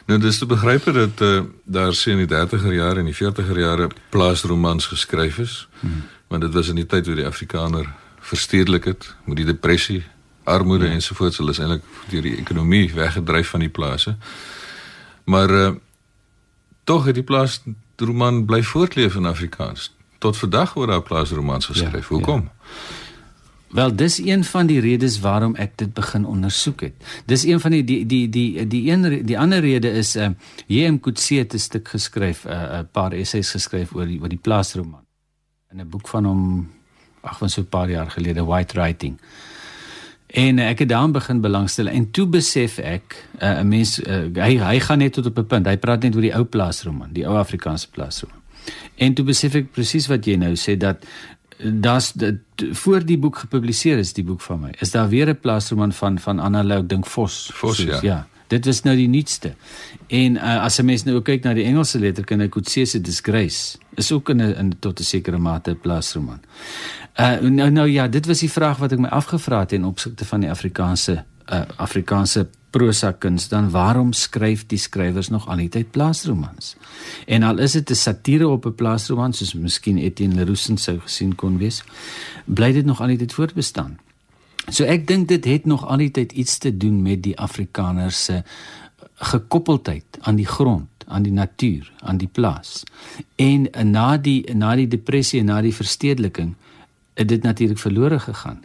Nou 0.06 0.20
dis 0.20 0.38
te 0.38 0.46
begryp 0.46 0.84
dat 0.84 1.20
uh, 1.20 1.40
daar 1.64 1.94
sien 1.94 2.18
in 2.18 2.26
die 2.26 2.36
30er 2.36 2.74
jare 2.74 2.98
en 2.98 3.04
die 3.04 3.14
40er 3.14 3.58
jare 3.58 3.88
plaasromans 4.08 4.86
geskryf 4.86 5.38
is. 5.38 5.68
Hmm. 5.80 6.02
Want 6.28 6.42
dit 6.42 6.54
was 6.54 6.68
in 6.68 6.74
die 6.74 6.86
tyd 6.86 7.04
toe 7.04 7.14
die 7.14 7.26
Afrikaner 7.26 7.86
verstedelik 8.20 8.84
het 8.84 9.14
met 9.24 9.36
die 9.36 9.46
depressie, 9.46 10.04
armoede 10.44 10.84
ja. 10.84 10.92
ensovoorts. 10.92 11.36
Hulle 11.36 11.50
is 11.50 11.58
eintlik 11.58 11.82
deur 12.10 12.22
die 12.22 12.36
ekonomie 12.36 12.94
weggedryf 12.94 13.48
van 13.48 13.60
die 13.60 13.68
plase. 13.68 14.16
Maar 15.24 15.50
uh, 15.50 15.70
tog 16.84 17.04
het 17.04 17.14
die 17.14 17.26
plaasroman 17.26 18.44
bly 18.44 18.62
voortleef 18.62 19.14
in 19.14 19.26
Afrikaans. 19.26 19.94
Tot 20.18 20.36
vandag 20.36 20.74
word 20.74 20.88
daar 20.88 21.02
plaasromans 21.02 21.66
geskryf. 21.66 22.08
Ja, 22.08 22.14
Hoekom? 22.14 22.50
Ja. 22.50 22.70
Wel 23.72 23.96
dis 23.96 24.18
een 24.18 24.44
van 24.44 24.66
die 24.66 24.80
redes 24.80 25.20
waarom 25.20 25.54
ek 25.56 25.78
dit 25.80 25.92
begin 25.94 26.26
ondersoek 26.28 26.80
het. 26.80 26.92
Dis 27.26 27.44
een 27.44 27.60
van 27.60 27.70
die 27.70 27.84
die 27.84 28.06
die 28.06 28.28
die 28.28 28.66
die 28.66 28.90
een 28.90 29.24
die 29.26 29.38
ander 29.38 29.60
rede 29.60 29.90
is 29.90 30.16
uh 30.16 30.28
J.M. 30.66 30.98
Coetzee 31.00 31.38
het 31.38 31.54
'n 31.54 31.58
stuk 31.58 31.88
geskryf, 31.88 32.44
'n 32.44 32.48
uh, 32.48 32.78
'n 32.78 32.88
paar 32.92 33.12
essays 33.12 33.50
geskryf 33.50 33.94
oor 33.94 34.06
die 34.06 34.20
oor 34.20 34.28
die 34.28 34.42
plaasroman 34.42 35.04
in 35.70 35.80
'n 35.80 35.88
boek 35.88 36.08
van 36.08 36.24
hom 36.24 36.70
ag 37.20 37.38
van 37.38 37.48
so 37.48 37.60
'n 37.60 37.68
paar 37.68 37.90
jaar 37.90 38.10
gelede 38.10 38.44
White 38.44 38.74
Writing. 38.74 39.20
En 40.26 40.58
uh, 40.58 40.68
ek 40.68 40.78
het 40.78 40.88
daarin 40.88 41.12
begin 41.12 41.40
belangstel 41.40 41.86
en 41.86 42.10
toe 42.10 42.26
besef 42.26 42.78
ek 42.78 43.28
eh, 43.38 43.48
'n 43.48 43.58
uh, 43.58 43.62
mens 43.62 44.00
uh, 44.00 44.24
hy 44.34 44.58
hy 44.58 44.80
gaan 44.80 44.98
net 44.98 45.12
tot 45.12 45.26
op 45.26 45.38
'n 45.38 45.46
punt. 45.46 45.66
Hy 45.66 45.76
praat 45.76 46.02
net 46.02 46.14
oor 46.14 46.20
die 46.20 46.34
ou 46.34 46.44
plaasroman, 46.44 47.12
die 47.12 47.26
ou 47.26 47.36
Afrikaanse 47.36 47.90
plaasroman. 47.90 48.40
En 48.94 49.14
toe 49.14 49.24
besef 49.24 49.54
ek 49.54 49.72
presies 49.72 50.06
wat 50.06 50.24
jy 50.26 50.36
nou 50.36 50.54
sê 50.56 50.76
dat 50.76 51.04
das 51.58 52.12
voor 52.72 53.04
die 53.04 53.18
boek 53.18 53.38
gepubliseer 53.38 53.98
is 53.98 54.12
die 54.12 54.24
boek 54.24 54.40
van 54.40 54.60
my. 54.60 54.74
Is 54.80 54.90
daar 54.90 55.08
weer 55.08 55.28
'n 55.28 55.38
plaasroman 55.40 55.92
van 55.92 56.18
van 56.18 56.38
Anna 56.38 56.64
Lou, 56.64 56.86
dink 56.86 57.06
Vos. 57.06 57.50
Vos 57.54 57.76
soos, 57.76 57.86
ja. 57.86 57.98
ja. 58.02 58.26
Dit 58.46 58.64
was 58.64 58.82
nou 58.82 58.96
die 58.96 59.08
nuutste. 59.08 59.54
En 60.06 60.34
uh, 60.36 60.62
as 60.64 60.78
'n 60.78 60.84
mens 60.84 61.04
nou 61.04 61.22
kyk 61.22 61.44
na 61.44 61.54
die 61.54 61.64
Engelse 61.64 61.98
letterkunde, 61.98 62.48
Coetzee 62.48 62.84
se 62.84 63.00
Disgrace 63.00 63.78
is 63.94 64.12
ook 64.12 64.28
in 64.28 64.42
'n 64.42 64.76
tot 64.78 65.00
'n 65.00 65.04
sekere 65.04 65.38
mate 65.38 65.70
'n 65.70 65.80
plaasroman. 65.80 66.40
Uh 67.20 67.40
nou 67.40 67.70
nou 67.70 67.88
ja, 67.88 68.08
dit 68.08 68.26
was 68.26 68.38
die 68.38 68.50
vraag 68.50 68.76
wat 68.78 68.92
ek 68.92 68.98
my 68.98 69.08
afgevra 69.08 69.58
het 69.58 69.72
in 69.72 69.84
opsigte 69.84 70.24
van 70.24 70.40
die 70.40 70.50
Afrikaanse 70.50 71.24
uh 71.52 71.62
Afrikaanse 71.76 72.48
prosa 72.72 73.12
kuns, 73.12 73.48
dan 73.52 73.70
waarom 73.70 74.12
skryf 74.16 74.64
die 74.66 74.80
skrywers 74.80 75.28
nog 75.28 75.48
al 75.48 75.60
die 75.62 75.68
tyd 75.72 75.90
plaasromans? 75.94 76.74
En 77.26 77.44
al 77.46 77.60
is 77.62 77.76
dit 77.78 77.90
'n 77.90 77.94
satire 77.94 78.48
op 78.48 78.66
'n 78.66 78.74
plaasroman 78.74 79.32
soos 79.32 79.54
miskien 79.54 79.98
Etienne 79.98 80.34
Leroux 80.34 80.70
sou 80.74 80.98
gesien 80.98 81.34
kon 81.34 81.58
wees, 81.58 81.82
bly 82.44 82.72
dit 82.72 82.84
nog 82.84 83.00
al 83.00 83.06
die 83.06 83.18
tyd 83.18 83.32
voortbestaan. 83.32 83.98
So 84.70 84.84
ek 84.84 85.06
dink 85.06 85.28
dit 85.28 85.44
het 85.44 85.64
nog 85.64 85.86
al 85.86 85.96
die 85.96 86.10
tyd 86.10 86.32
iets 86.32 86.58
te 86.58 86.76
doen 86.76 87.02
met 87.02 87.22
die 87.22 87.38
Afrikaners 87.38 88.24
se 88.24 88.42
gekoppeldheid 89.14 90.04
aan 90.20 90.36
die 90.36 90.46
grond 90.46 90.86
aan 91.06 91.22
die 91.22 91.32
natuur, 91.32 91.92
aan 92.00 92.16
die 92.16 92.28
plaas. 92.28 92.82
En 93.36 93.68
na 93.90 94.16
die 94.16 94.54
na 94.54 94.74
die 94.76 94.88
depressie 94.88 95.40
en 95.40 95.50
na 95.50 95.60
die 95.60 95.74
verstedeliking 95.74 96.54
het 97.14 97.28
dit 97.28 97.42
natuurlik 97.42 97.78
verlore 97.78 98.18
gegaan. 98.18 98.62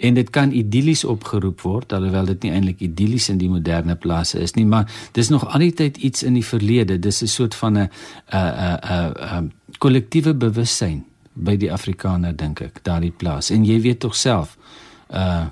En 0.00 0.14
dit 0.14 0.30
kan 0.30 0.52
idillies 0.52 1.04
opgeroep 1.04 1.60
word 1.60 1.92
alhoewel 1.92 2.30
dit 2.32 2.46
nie 2.46 2.52
eintlik 2.56 2.80
idillies 2.80 3.28
in 3.28 3.38
die 3.38 3.50
moderne 3.52 3.96
plase 4.00 4.40
is 4.40 4.54
nie, 4.56 4.64
maar 4.66 4.88
dis 5.12 5.28
nog 5.28 5.44
altyd 5.44 5.96
iets 5.96 6.22
in 6.22 6.38
die 6.38 6.44
verlede. 6.44 6.98
Dis 6.98 7.22
'n 7.22 7.26
soort 7.26 7.54
van 7.54 7.78
'n 7.78 7.88
'n 8.32 8.78
'n 8.80 9.12
'n 9.36 9.52
kollektiewe 9.78 10.34
bewussyn 10.34 11.04
by 11.32 11.56
die 11.56 11.72
Afrikaner 11.72 12.36
dink 12.36 12.60
ek, 12.60 12.80
daardie 12.82 13.14
plaas. 13.16 13.50
En 13.50 13.64
jy 13.64 13.80
weet 13.80 14.00
tog 14.00 14.16
self 14.16 14.56
uh 15.10 15.46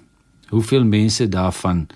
hoeveel 0.48 0.84
mense 0.84 1.28
daarvan 1.28 1.86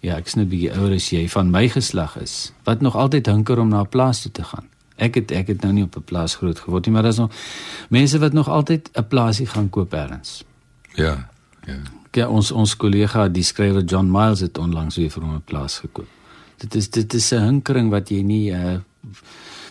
ja, 0.00 0.16
ek 0.16 0.28
sny 0.28 0.44
bietjie 0.46 0.70
ouer 0.70 0.92
as 0.94 1.08
jy 1.10 1.24
van 1.28 1.50
my 1.50 1.64
geslag 1.68 2.16
is 2.22 2.52
wat 2.64 2.80
nog 2.80 2.94
altyd 2.94 3.26
hunker 3.26 3.58
om 3.58 3.68
na 3.68 3.80
'n 3.80 3.88
plaas 3.88 4.22
toe 4.22 4.32
te 4.32 4.44
gaan. 4.44 4.68
Ek 4.96 5.14
het 5.14 5.30
ek 5.30 5.46
het 5.46 5.62
nou 5.62 5.72
nie 5.72 5.82
op 5.82 5.96
'n 5.96 6.04
plaas 6.04 6.34
groot 6.34 6.58
geword 6.58 6.86
nie, 6.86 6.94
maar 6.94 7.02
daar's 7.02 7.18
nog 7.18 7.32
mense 7.88 8.18
wat 8.18 8.32
nog 8.32 8.48
altyd 8.48 8.90
'n 8.94 9.06
plaasie 9.08 9.46
gaan 9.46 9.70
koop 9.70 9.94
elders. 9.94 10.44
Ja. 10.94 11.28
Ja. 11.68 11.78
Ja, 12.16 12.26
ons 12.28 12.50
ons 12.50 12.72
kollega, 12.80 13.28
die 13.28 13.44
skrywer 13.44 13.84
John 13.84 14.08
Miles 14.10 14.40
het 14.40 14.58
onlangs 14.58 14.96
weer 14.96 15.10
vir 15.12 15.22
hom 15.22 15.34
'n 15.34 15.44
plaas 15.44 15.78
gekoop. 15.84 16.08
Dit 16.58 16.74
is 16.74 16.88
dit 16.90 17.14
is 17.14 17.32
'n 17.32 17.44
hinkering 17.44 17.90
wat 17.90 18.10
jy 18.10 18.22
nie 18.22 18.50
uh 18.50 18.78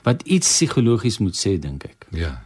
wat 0.03 0.21
iets 0.23 0.47
psigologies 0.47 1.17
moet 1.17 1.35
sê 1.35 1.59
dink 1.59 1.83
ek. 1.83 2.05
Ja. 2.09 2.43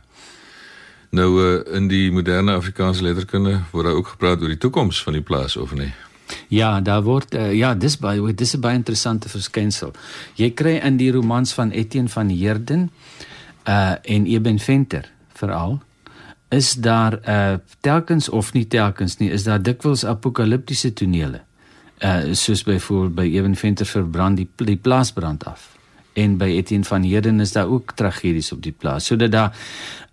Nou 1.10 1.30
uh, 1.44 1.76
in 1.76 1.88
die 1.88 2.12
moderne 2.12 2.56
Afrikaanse 2.56 3.04
letterkunde 3.04 3.62
word 3.72 3.86
daar 3.86 3.96
ook 3.96 4.08
gepraat 4.08 4.42
oor 4.42 4.48
die 4.48 4.58
toekoms 4.58 5.04
van 5.04 5.14
die 5.14 5.22
plaas 5.22 5.58
of 5.58 5.74
nie? 5.74 5.94
Ja, 6.48 6.82
daar 6.82 7.04
word 7.04 7.36
uh, 7.36 7.54
ja, 7.54 7.74
dis 7.76 7.98
baie 7.98 8.34
dis 8.34 8.56
'n 8.56 8.60
baie 8.60 8.76
interessante 8.76 9.30
verskynsel. 9.30 9.92
Jy 10.36 10.52
kry 10.52 10.80
in 10.84 10.98
die 10.98 11.12
romans 11.12 11.54
van 11.54 11.72
Etienne 11.72 12.10
van 12.10 12.30
Heerden 12.30 12.92
uh 13.68 13.96
en 14.04 14.26
Eben 14.26 14.60
Venter 14.60 15.12
veral 15.34 15.82
is 16.52 16.74
daar 16.74 17.20
uh 17.28 17.54
telkens 17.80 18.30
of 18.30 18.54
nie 18.54 18.68
telkens 18.68 19.18
nie, 19.18 19.30
is 19.32 19.44
daar 19.48 19.62
dikwels 19.64 20.04
apokaliptiese 20.06 20.94
tonele. 20.94 21.42
Uh 22.04 22.34
soos 22.36 22.64
byvoorbeeld 22.68 23.16
by 23.16 23.28
Eben 23.38 23.56
Venter 23.56 23.86
verbrand 23.88 24.38
die, 24.38 24.50
die 24.56 24.76
plaasbrand 24.76 25.46
af. 25.48 25.70
En 26.14 26.36
by 26.38 26.50
Etienne 26.58 26.86
van 26.86 27.08
Heerden 27.08 27.40
is 27.40 27.52
daar 27.56 27.72
ook 27.72 27.96
tragedies 27.96 28.52
op 28.52 28.62
die 28.64 28.76
plaas, 28.76 29.06
sodat 29.06 29.32
daar 29.32 29.56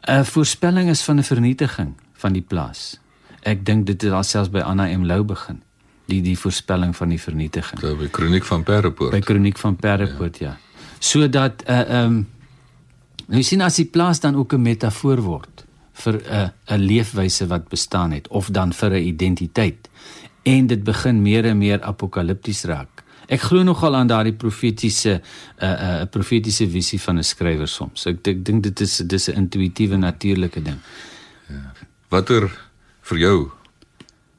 'n 0.07 0.11
uh, 0.11 0.25
voorspelling 0.25 0.89
is 0.89 1.03
van 1.03 1.19
'n 1.19 1.23
vernietiging 1.23 1.95
van 2.13 2.33
die 2.33 2.43
plaas. 2.43 3.01
Ek 3.43 3.67
dink 3.67 3.87
dit 3.87 4.03
het 4.03 4.13
alselfs 4.13 4.51
by 4.51 4.59
Anna 4.59 4.87
M 4.99 5.05
Lou 5.05 5.25
begin 5.25 5.63
die 6.07 6.23
die 6.23 6.39
voorspelling 6.39 6.97
van 6.97 7.09
die 7.09 7.21
vernietiging. 7.21 7.81
So 7.81 7.97
by 7.97 8.07
Kroniek 8.09 8.45
van 8.45 8.63
Perrepoort. 8.63 9.11
By 9.11 9.21
Kroniek 9.21 9.59
van 9.59 9.77
Perrepoort, 9.77 10.39
ja. 10.39 10.47
ja. 10.47 10.57
Sodat 10.99 11.63
uh, 11.69 11.81
ehm 11.81 12.05
um, 12.05 12.27
jy 13.29 13.43
sien 13.43 13.61
as 13.61 13.75
die 13.75 13.85
plaas 13.85 14.21
dan 14.21 14.37
ook 14.37 14.53
'n 14.53 14.63
metafoor 14.63 15.21
word 15.21 15.67
vir 16.05 16.21
'n 16.23 16.53
'n 16.75 16.81
leefwyse 16.81 17.47
wat 17.47 17.69
bestaan 17.69 18.13
het 18.13 18.29
of 18.29 18.51
dan 18.51 18.73
vir 18.73 18.91
'n 18.91 19.07
identiteit 19.07 19.89
en 20.43 20.67
dit 20.67 20.85
begin 20.85 21.23
meer 21.23 21.45
en 21.45 21.59
meer 21.59 21.83
apokalipties 21.83 22.65
raak 22.65 22.99
Ek 23.29 23.43
glo 23.45 23.61
nogal 23.63 23.93
aan 23.97 24.09
daardie 24.09 24.33
profetiese 24.33 25.21
'n 25.21 25.21
uh, 25.65 25.69
'n 25.69 26.03
uh, 26.03 26.07
profetiese 26.11 26.69
visie 26.71 27.01
van 27.01 27.19
'n 27.19 27.23
skrywer 27.23 27.69
soms. 27.69 28.07
Ek 28.07 28.27
ek 28.27 28.45
dink 28.45 28.63
dit 28.63 28.81
is 28.81 28.97
dis 28.97 29.29
'n 29.29 29.37
intuïtiewe 29.37 29.97
natuurlike 29.97 30.63
ding. 30.63 30.79
Ja. 31.49 31.73
Watter 32.09 32.49
vir 33.01 33.19
jou 33.19 33.51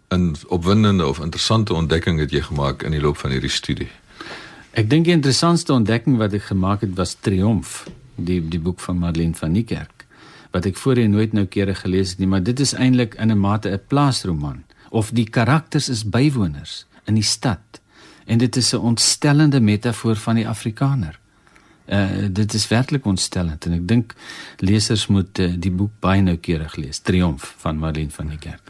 'n 0.09 0.35
opwindende 0.47 1.05
of 1.07 1.19
interessante 1.19 1.73
ontdekking 1.73 2.19
het 2.19 2.31
jy 2.31 2.41
gemaak 2.41 2.83
in 2.83 2.91
die 2.91 3.01
loop 3.01 3.17
van 3.17 3.31
hierdie 3.31 3.49
studie? 3.49 3.89
Ek 4.71 4.89
dink 4.89 5.05
die 5.05 5.13
interessantste 5.13 5.73
ontdekking 5.73 6.17
wat 6.17 6.33
ek 6.33 6.43
gemaak 6.43 6.81
het 6.81 6.95
was 6.95 7.13
Triomf, 7.13 7.85
die 8.15 8.41
die 8.41 8.59
boek 8.59 8.79
van 8.79 8.97
Madeleine 8.97 9.35
van 9.35 9.51
Niekerk 9.51 9.98
wat 10.51 10.65
ek 10.65 10.77
voorheen 10.77 11.11
nooit 11.11 11.33
noukeurig 11.33 11.81
gelees 11.81 12.09
het 12.09 12.19
nie, 12.19 12.27
maar 12.27 12.43
dit 12.43 12.59
is 12.59 12.73
eintlik 12.73 13.15
in 13.15 13.31
'n 13.31 13.39
mate 13.39 13.69
'n 13.69 13.81
plaasroman 13.87 14.63
of 14.89 15.11
die 15.11 15.29
karakters 15.29 15.89
is 15.89 16.09
bywoners 16.09 16.85
in 17.05 17.13
die 17.13 17.23
stad 17.23 17.81
en 18.25 18.37
dit 18.37 18.55
is 18.55 18.73
'n 18.73 18.77
ontstellende 18.91 19.59
metafoor 19.59 20.15
van 20.15 20.35
die 20.35 20.47
Afrikaner. 20.47 21.19
Uh 21.87 22.27
dit 22.31 22.53
is 22.53 22.67
werklik 22.67 23.05
ontstellend 23.05 23.65
en 23.65 23.73
ek 23.73 23.87
dink 23.87 24.13
lesers 24.57 25.07
moet 25.07 25.39
uh, 25.39 25.53
die 25.57 25.71
boek 25.71 25.91
baie 25.99 26.21
noukeurig 26.21 26.75
lees, 26.75 26.99
Triomf 26.99 27.55
van 27.57 27.77
Marlene 27.77 28.11
van 28.11 28.27
die 28.27 28.37
Kerk. 28.37 28.69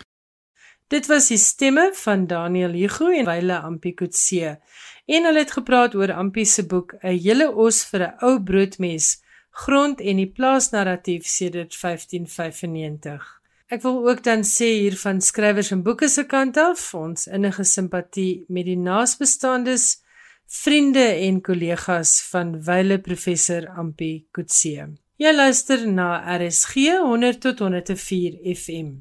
Dit 0.87 1.05
was 1.07 1.27
die 1.27 1.37
stemme 1.37 1.91
van 1.93 2.27
Daniel 2.27 2.71
Hugo 2.71 3.09
en 3.09 3.25
Wile 3.25 3.59
Ampikutse. 3.59 4.57
En 5.05 5.25
hulle 5.25 5.39
het 5.39 5.51
gepraat 5.51 5.95
oor 5.95 6.13
Ampie 6.13 6.45
se 6.45 6.65
boek 6.65 6.93
'n 7.01 7.17
hele 7.17 7.51
os 7.51 7.83
vir 7.83 8.01
'n 8.01 8.13
ou 8.25 8.43
broodmes, 8.43 9.21
grond 9.51 10.01
en 10.01 10.21
die 10.21 10.29
plaasnarratief 10.29 11.25
sedert 11.27 11.73
1595. 11.75 13.25
Ek 13.69 13.83
wil 13.85 13.99
ook 14.09 14.23
dan 14.25 14.41
sê 14.47 14.69
hier 14.79 14.95
van 14.97 15.21
skrywers 15.21 15.71
en 15.71 15.83
boeke 15.85 16.07
se 16.09 16.23
kant 16.25 16.57
af, 16.57 16.93
ons 16.97 17.27
innige 17.27 17.63
simpatie 17.63 18.45
met 18.49 18.65
die 18.65 18.77
naasbestaandes, 18.77 19.99
vriende 20.49 21.05
en 21.27 21.41
kollegas 21.45 22.15
van 22.31 22.55
wyle 22.65 22.97
professor 23.05 23.67
Ampi 23.77 24.25
Kutse. 24.33 24.87
Jy 25.21 25.35
luister 25.35 25.85
na 25.85 26.15
RSG 26.39 26.97
100 27.03 27.41
tot 27.43 27.61
104 27.61 28.39
FM. 28.55 28.97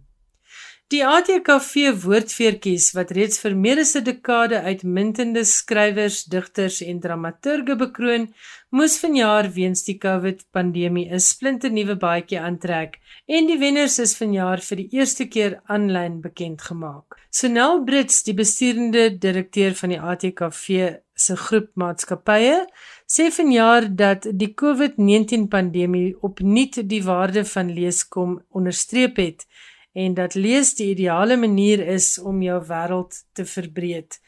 Die 0.88 1.02
ATKV 1.04 1.90
woordfeertjies 2.00 2.94
wat 2.96 3.11
reeds 3.16 3.42
vir 3.42 3.54
meer 3.64 3.80
as 3.82 3.94
'n 3.96 4.04
dekade 4.04 4.61
uitmuntende 4.68 5.44
skrywers, 5.44 6.24
digters 6.24 6.80
en 6.80 7.00
dramaturge 7.00 7.76
bekroon, 7.76 8.24
moes 8.68 8.98
vanjaar 9.00 9.46
weens 9.54 9.81
die 9.87 9.96
COVID-pandemie 9.96 11.09
'n 11.09 11.20
splinternuwe 11.20 11.96
baadjie 11.96 12.40
aantrek 12.40 12.98
en 13.26 13.46
die 13.46 13.59
wenners 13.59 13.98
is 13.98 14.16
vanjaar 14.16 14.61
vir 14.61 14.76
die 14.76 14.88
eerste 14.98 15.24
keer 15.26 15.61
aanlyn 15.64 16.20
bekend 16.20 16.61
gemaak. 16.62 17.16
Sonel 17.31 17.85
Brits, 17.85 18.22
die 18.22 18.35
besturende 18.35 19.18
direkteur 19.18 19.74
van 19.74 19.88
die 19.88 20.00
ATKV 20.00 20.66
se 21.14 21.37
groep 21.37 21.70
maatskappye, 21.74 22.66
sê 23.07 23.31
vanjaar 23.31 23.88
dat 23.96 24.26
die 24.33 24.52
COVID-19 24.54 25.48
pandemie 25.48 26.16
opnuut 26.20 26.88
die 26.88 27.02
waarde 27.04 27.44
van 27.44 27.72
lees 27.72 28.04
kom 28.09 28.42
onderstreep 28.50 29.16
het 29.16 29.46
en 29.94 30.14
dat 30.14 30.35
lees 30.35 30.74
die 30.74 30.90
ideale 30.90 31.37
manier 31.37 31.81
is 31.87 32.18
om 32.18 32.42
jou 32.42 32.61
wêreld 32.68 33.24
te 33.33 33.44
verbreek. 33.44 34.20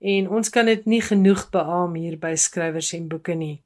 En 0.00 0.28
ons 0.28 0.48
kan 0.48 0.66
dit 0.66 0.86
nie 0.86 1.02
genoeg 1.02 1.50
beamoen 1.50 2.00
hier 2.00 2.18
by 2.18 2.34
skrywers 2.34 2.92
en 2.92 3.08
boeke 3.08 3.34
nie. 3.34 3.62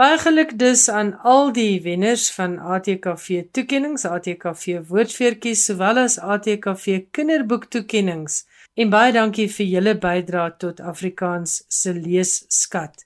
Baie 0.00 0.16
geluk 0.18 0.58
dus 0.58 0.88
aan 0.88 1.18
al 1.20 1.50
die 1.52 1.82
wenners 1.84 2.30
van 2.32 2.54
ATKV 2.58 3.42
toekenninge, 3.52 4.08
ATKV 4.08 4.78
woordfeertjies 4.88 5.64
sowel 5.68 5.98
as 6.00 6.16
ATKV 6.18 7.10
kinderboektoekenninge. 7.12 8.38
En 8.80 8.88
baie 8.88 9.12
dankie 9.12 9.50
vir 9.52 9.68
julle 9.68 9.92
bydrae 10.00 10.54
tot 10.64 10.80
Afrikaans 10.80 11.58
se 11.68 11.92
leesskat. 11.92 13.04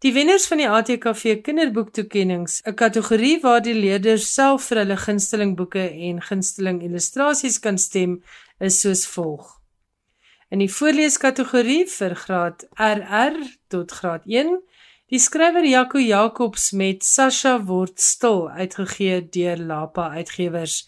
Die 0.00 0.14
wenners 0.16 0.46
van 0.48 0.62
die 0.62 0.70
ATKV 0.78 1.42
kinderboektoekennings, 1.44 2.62
'n 2.64 2.74
kategorie 2.74 3.40
waar 3.44 3.60
die 3.60 3.76
leerders 3.76 4.32
self 4.32 4.70
vir 4.70 4.78
hulle 4.78 4.96
gunsteling 4.96 5.56
boeke 5.56 5.84
en 6.08 6.22
gunsteling 6.22 6.82
illustrasies 6.88 7.60
kan 7.60 7.78
stem, 7.78 8.22
is 8.58 8.80
soos 8.80 9.04
volg. 9.06 9.58
In 10.48 10.58
die 10.64 10.72
voorleeskategorie 10.72 11.84
vir 11.98 12.14
graad 12.14 12.64
RR 12.80 13.36
tot 13.68 13.92
graad 13.92 14.22
1, 14.24 14.62
die 15.08 15.18
skrywer 15.24 15.64
Jaco 15.64 15.96
Jacobs 15.96 16.66
met 16.76 17.04
Sasha 17.04 17.54
word 17.64 17.96
stil 17.96 18.42
uitgegee 18.52 19.22
deur 19.32 19.56
Lapa 19.56 20.10
Uitgewers. 20.12 20.82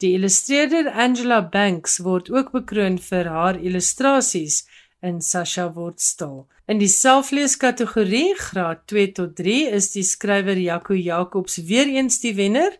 Die 0.00 0.14
illustreerder 0.16 0.88
Angela 0.96 1.42
Banks 1.42 1.98
word 2.00 2.30
ook 2.32 2.54
bekroon 2.54 2.96
vir 2.96 3.28
haar 3.28 3.58
illustrasies 3.60 4.62
in 5.04 5.20
Sasha 5.20 5.66
word 5.74 6.00
stil. 6.00 6.46
In 6.64 6.80
die 6.80 6.88
selfleeskategorie 6.88 8.32
graad 8.40 8.86
2 8.88 9.12
tot 9.18 9.36
3 9.42 9.58
is 9.76 9.90
die 9.92 10.06
skrywer 10.08 10.56
Jaco 10.56 10.96
Jacobs 10.96 11.60
weer 11.68 11.92
eens 11.98 12.16
die 12.24 12.32
wenner. 12.40 12.72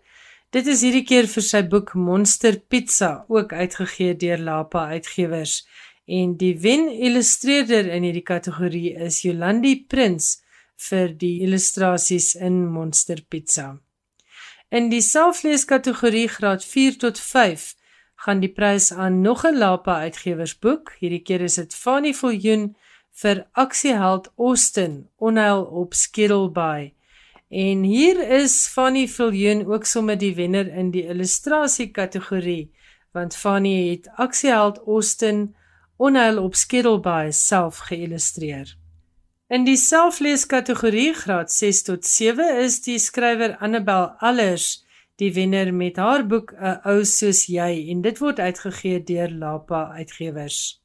Dit 0.48 0.64
is 0.64 0.80
hierdie 0.80 1.04
keer 1.04 1.28
vir 1.28 1.44
sy 1.44 1.61
boek 1.68 1.92
Monster 1.92 2.56
Pizza, 2.56 3.26
ook 3.28 3.52
uitgegee 3.52 4.16
deur 4.16 4.40
Lapa 4.48 4.88
Uitgewers. 4.96 5.61
En 6.09 6.38
die 6.40 6.54
wen 6.64 6.88
illustreerder 6.88 7.92
in 7.92 8.09
hierdie 8.09 8.24
kategorie 8.24 8.96
is 8.96 9.20
Jolandi 9.28 9.76
Prins 9.85 10.38
vir 10.77 11.09
die 11.17 11.41
illustrasies 11.43 12.35
in 12.35 12.67
Monster 12.67 13.23
Pizza. 13.29 13.79
In 14.69 14.91
die 14.91 15.01
selfleeskategorie 15.01 16.29
graad 16.29 16.65
4 16.65 16.99
tot 16.99 17.19
5 17.19 17.75
gaan 18.25 18.41
die 18.41 18.53
prys 18.53 18.93
aan 18.93 19.21
nog 19.21 19.45
'n 19.45 19.59
Lapa 19.59 19.99
Uitgewersboek. 20.07 20.97
Hierdie 21.01 21.23
keer 21.23 21.41
is 21.41 21.55
dit 21.55 21.75
Fanny 21.75 22.15
Viljoen 22.15 22.77
vir 23.12 23.47
aksieheld 23.53 24.33
Austin 24.37 25.09
onheil 25.17 25.62
op 25.65 25.95
Skittleby. 25.95 26.93
En 27.49 27.83
hier 27.83 28.19
is 28.31 28.69
Fanny 28.69 29.09
Viljoen 29.09 29.67
ook 29.67 29.85
sommer 29.85 30.19
die 30.19 30.35
wenner 30.35 30.67
in 30.67 30.91
die 30.91 31.07
illustrasie 31.07 31.91
kategorie 31.91 32.73
want 33.17 33.37
Fanny 33.37 33.91
het 33.91 34.09
aksieheld 34.15 34.79
Austin 34.87 35.55
onheil 35.97 36.43
op 36.43 36.55
Skittleby 36.55 37.31
self 37.31 37.79
geïllustreer. 37.89 38.77
In 39.46 39.62
die 39.62 39.76
selflees 39.78 40.42
kategorie 40.50 41.12
graad 41.14 41.52
6 41.54 41.82
tot 41.87 42.04
7 42.04 42.64
is 42.64 42.80
die 42.82 42.96
skrywer 42.98 43.52
Annabel 43.62 44.09
Allers 44.18 44.80
die 45.22 45.28
wenner 45.37 45.68
met 45.70 46.00
haar 46.02 46.24
boek 46.26 46.50
'n 46.52 46.80
ou 46.82 47.04
soos 47.04 47.44
jy 47.46 47.87
en 47.92 48.00
dit 48.02 48.18
word 48.18 48.40
uitgegee 48.42 48.98
deur 49.11 49.30
Lapa 49.30 49.92
Uitgewers. 50.00 50.82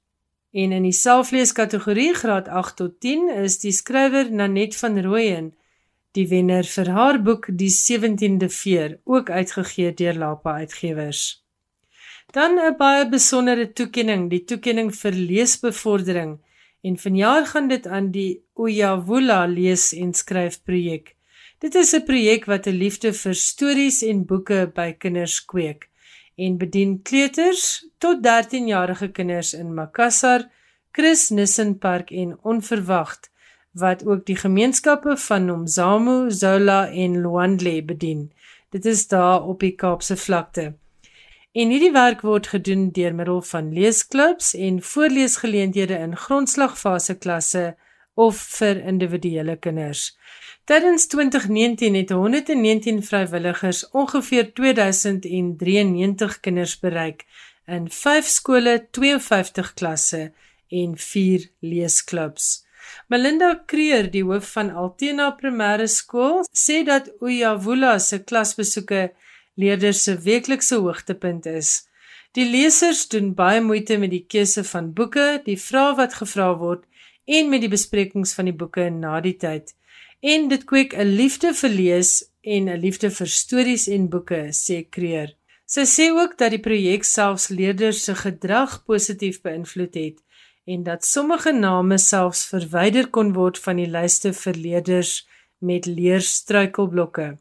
En 0.53 0.71
in 0.77 0.83
die 0.83 0.93
selfleeskategorie 0.93 2.13
graad 2.13 2.47
8 2.47 2.75
tot 2.75 2.99
10 3.01 3.31
is 3.45 3.57
die 3.65 3.71
skrywer 3.71 4.29
Nanet 4.31 4.77
van 4.77 5.01
Rooyen 5.01 5.49
die 6.13 6.27
wenner 6.27 6.63
vir 6.63 6.93
haar 6.93 7.17
boek 7.23 7.49
Die 7.49 7.73
17de 7.73 8.49
Veer, 8.49 8.99
ook 9.03 9.29
uitgegee 9.29 9.93
deur 9.93 10.13
Lapa 10.13 10.53
Uitgewers. 10.53 11.43
Dan 12.31 12.59
'n 12.59 12.77
baie 12.77 13.09
besondere 13.09 13.73
toekenning, 13.73 14.29
die 14.29 14.45
toekenning 14.45 14.93
vir 14.95 15.11
leesbevordering 15.11 16.39
en 16.81 16.97
vanjaar 16.97 17.45
gaan 17.45 17.67
dit 17.67 17.87
aan 17.87 18.11
die 18.11 18.43
Uyavula 18.55 19.45
lees 19.45 19.93
en 19.93 20.13
skryf 20.13 20.63
projek. 20.63 21.15
Dit 21.59 21.75
is 21.75 21.93
'n 21.93 22.03
projek 22.03 22.45
wat 22.45 22.67
'n 22.67 22.77
liefde 22.83 23.13
vir 23.13 23.33
stories 23.33 24.01
en 24.01 24.25
boeke 24.25 24.71
by 24.73 24.91
kinders 24.91 25.45
kweek 25.45 25.91
en 26.35 26.57
bedien 26.57 27.01
kleuters 27.01 27.85
tot 27.97 28.23
13-jarige 28.23 29.11
kinders 29.11 29.53
in 29.53 29.73
Makassar, 29.73 30.47
Chris 30.91 31.29
Nissen 31.29 31.77
Park 31.77 32.11
en 32.11 32.37
onverwagt 32.41 33.29
wat 33.71 34.05
ook 34.05 34.25
die 34.25 34.35
gemeenskappe 34.35 35.17
van 35.17 35.45
Nomzamo, 35.45 36.29
Zola 36.29 36.89
en 36.89 37.21
Luandle 37.21 37.83
bedien. 37.83 38.31
Dit 38.69 38.85
is 38.85 39.07
daar 39.07 39.43
op 39.43 39.59
die 39.59 39.75
Kaapse 39.75 40.17
vlakte. 40.17 40.73
En 41.51 41.67
hierdie 41.67 41.91
werk 41.91 42.21
word 42.23 42.47
gedoen 42.47 42.85
deur 42.95 43.11
middel 43.11 43.41
van 43.43 43.73
leesklubs 43.75 44.53
en 44.55 44.77
voorleesgeleenthede 44.87 45.97
in 45.99 46.13
grondslagfase 46.15 47.17
klasse 47.19 47.63
of 48.15 48.37
vir 48.59 48.79
individuele 48.87 49.57
kinders. 49.59 50.13
Tydens 50.63 51.09
2019 51.11 51.97
het 51.99 52.13
119 52.15 53.03
vrywilligers 53.03 53.83
ongeveer 53.89 54.53
2093 54.53 56.39
kinders 56.39 56.79
bereik 56.79 57.25
in 57.67 57.89
5 57.91 58.31
skole, 58.31 58.87
52 58.91 59.73
klasse 59.73 60.31
en 60.69 60.95
4 60.97 61.49
leesklubs. 61.59 62.61
Melinda 63.11 63.57
Kreer, 63.65 64.07
die 64.11 64.23
hoof 64.23 64.53
van 64.55 64.71
Altena 64.71 65.33
Primêre 65.35 65.87
Skool, 65.91 66.45
sê 66.47 66.79
dat 66.87 67.11
Uyavula 67.19 67.97
se 67.99 68.23
klasbesoeke 68.23 69.09
leerders 69.61 70.03
se 70.03 70.17
weeklikse 70.25 70.81
hoogtepunt 70.83 71.45
is. 71.45 71.73
Die 72.37 72.47
lesers 72.49 73.07
doen 73.11 73.33
baie 73.35 73.61
moeite 73.61 73.97
met 73.97 74.11
die 74.11 74.25
keuse 74.27 74.63
van 74.63 74.93
boeke, 74.97 75.41
die 75.45 75.59
vrae 75.59 75.95
wat 75.99 76.17
gevra 76.21 76.53
word 76.57 76.87
en 77.25 77.49
met 77.49 77.61
die 77.61 77.71
besprekings 77.71 78.33
van 78.37 78.49
die 78.49 78.57
boeke 78.63 78.89
na 78.89 79.19
die 79.21 79.37
tyd 79.37 79.75
en 80.21 80.47
dit 80.47 80.63
kweek 80.69 80.93
'n 80.93 81.15
liefde 81.17 81.53
vir 81.53 81.69
lees 81.69 82.11
en 82.41 82.69
'n 82.69 82.79
liefde 82.79 83.09
vir 83.09 83.27
stories 83.27 83.87
en 83.87 84.09
boeke, 84.09 84.41
sê 84.53 84.85
Kreer. 84.89 85.35
Sy 85.65 85.85
sê 85.85 86.11
ook 86.11 86.37
dat 86.37 86.51
die 86.51 86.59
projek 86.59 87.03
selfs 87.03 87.47
leerders 87.47 88.03
se 88.03 88.15
gedrag 88.15 88.83
positief 88.85 89.41
beïnvloed 89.41 89.93
het 89.93 90.17
en 90.65 90.83
dat 90.83 91.05
sommige 91.05 91.51
name 91.51 91.97
selfs 91.97 92.45
verwyder 92.45 93.07
kon 93.09 93.33
word 93.33 93.57
van 93.57 93.75
die 93.75 93.87
lyste 93.87 94.33
vir 94.33 94.53
leerders 94.53 95.27
met 95.59 95.85
leerstruikelblokke. 95.85 97.37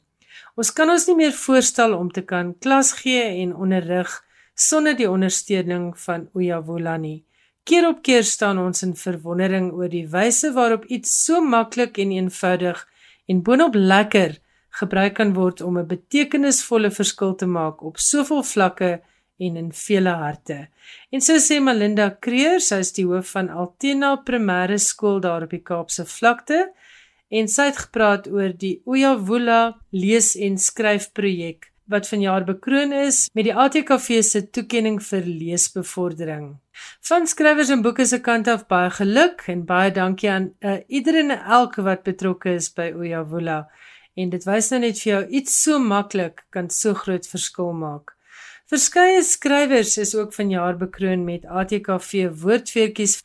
Ons 0.56 0.72
kan 0.74 0.90
ons 0.90 1.06
nie 1.08 1.16
meer 1.16 1.32
voorstel 1.32 1.94
om 1.94 2.10
te 2.10 2.22
kan 2.22 2.54
klas 2.58 2.92
gee 3.02 3.22
en 3.42 3.54
onderrig 3.54 4.10
sonder 4.54 4.96
die 4.96 5.08
ondersteuning 5.10 5.92
van 5.98 6.28
Uyavula 6.36 6.96
nie. 6.96 7.24
Keer 7.64 7.86
op 7.88 8.02
keer 8.02 8.24
staan 8.24 8.58
ons 8.58 8.82
in 8.82 8.96
verwondering 8.96 9.70
oor 9.72 9.90
die 9.92 10.06
wyse 10.10 10.52
waarop 10.56 10.86
iets 10.88 11.12
so 11.24 11.40
maklik 11.40 12.00
en 12.02 12.12
eenvoudig 12.16 12.80
en 13.28 13.42
boonop 13.46 13.76
lekker 13.76 14.38
gebruik 14.80 15.14
kan 15.18 15.34
word 15.34 15.60
om 15.60 15.78
'n 15.78 15.86
betekenisvolle 15.86 16.90
verskil 16.90 17.34
te 17.34 17.46
maak 17.46 17.82
op 17.82 17.98
soveel 17.98 18.42
vlakke 18.42 19.00
en 19.38 19.56
in 19.56 19.72
vele 19.72 20.10
harte. 20.10 20.68
En 21.10 21.20
so 21.20 21.38
sê 21.38 21.60
Melinda 21.60 22.10
Creer, 22.20 22.60
sy 22.60 22.80
is 22.84 22.92
die 22.92 23.06
hoof 23.06 23.32
van 23.36 23.48
Altena 23.48 24.16
Primêre 24.26 24.78
Skool 24.78 25.20
daar 25.20 25.42
op 25.42 25.50
die 25.50 25.62
Kaapse 25.62 26.04
vlakte 26.04 26.72
en 27.30 27.48
sy 27.48 27.70
het 27.70 27.84
gepraat 27.86 28.28
oor 28.28 28.52
die 28.52 28.80
Uyavula 28.86 29.76
lees 29.94 30.34
en 30.36 30.58
skryf 30.58 31.12
projek 31.14 31.70
wat 31.90 32.06
vanjaar 32.06 32.44
bekroon 32.46 32.92
is 32.94 33.24
met 33.34 33.48
die 33.48 33.54
ATKV 33.54 34.20
se 34.22 34.44
toekenning 34.54 35.00
vir 35.02 35.26
leesbevordering. 35.26 36.52
Van 37.08 37.26
skrywers 37.26 37.72
en 37.74 37.82
boeke 37.82 38.06
se 38.06 38.20
kant 38.22 38.48
af 38.48 38.66
baie 38.70 38.92
geluk 38.94 39.42
en 39.50 39.64
baie 39.66 39.90
dankie 39.94 40.30
aan 40.30 40.52
uh, 40.62 40.78
iedereen 40.86 41.34
en 41.34 41.50
elke 41.58 41.82
wat 41.86 42.06
betrokke 42.06 42.54
is 42.60 42.70
by 42.74 42.92
Uyavula. 42.94 43.64
En 44.14 44.30
dit 44.30 44.46
wys 44.46 44.70
nou 44.70 44.80
net 44.84 45.02
vir 45.02 45.12
jou 45.12 45.20
iets 45.40 45.58
so 45.64 45.82
maklik 45.82 46.44
kan 46.54 46.70
so 46.70 46.94
groot 46.94 47.26
verskil 47.26 47.74
maak. 47.74 48.14
Verskeie 48.70 49.22
skrywers 49.26 49.96
is 49.98 50.14
ook 50.14 50.34
vanjaar 50.34 50.78
bekroon 50.78 51.24
met 51.26 51.46
ATKV 51.46 52.30
woordfeertjies 52.42 53.18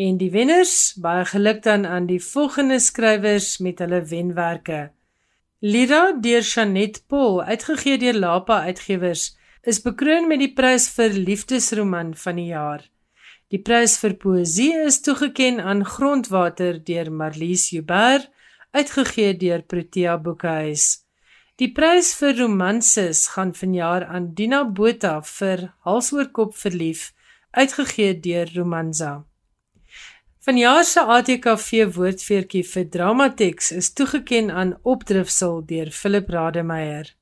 en 0.00 0.16
die 0.20 0.30
wenners 0.32 0.94
baie 1.04 1.26
geluk 1.28 1.60
dan 1.66 1.84
aan 1.86 2.06
die 2.08 2.22
volgende 2.24 2.78
skrywers 2.80 3.58
met 3.64 3.82
hulle 3.84 4.00
wenwerke. 4.12 4.80
Lira 5.60 6.12
deur 6.24 6.42
Chanet 6.42 7.02
Paul, 7.06 7.42
uitgegee 7.42 7.98
deur 8.00 8.16
Lapa 8.16 8.62
Uitgewers, 8.64 9.36
is 9.62 9.82
bekroon 9.84 10.28
met 10.30 10.40
die 10.40 10.52
prys 10.56 10.88
vir 10.96 11.12
liefdesroman 11.28 12.14
van 12.16 12.40
die 12.40 12.48
jaar. 12.48 12.86
Die 13.52 13.60
prys 13.60 13.98
vir 14.00 14.16
poësie 14.22 14.72
is 14.86 15.02
toegekend 15.04 15.60
aan 15.60 15.84
Grondwater 15.84 16.80
deur 16.80 17.12
Marlies 17.12 17.68
Joubert, 17.74 18.30
uitgegee 18.72 19.36
deur 19.36 19.66
Protea 19.68 20.16
Boekhuis. 20.16 21.04
Die 21.60 21.72
prys 21.76 22.14
vir 22.16 22.38
romanses 22.40 23.26
gaan 23.34 23.52
vanjaar 23.52 24.06
aan 24.08 24.32
Dina 24.38 24.62
Botha 24.64 25.18
vir 25.20 25.74
Halsoorkop 25.84 26.56
verlief, 26.56 27.10
uitgegee 27.52 28.14
deur 28.16 28.48
Romanza. 28.54 29.29
Vanjaar 30.50 30.84
se 30.84 31.02
ATKV 31.14 31.68
woordfeertjie 31.94 32.64
vir 32.66 32.86
Dramatex 32.90 33.68
is 33.70 33.88
toegekend 33.94 34.50
aan 34.50 34.72
Opdrifsel 34.82 35.60
deur 35.68 35.92
Philip 35.94 36.32
Rademeier. 36.34 37.12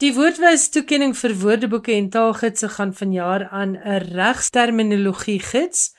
Die 0.00 0.08
woordwys 0.16 0.64
toekenning 0.72 1.12
vir 1.18 1.34
woordeboeke 1.42 1.92
en 1.92 2.08
taalgidse 2.14 2.70
gaan 2.78 2.94
vanjaar 3.00 3.44
aan 3.60 3.74
'n 3.76 4.06
regsterminologie 4.14 5.42
gids. 5.50 5.92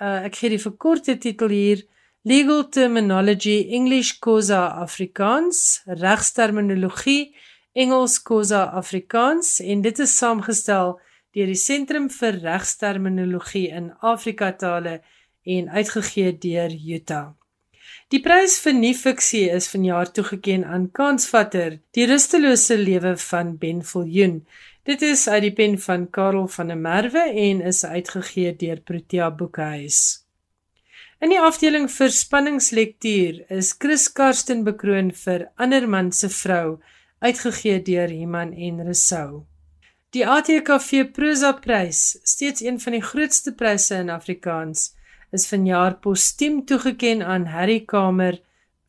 Uh, 0.00 0.26
ek 0.26 0.34
gee 0.40 0.50
die 0.50 0.64
verkorte 0.66 1.14
titel 1.14 1.54
hier 1.54 1.86
Legal 2.24 2.66
Terminology 2.68 3.70
English 3.78 4.18
Causa 4.18 4.66
Afrikaans, 4.82 5.82
Regsterminologie 5.86 7.36
Engels 7.72 8.18
Causa 8.22 8.64
Afrikaans 8.64 9.60
en 9.60 9.80
dit 9.80 9.98
is 9.98 10.18
saamgestel 10.18 10.98
deur 11.30 11.46
die 11.46 11.62
Sentrum 11.68 12.10
vir 12.10 12.42
Regsterminologie 12.42 13.68
in 13.70 13.92
Afrika 14.00 14.50
tale 14.52 15.02
en 15.44 15.68
uitgegee 15.70 16.38
deur 16.38 16.70
Utah. 16.70 17.32
Die 18.10 18.20
prys 18.22 18.56
vir 18.64 18.74
nuwe-fiksie 18.74 19.44
is 19.54 19.68
vanjaar 19.70 20.08
toegekend 20.10 20.66
aan 20.66 20.88
Kansvatter, 20.90 21.78
Die 21.94 22.06
rustelose 22.10 22.76
lewe 22.78 23.16
van 23.16 23.56
Ben 23.58 23.82
Viljoen. 23.82 24.40
Dit 24.82 25.02
is 25.02 25.28
uit 25.28 25.42
die 25.42 25.52
pen 25.54 25.76
van 25.78 26.08
Karel 26.10 26.48
van 26.48 26.72
der 26.72 26.78
Merwe 26.78 27.22
en 27.30 27.60
is 27.60 27.84
uitgegee 27.84 28.56
deur 28.56 28.80
Protea 28.80 29.30
Boekhuis. 29.30 30.00
In 31.20 31.30
die 31.30 31.38
afdeling 31.38 31.86
vir 31.92 32.10
spanningslektuur 32.16 33.42
is 33.52 33.74
Chris 33.78 34.08
Karsten 34.08 34.64
bekroon 34.64 35.10
vir 35.12 35.50
Anderman 35.60 36.10
se 36.16 36.30
vrou 36.32 36.80
uitgegee 37.20 37.82
deur 37.84 38.10
Iman 38.10 38.54
en 38.56 38.80
Resou. 38.86 39.44
Die 40.16 40.24
ATKV 40.26 41.12
Prosa 41.14 41.52
Prys, 41.52 42.16
steeds 42.24 42.64
een 42.64 42.80
van 42.80 42.96
die 42.96 43.04
grootste 43.04 43.52
pryse 43.54 44.00
in 44.00 44.10
Afrikaans, 44.10 44.94
is 45.30 45.46
vanjaar 45.48 45.98
postuum 46.02 46.64
toegekend 46.66 47.22
aan 47.22 47.46
Harry 47.54 47.80
Kamer 47.86 48.40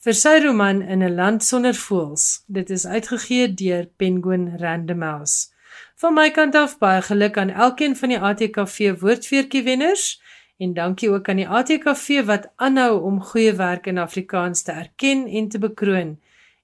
vir 0.02 0.16
sy 0.18 0.40
roman 0.42 0.82
In 0.82 1.04
'n 1.04 1.16
land 1.16 1.44
sonder 1.44 1.76
voëls. 1.78 2.44
Dit 2.48 2.70
is 2.70 2.86
uitgegee 2.86 3.54
deur 3.54 3.86
Penguin 3.98 4.58
Random 4.58 5.02
House. 5.02 5.50
Van 5.96 6.14
my 6.14 6.32
kant 6.32 6.56
af 6.56 6.78
baie 6.80 7.02
geluk 7.02 7.38
aan 7.38 7.50
elkeen 7.50 7.96
van 7.96 8.10
die 8.10 8.20
ATKV 8.20 9.00
woordfeertjie 9.02 9.64
wenners 9.64 10.22
en 10.58 10.74
dankie 10.74 11.10
ook 11.10 11.30
aan 11.30 11.42
die 11.42 11.48
ATKV 11.48 12.26
wat 12.26 12.50
aanhou 12.56 13.02
om 13.02 13.22
goeie 13.22 13.54
werk 13.54 13.88
in 13.88 13.98
Afrikaans 13.98 14.62
te 14.64 14.72
erken 14.72 15.28
en 15.28 15.50
te 15.50 15.60
bekroon 15.60 16.18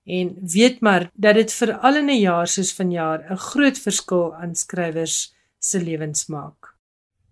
en 0.05 0.35
weet 0.41 0.81
maar 0.81 1.09
dat 1.13 1.35
dit 1.35 1.53
vir 1.53 1.73
al 1.77 2.01
'n 2.01 2.19
jaar 2.19 2.47
soos 2.47 2.73
vanjaar 2.73 3.31
'n 3.31 3.37
groot 3.37 3.77
verskil 3.77 4.35
aan 4.35 4.55
skrywers 4.55 5.33
se 5.59 5.79
lewens 5.81 6.27
maak. 6.27 6.73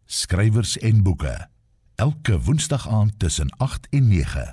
Skrywers 0.05 0.77
en 0.77 1.03
boeke 1.03 1.54
elke 1.95 2.39
woensdag 2.41 2.87
aand 2.87 3.19
tussen 3.19 3.49
8 3.57 3.87
en 3.91 4.07
9. 4.07 4.45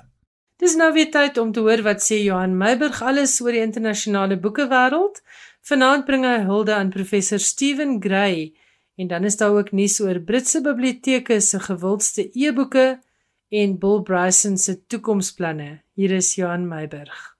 Dis 0.57 0.75
nou 0.75 0.93
weer 0.93 1.11
tyd 1.11 1.37
om 1.37 1.51
te 1.51 1.59
hoor 1.59 1.81
wat 1.83 2.03
sê 2.03 2.23
Johan 2.23 2.57
Meiburg 2.57 3.01
alles 3.01 3.41
oor 3.41 3.51
die 3.51 3.65
internasionale 3.65 4.39
boekewêreld. 4.39 5.21
Vanaand 5.61 6.05
bring 6.05 6.25
hy 6.25 6.43
hulde 6.47 6.75
aan 6.75 6.89
professor 6.89 7.39
Steven 7.39 8.01
Gray 8.01 8.53
En 8.95 9.07
dan 9.07 9.23
is 9.23 9.37
daar 9.37 9.51
ook 9.51 9.71
nuus 9.71 9.99
oor 10.01 10.19
Britse 10.19 10.61
biblioteke 10.61 11.39
se 11.39 11.59
gewildste 11.59 12.29
e-boeke 12.31 13.01
en 13.49 13.77
Bill 13.79 14.01
Bryson 14.01 14.57
se 14.57 14.85
toekomsplanne. 14.85 15.81
Hier 15.93 16.11
is 16.11 16.35
Johan 16.35 16.67
Meiburg. 16.67 17.32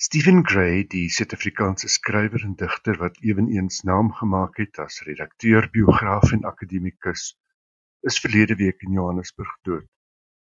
Stephen 0.00 0.44
Gray, 0.44 0.84
die 0.86 1.08
Suid-Afrikaanse 1.10 1.88
skrywer 1.90 2.42
en 2.46 2.52
digter 2.60 3.00
wat 3.00 3.16
ewenigs 3.30 3.80
naam 3.88 4.12
gemaak 4.14 4.60
het 4.62 4.78
as 4.78 5.00
redakteur, 5.08 5.66
biograaf 5.74 6.30
en 6.36 6.44
akademikus, 6.50 7.24
is 8.06 8.18
verlede 8.22 8.54
week 8.60 8.84
in 8.86 8.94
Johannesburg 8.94 9.56
dood. 9.66 9.88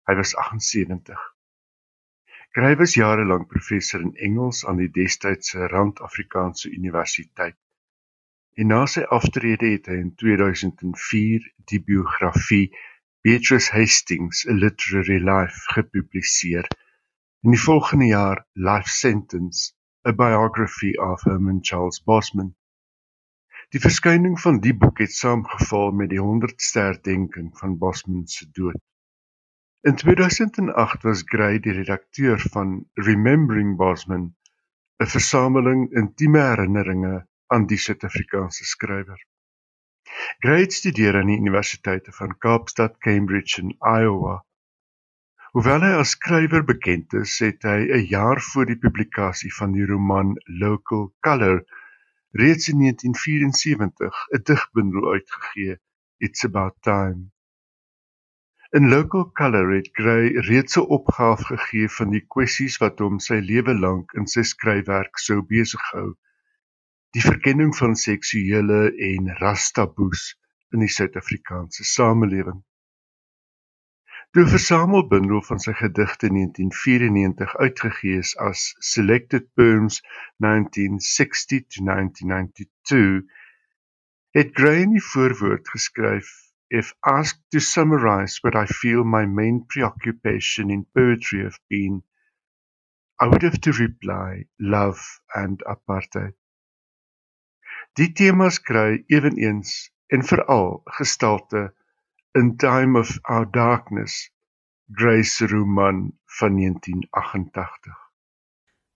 Hy 0.04 0.16
was 0.18 0.34
78. 0.42 1.22
Gray 2.58 2.76
was 2.82 2.98
jare 3.00 3.24
lank 3.24 3.48
professor 3.48 4.04
in 4.04 4.12
Engels 4.28 4.60
aan 4.66 4.76
die 4.82 4.90
destydse 4.92 5.70
Rand-Afrikaanse 5.72 6.68
Universiteit 6.68 7.56
en 8.60 8.68
na 8.74 8.82
sy 8.92 9.06
aftrede 9.16 9.72
het 9.72 9.88
hy 9.88 9.96
in 10.02 10.12
2004 10.20 11.48
die 11.72 11.80
biografie 11.88 12.66
Beatrice 13.24 13.72
Hastings: 13.72 14.44
A 14.44 14.52
Literary 14.52 15.16
Life 15.32 15.64
gepubliseer 15.78 16.68
en 17.42 17.50
die 17.50 17.60
volgende 17.60 18.06
jaar 18.06 18.46
Life 18.52 18.88
Sentence: 18.88 19.72
A 20.08 20.12
Biography 20.12 20.96
of 20.98 21.22
Herman 21.24 21.58
Charles 21.62 22.02
Bosman. 22.02 22.56
Die 23.68 23.80
verskyning 23.80 24.40
van 24.40 24.58
die 24.60 24.74
boek 24.76 24.98
het 24.98 25.12
saamgeval 25.12 25.90
met 25.96 26.10
die 26.10 26.20
100ste 26.20 26.82
herdenking 26.82 27.48
van 27.58 27.78
Bosman 27.78 28.26
se 28.26 28.48
dood. 28.50 28.76
In 29.88 29.96
2008 29.96 31.02
was 31.02 31.22
Gray 31.24 31.60
die 31.64 31.72
redakteur 31.72 32.44
van 32.52 32.90
Remembering 32.94 33.76
Bosman, 33.76 34.34
'n 35.00 35.06
versameling 35.06 35.88
intieme 35.96 36.42
herinneringe 36.44 37.26
aan 37.46 37.66
die 37.66 37.78
Suid-Afrikaanse 37.78 38.64
skrywer. 38.64 39.24
Gray 40.38 40.60
het 40.60 40.72
studeer 40.72 41.16
aan 41.16 41.32
die 41.32 41.40
Universiteite 41.40 42.12
van 42.12 42.38
Kaapstad, 42.38 42.98
Cambridge 42.98 43.62
en 43.62 43.76
Iowa. 44.00 44.44
Hoewel 45.50 45.82
hy 45.82 45.88
as 45.98 46.12
skrywer 46.14 46.62
bekend 46.66 47.14
is, 47.18 47.32
het 47.42 47.64
hy 47.66 47.80
'n 47.94 48.04
jaar 48.10 48.40
voor 48.48 48.68
die 48.68 48.78
publikasie 48.82 49.50
van 49.54 49.72
die 49.74 49.86
roman 49.88 50.28
Local 50.62 51.08
Colour 51.26 51.64
reeds 52.42 52.68
in 52.72 52.78
1974 52.82 54.20
'n 54.36 54.44
digbundel 54.50 55.08
uitgegee, 55.14 55.74
It's 56.28 56.44
About 56.46 56.76
Time. 56.86 57.32
In 58.78 58.88
Local 58.94 59.26
Colour 59.42 59.74
het 59.74 59.90
Gray 59.92 60.30
reeds 60.50 60.78
'n 60.78 60.86
opgaaf 60.98 61.42
gegee 61.50 61.90
van 61.98 62.14
die 62.14 62.24
kwessies 62.36 62.78
wat 62.78 63.02
hom 63.02 63.18
sy 63.18 63.42
lewe 63.50 63.74
lank 63.74 64.14
in 64.14 64.30
sy 64.30 64.46
skryfwerk 64.54 65.18
sou 65.18 65.42
besighou 65.42 66.08
die 67.18 67.26
verkenning 67.26 67.74
van 67.82 67.98
seksuele 67.98 68.82
en 69.10 69.34
rastaboes 69.42 70.28
in 70.70 70.86
die 70.86 70.94
Suid-Afrikaanse 70.98 71.84
samelewing. 71.84 72.62
Toe 74.32 74.44
'n 74.46 74.50
versamelbundel 74.50 75.40
van 75.42 75.58
sy 75.62 75.72
gedigte 75.78 76.28
in 76.28 76.36
1994 76.38 77.54
uitgegee 77.64 78.18
is 78.24 78.36
as 78.48 78.60
Selected 78.90 79.48
Poems 79.58 79.96
1960 80.44 81.64
to 81.66 81.82
1992, 81.88 83.24
het 84.38 84.52
Gray 84.60 84.84
in 84.84 84.94
die 84.94 85.02
voorwoord 85.06 85.72
geskryf 85.72 86.30
if 86.68 86.92
asked 87.14 87.42
to 87.50 87.58
summarize 87.58 88.38
what 88.44 88.54
I 88.54 88.70
feel 88.70 89.02
my 89.02 89.24
main 89.26 89.66
preoccupation 89.66 90.70
in 90.70 90.86
poetry 90.94 91.42
have 91.42 91.58
been, 91.66 91.98
I 93.18 93.26
would 93.26 93.42
have 93.42 93.58
to 93.66 93.72
reply 93.72 94.46
love 94.58 95.02
and 95.34 95.66
apartheid. 95.66 96.38
Die 97.98 98.12
temas 98.14 98.62
kry 98.62 99.02
eweneens 99.10 99.90
en 100.06 100.22
veral 100.22 100.82
gestalte 101.02 101.72
in 102.34 102.56
Time 102.56 102.98
of 102.98 103.18
Our 103.24 103.46
Darkness, 103.50 104.30
Grace 104.92 105.46
roman 105.46 106.12
van 106.26 106.56
1988. 106.56 107.96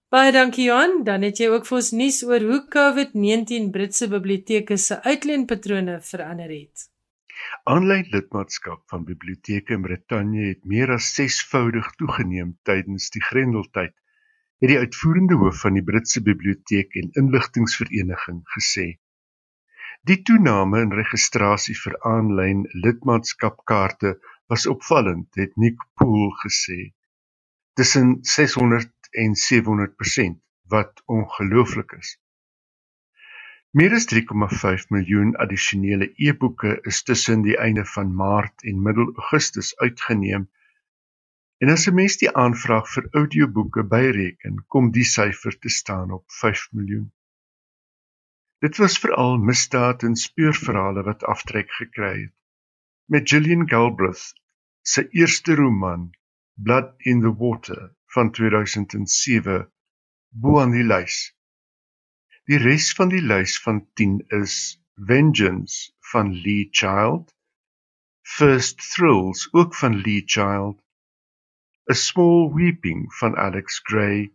Baie 0.08 0.32
dankie 0.32 0.64
Johan, 0.68 1.02
dan 1.04 1.26
het 1.26 1.40
jy 1.42 1.48
ook 1.50 1.66
vir 1.66 1.76
ons 1.80 1.90
nuus 1.98 2.20
oor 2.22 2.44
hoe 2.46 2.60
COVID-19 2.70 3.72
Britse 3.74 4.06
biblioteke 4.12 4.76
se 4.78 5.00
uitleenpatrone 5.02 5.98
verander 6.10 6.52
het. 6.52 6.86
Aanlyn 7.66 8.06
lidmaatskap 8.12 8.84
van 8.92 9.06
biblioteke 9.08 9.74
in 9.74 9.82
Brittanje 9.82 10.46
het 10.52 10.62
meer 10.64 10.94
as 10.94 11.10
6voudig 11.18 11.90
toegeneem 11.98 12.54
tydens 12.62 13.10
die 13.10 13.22
Grendeltyd 13.22 13.94
het 14.62 14.70
die 14.70 14.78
uitvoerende 14.78 15.40
hoof 15.42 15.64
van 15.66 15.74
die 15.74 15.82
Britse 15.82 16.22
Biblioteek 16.22 16.94
en 17.02 17.10
Inligtingvereniging 17.18 18.44
gesê. 18.54 18.86
Die 20.10 20.18
toename 20.28 20.82
in 20.84 20.92
registrasie 20.92 21.74
vir 21.80 21.94
aanlyn 22.10 22.64
lidmaatskapkaarte 22.86 24.12
was 24.52 24.66
opvallend, 24.72 25.28
het 25.40 25.56
Nick 25.56 25.80
Poole 25.96 26.32
gesê. 26.42 26.80
Tussen 27.74 28.18
600 28.34 28.92
en 29.24 29.36
700% 29.44 30.40
wat 30.74 31.02
ongelooflik 31.06 31.96
is. 31.98 32.16
Meer 33.70 33.96
as 33.98 34.06
3,5 34.12 34.90
miljoen 34.96 35.32
addisionele 35.46 36.12
e-boeke 36.28 36.76
is 36.92 37.02
tussen 37.02 37.42
die 37.42 37.56
einde 37.58 37.84
van 37.96 38.14
Maart 38.14 38.62
en 38.62 38.82
middel 38.82 39.10
Augustus 39.14 39.72
uitgeneem 39.78 40.50
En 41.64 41.70
as 41.70 41.84
'n 41.88 41.94
mens 41.94 42.14
die 42.20 42.30
aanvraag 42.44 42.88
vir 42.94 43.04
audioboeke 43.18 43.82
byreken, 43.92 44.56
kom 44.72 44.90
die 44.96 45.04
syfer 45.10 45.54
te 45.58 45.70
staan 45.76 46.10
op 46.16 46.24
5 46.40 46.64
miljoen. 46.72 47.06
Dit 48.64 48.76
was 48.80 48.94
veral 48.98 49.34
misdaad 49.36 50.02
en 50.08 50.14
speurverhale 50.16 51.02
wat 51.04 51.24
aftrek 51.28 51.72
gekry 51.78 52.20
het. 52.20 52.32
Met 53.12 53.28
Gillian 53.28 53.68
Galbraith 53.68 54.22
se 54.80 55.08
eerste 55.08 55.54
roman 55.54 56.06
Blood 56.54 56.94
in 56.96 57.20
the 57.20 57.32
Water 57.42 57.96
van 58.14 58.30
2007 58.30 59.72
bo 60.28 60.60
aan 60.60 60.72
die 60.72 60.84
lys. 60.84 61.16
Die 62.48 62.58
res 62.62 62.86
van 62.96 63.12
die 63.12 63.20
lys 63.20 63.58
van 63.66 63.82
10 64.00 64.14
is 64.38 64.54
Vengeance 65.10 65.92
van 66.12 66.32
Lee 66.32 66.68
Child, 66.70 67.34
First 68.36 68.80
Thrills 68.94 69.48
ook 69.52 69.74
van 69.74 69.98
Lee 70.06 70.22
Child 70.24 70.80
A 71.90 71.98
Small 72.04 72.48
Weeping 72.54 73.12
van 73.20 73.36
Alex 73.36 73.80
Gray, 73.82 74.32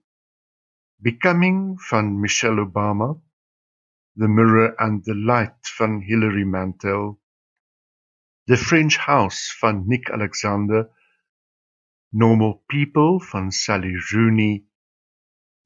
Becoming 1.01 1.81
van 1.81 2.19
Michelle 2.19 2.61
Obama, 2.61 3.09
The 4.19 4.27
Mirror 4.27 4.75
and 4.79 5.01
the 5.05 5.13
Light 5.13 5.65
van 5.77 6.01
Hilary 6.01 6.43
Mantel, 6.43 7.21
The 8.47 8.57
French 8.57 8.97
House 8.97 9.55
van 9.61 9.87
Nick 9.87 10.09
Alexander, 10.09 10.89
Normal 12.11 12.61
People 12.67 13.21
van 13.21 13.49
Sally 13.49 13.95
Rooney, 14.11 14.65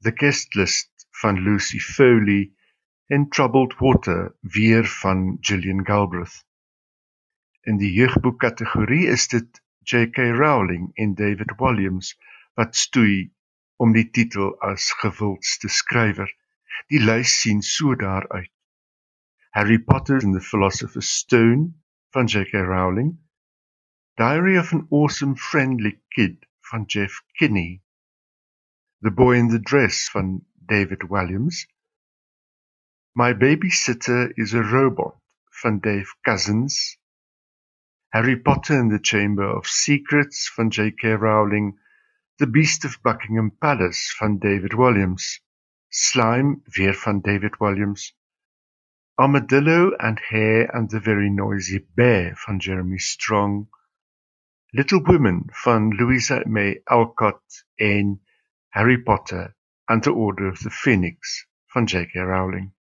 The 0.02 0.12
Guest 0.12 0.54
List 0.54 0.88
van 1.10 1.42
Lucy 1.42 1.80
Foley 1.80 2.52
en 3.10 3.28
Troubled 3.28 3.74
Water 3.80 4.36
weer 4.42 4.84
van 4.84 5.38
Gillian 5.40 5.84
Galbraith. 5.84 6.46
In 7.62 7.76
die 7.76 7.90
jeugboekkategorie 7.92 9.06
is 9.06 9.26
dit 9.28 9.62
J.K. 9.82 10.30
Rowling 10.38 10.92
en 10.94 11.14
David 11.14 11.56
Walliams 11.56 12.14
wat 12.54 12.76
stoei 12.76 13.32
om 13.76 13.92
die 13.92 14.10
titel 14.10 14.54
as 14.62 14.92
gewildste 15.02 15.68
skrywer. 15.68 16.30
Die 16.90 16.98
lys 16.98 17.34
sien 17.40 17.62
so 17.62 17.94
daaruit. 17.94 18.50
Harry 19.52 19.78
Potter 19.78 20.18
and 20.18 20.34
the 20.34 20.40
Philosopher's 20.40 21.08
Stone 21.08 21.74
van 22.12 22.26
J.K. 22.26 22.58
Rowling, 22.58 23.18
Diary 24.16 24.56
of 24.56 24.72
an 24.72 24.88
Awesome 24.90 25.36
Friendly 25.36 26.00
Kid 26.14 26.44
van 26.70 26.86
Jeff 26.86 27.22
Kinney, 27.38 27.82
The 29.02 29.10
Boy 29.10 29.36
in 29.36 29.48
the 29.48 29.58
Dress 29.58 30.08
van 30.12 30.42
David 30.66 31.00
Walliams, 31.00 31.66
My 33.14 33.32
Babysitter 33.32 34.32
is 34.36 34.54
a 34.54 34.62
Robot 34.62 35.18
van 35.62 35.78
Dave 35.78 36.10
Cousins 36.24 36.96
Harry 38.14 38.36
Potter 38.36 38.78
and 38.78 38.92
the 38.92 39.00
Chamber 39.00 39.42
of 39.42 39.66
Secrets 39.66 40.48
van 40.56 40.70
J.K. 40.70 41.08
Rowling, 41.14 41.76
The 42.38 42.46
Beast 42.46 42.84
of 42.84 43.02
Buckingham 43.02 43.50
Palace 43.50 44.14
van 44.20 44.38
David 44.38 44.70
Walliams, 44.70 45.40
Slime 45.96 46.60
weer 46.64 46.94
van 46.94 47.20
David 47.20 47.56
Walliams, 47.60 48.16
Armadillo 49.14 49.94
and 49.96 50.18
Hare 50.18 50.66
and 50.74 50.90
the 50.90 51.00
Very 51.00 51.28
Noisy 51.28 51.86
Bear 51.94 52.34
van 52.36 52.58
Jeremy 52.58 52.98
Strong, 52.98 53.68
Little 54.72 55.02
Women 55.02 55.44
van 55.52 55.94
Louisa 55.94 56.42
May 56.46 56.80
Alcott 56.84 57.64
en 57.78 58.20
Harry 58.70 58.98
Potter 58.98 59.54
and 59.84 60.02
the 60.02 60.12
Order 60.12 60.48
of 60.48 60.58
the 60.58 60.70
Phoenix 60.70 61.46
van 61.66 61.84
J.K. 61.84 62.14
Rowling. 62.14 62.74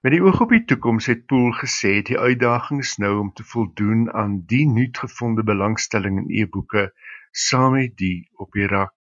Met 0.00 0.12
die 0.12 0.22
oog 0.22 0.40
op 0.40 0.54
die 0.54 0.64
toekoms 0.64 1.06
het 1.10 1.26
Poel 1.26 1.50
gesê 1.58 2.02
die 2.06 2.18
uitdaging 2.18 2.84
is 2.86 2.96
nou 3.02 3.18
om 3.18 3.32
te 3.32 3.42
voldoen 3.42 4.12
aan 4.12 4.44
die 4.46 4.68
nuutgevonde 4.70 5.42
belangstelling 5.42 6.22
in 6.22 6.30
e-boeke 6.30 6.92
saam 7.30 7.72
met 7.72 7.96
die 7.96 8.30
op 8.38 8.54
Irak. 8.54 8.94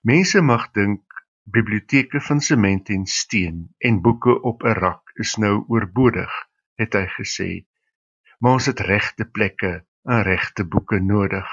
Mense 0.00 0.40
mag 0.40 0.70
dink 0.70 1.04
biblioteke 1.46 2.20
van 2.20 2.40
sement 2.40 2.88
en 2.88 3.06
steen 3.06 3.74
en 3.78 4.00
boeke 4.02 4.40
op 4.42 4.62
'n 4.62 4.78
rak 4.82 5.10
is 5.14 5.34
nou 5.36 5.64
oorbodig, 5.68 6.32
het 6.74 6.92
hy 6.92 7.06
gesê. 7.18 7.50
Maar 8.38 8.52
ons 8.52 8.66
het 8.66 8.80
regte 8.80 9.24
plekke 9.24 9.84
en 10.02 10.22
regte 10.22 10.64
boeke 10.64 11.00
nodig. 11.00 11.48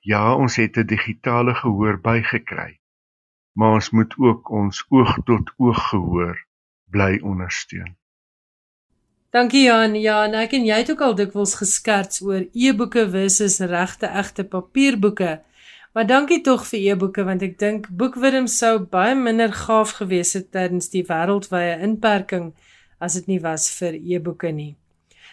Ja, 0.00 0.34
ons 0.34 0.56
het 0.56 0.76
'n 0.76 0.86
digitale 0.86 1.54
gehoor 1.54 2.00
bygekry. 2.00 2.80
Maar 3.52 3.72
ons 3.72 3.90
moet 3.90 4.14
ook 4.18 4.50
ons 4.50 4.86
oog 4.88 5.18
tot 5.24 5.52
oog 5.56 5.88
gehoor 5.88 6.46
bly 6.90 7.18
ondersteun. 7.22 7.96
Dankie 9.30 9.62
Jan. 9.62 9.94
Ja, 9.94 10.24
en 10.24 10.34
ek 10.34 10.52
en 10.52 10.64
jy 10.64 10.76
het 10.80 10.90
ook 10.90 11.00
al 11.00 11.14
dikwels 11.14 11.54
geskerts 11.54 12.22
oor 12.24 12.46
e-boeke 12.52 13.10
versus 13.10 13.58
regte 13.58 14.06
egte 14.06 14.44
papierboeke. 14.44 15.42
Maar 15.98 16.06
dankie 16.06 16.40
tog 16.46 16.60
vir 16.70 16.92
e-boeke 16.92 17.24
want 17.26 17.40
ek 17.42 17.56
dink 17.58 17.86
boekwurm 18.00 18.44
sou 18.46 18.76
baie 18.90 19.16
minder 19.18 19.50
gaaf 19.50 19.96
gewees 19.96 20.30
het 20.36 20.52
tydens 20.54 20.92
die 20.92 21.02
wêreldwye 21.08 21.72
inperking 21.86 22.44
as 23.02 23.16
dit 23.18 23.26
nie 23.32 23.38
was 23.46 23.66
vir 23.80 23.96
e-boeke 23.98 24.52
nie. 24.54 24.76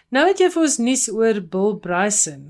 Nou 0.09 0.24
het 0.26 0.41
jy 0.41 0.49
vir 0.55 0.63
ons 0.63 0.80
nuus 0.88 1.05
oor 1.13 1.41
Bill 1.53 1.78
Bryson. 1.86 2.49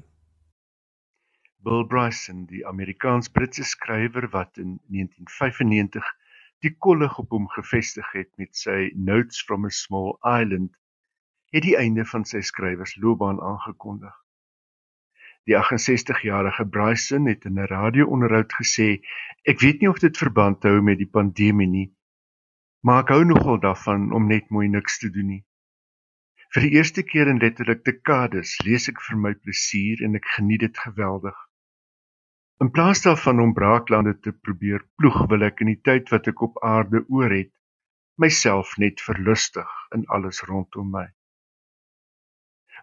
Bill 1.67 1.83
Bryson, 1.91 2.45
die 2.47 2.63
Amerikaans-Britse 2.71 3.67
skrywer 3.67 4.31
wat 4.31 4.63
in 4.63 4.77
1995 4.95 6.07
die 6.63 6.71
kollig 6.87 7.19
op 7.19 7.35
hom 7.35 7.51
gevestig 7.59 8.15
het 8.15 8.31
met 8.39 8.55
sy 8.55 8.93
Notes 8.95 9.43
from 9.43 9.67
a 9.67 9.75
Small 9.83 10.15
Island, 10.23 10.71
het 11.51 11.67
die 11.67 11.75
einde 11.75 12.07
van 12.15 12.23
sy 12.23 12.39
skrywersloopbaan 12.39 13.43
aangekondig. 13.43 14.15
Die 15.45 15.57
68-jarige 15.57 16.65
Bryson 16.65 17.27
het 17.29 17.45
in 17.45 17.59
'n 17.59 17.67
radio-onderhoud 17.69 18.53
gesê: 18.53 19.01
"Ek 19.45 19.59
weet 19.59 19.81
nie 19.81 19.89
of 19.89 19.99
dit 19.99 20.17
verband 20.17 20.63
hou 20.63 20.81
met 20.81 20.97
die 20.97 21.11
pandemie 21.17 21.67
nie, 21.67 21.89
maar 22.85 23.01
ek 23.01 23.11
hou 23.15 23.23
nogal 23.25 23.57
daarvan 23.59 24.11
om 24.13 24.27
net 24.29 24.49
mooi 24.53 24.67
niks 24.69 24.99
te 25.01 25.09
doen 25.09 25.27
nie. 25.33 25.43
Vir 26.53 26.67
die 26.67 26.77
eerste 26.77 27.03
keer 27.03 27.27
in 27.31 27.41
letterlik 27.41 27.81
dekades 27.87 28.51
lees 28.65 28.85
ek 28.91 29.01
vir 29.07 29.17
my 29.23 29.33
plesier 29.33 30.03
en 30.05 30.15
ek 30.19 30.29
geniet 30.35 30.61
dit 30.67 30.77
geweldig. 30.83 31.35
In 32.61 32.69
plaas 32.71 33.01
daarvan 33.03 33.41
om 33.41 33.53
braaklande 33.57 34.13
te 34.19 34.31
probeer 34.31 34.85
ploeg, 35.01 35.17
wil 35.31 35.43
ek 35.49 35.65
in 35.65 35.73
die 35.73 35.81
tyd 35.89 36.13
wat 36.13 36.29
ek 36.31 36.45
op 36.45 36.61
aarde 36.63 37.01
oor 37.09 37.33
het, 37.33 37.51
myself 38.21 38.77
net 38.77 39.01
verlustig 39.01 39.73
in 39.97 40.05
alles 40.17 40.45
rondom 40.47 40.93
my. 40.93 41.07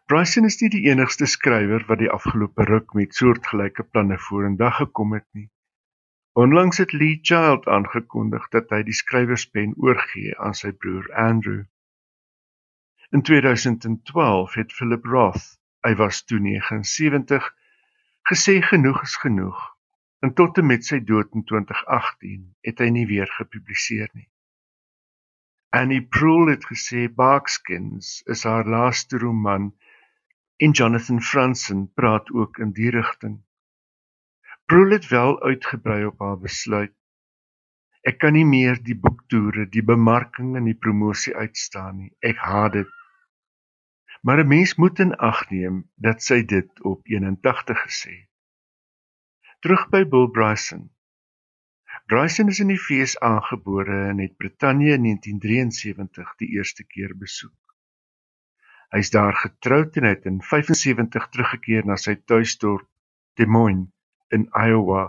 Bryson 0.07 0.45
is 0.45 0.59
nie 0.61 0.69
die 0.73 0.83
enigste 0.91 1.27
skrywer 1.27 1.85
wat 1.89 2.01
die 2.03 2.11
afgelope 2.13 2.65
ruk 2.69 2.95
met 2.99 3.15
soortgelyke 3.17 3.85
planne 3.95 4.19
vorendag 4.19 4.77
gekom 4.81 5.15
het 5.17 5.27
nie. 5.33 5.49
Onlangs 6.33 6.81
het 6.83 6.93
Lee 6.93 7.19
Child 7.23 7.69
aangekondig 7.69 8.49
dat 8.53 8.71
hy 8.75 8.83
die 8.89 8.97
skrywerspen 8.97 9.73
oorgee 9.77 10.35
aan 10.39 10.57
sy 10.59 10.73
broer 10.73 11.09
Andrew. 11.25 11.63
In 13.13 13.23
2012 13.23 14.55
het 14.61 14.73
Philip 14.73 15.05
Roth, 15.05 15.49
hy 15.87 15.95
was 16.01 16.23
toe 16.25 16.41
79, 16.41 17.49
gesê 18.31 18.59
genoeg 18.65 19.03
is 19.03 19.17
genoeg 19.21 19.61
en 20.23 20.35
tot 20.39 20.59
en 20.59 20.69
met 20.71 20.85
sy 20.87 21.01
dood 21.05 21.33
in 21.35 21.45
2018 21.49 22.43
het 22.69 22.81
hy 22.85 22.89
nie 22.95 23.07
weer 23.11 23.33
gepubliseer 23.39 24.13
nie. 24.13 24.29
Annie 25.73 26.03
Proulx 26.05 26.53
het 26.53 26.69
gesê 26.69 27.07
Barkskins 27.09 28.21
is 28.35 28.45
haar 28.45 28.69
laaste 28.69 29.19
roman 29.19 29.73
en 30.57 30.71
Jonathan 30.71 31.23
Franzen 31.23 31.93
praat 31.95 32.31
ook 32.31 32.59
in 32.59 32.73
die 32.73 32.91
rigting. 32.91 33.43
Proel 34.65 34.91
het 34.91 35.09
wel 35.09 35.43
uitgebrei 35.43 36.05
op 36.07 36.19
haar 36.19 36.39
besluit. 36.39 36.95
Ek 38.03 38.19
kan 38.19 38.35
nie 38.35 38.47
meer 38.47 38.81
die 38.83 38.97
boektoere, 38.99 39.69
die 39.71 39.85
bemarking 39.87 40.57
en 40.59 40.67
die 40.67 40.79
promosie 40.79 41.35
uitstaan 41.37 41.97
nie. 41.99 42.11
Ek 42.19 42.41
haat 42.43 42.73
dit. 42.73 42.91
Maar 44.23 44.43
'n 44.43 44.49
mens 44.49 44.75
moet 44.75 44.99
in 44.99 45.15
ag 45.15 45.51
neem 45.51 45.77
dat 45.95 46.23
sy 46.23 46.43
dit 46.45 46.83
op 46.83 47.07
81 47.07 47.83
gesê 47.87 48.15
het. 48.21 48.31
Terug 49.63 49.89
by 49.91 50.03
Bill 50.05 50.29
Bryson. 50.31 50.91
Bryson 52.07 52.49
is 52.49 52.61
in 52.61 52.73
die 52.75 52.81
VSA 52.81 53.41
gebore 53.41 54.09
en 54.09 54.19
het 54.19 54.37
Brittanje 54.37 54.93
in 54.99 55.03
1973 55.03 56.35
die 56.37 56.49
eerste 56.59 56.85
keer 56.85 57.17
besoek. 57.17 57.62
Hy 58.93 59.01
is 59.01 59.11
daar 59.11 59.33
getroud 59.35 59.97
en 59.97 60.05
het 60.05 60.27
in 60.29 60.43
75 60.45 61.29
teruggekeer 61.33 61.87
na 61.89 61.97
sy 61.97 62.13
tuisdorp 62.29 62.89
Des 63.41 63.49
Moines 63.49 63.89
in 64.37 64.45
Iowa 64.53 65.05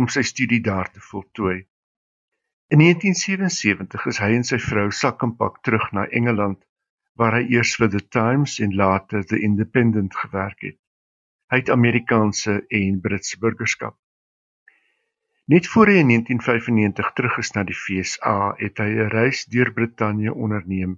om 0.00 0.08
sy 0.08 0.22
studie 0.24 0.62
daar 0.64 0.88
te 0.92 1.02
voltooi. 1.04 1.58
In 2.72 2.80
1977 2.80 4.06
is 4.12 4.22
hy 4.24 4.30
en 4.38 4.48
sy 4.48 4.56
vrou 4.68 4.88
sak 4.90 5.20
en 5.22 5.36
pak 5.36 5.60
terug 5.68 5.84
na 5.92 6.06
Engeland 6.20 6.64
waar 7.20 7.36
hy 7.36 7.44
eers 7.58 7.76
vir 7.76 7.92
The 7.92 8.02
Times 8.08 8.56
en 8.64 8.72
later 8.80 9.24
The 9.24 9.40
Independent 9.50 10.16
gewerk 10.16 10.64
het. 10.64 10.80
Hy 11.52 11.60
het 11.60 11.70
Amerikaanse 11.70 12.62
en 12.80 13.00
Britse 13.04 13.38
burgerskap. 13.38 13.98
Net 15.46 15.68
voor 15.70 15.92
hy 15.92 16.00
in 16.00 16.08
1995 16.08 17.12
terug 17.20 17.36
is 17.44 17.52
na 17.54 17.62
die 17.68 17.76
FSA, 17.76 18.56
het 18.58 18.80
hy 18.82 18.88
'n 18.96 19.12
reis 19.12 19.44
deur 19.44 19.70
Brittanje 19.76 20.34
onderneem 20.34 20.96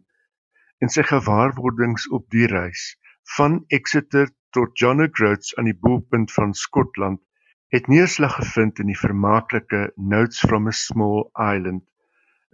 en 0.78 0.92
sy 0.94 1.02
gewaarwordings 1.02 2.08
op 2.14 2.28
die 2.34 2.46
reis 2.50 2.94
van 3.36 3.64
Exeter 3.68 4.30
tot 4.56 4.78
John 4.80 5.02
O'Groats 5.04 5.56
aan 5.58 5.68
die 5.68 5.76
boepunt 5.76 6.32
van 6.32 6.54
Skotland 6.54 7.20
het 7.74 7.88
neerslag 7.92 8.38
gevind 8.38 8.78
in 8.80 8.88
die 8.88 8.98
vermaaklike 8.98 9.90
Notes 9.96 10.40
from 10.40 10.68
a 10.70 10.72
Small 10.72 11.26
Island, 11.36 11.84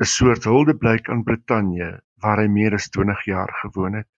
'n 0.00 0.10
soort 0.10 0.44
huldeblyk 0.50 1.08
aan 1.08 1.22
Brittanje 1.22 1.90
waar 2.22 2.42
hy 2.42 2.48
meer 2.48 2.74
as 2.74 2.88
20 2.90 3.24
jaar 3.24 3.52
gewoon 3.62 3.94
het. 4.00 4.08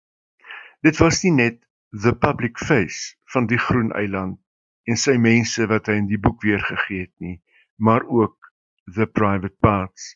Dit 0.81 0.97
was 1.03 1.23
nie 1.25 1.33
net 1.33 1.59
the 1.91 2.15
public 2.15 2.59
face 2.59 3.17
van 3.35 3.47
die 3.47 3.59
groen 3.59 3.93
eiland 3.93 4.41
en 4.89 4.97
sy 4.97 5.17
mense 5.19 5.67
wat 5.67 5.87
hy 5.87 5.99
in 6.01 6.09
die 6.09 6.21
boek 6.21 6.43
weergegee 6.43 7.01
het 7.01 7.15
nie, 7.21 7.43
maar 7.77 8.07
ook 8.07 8.53
the 8.95 9.07
private 9.07 9.57
parts. 9.61 10.15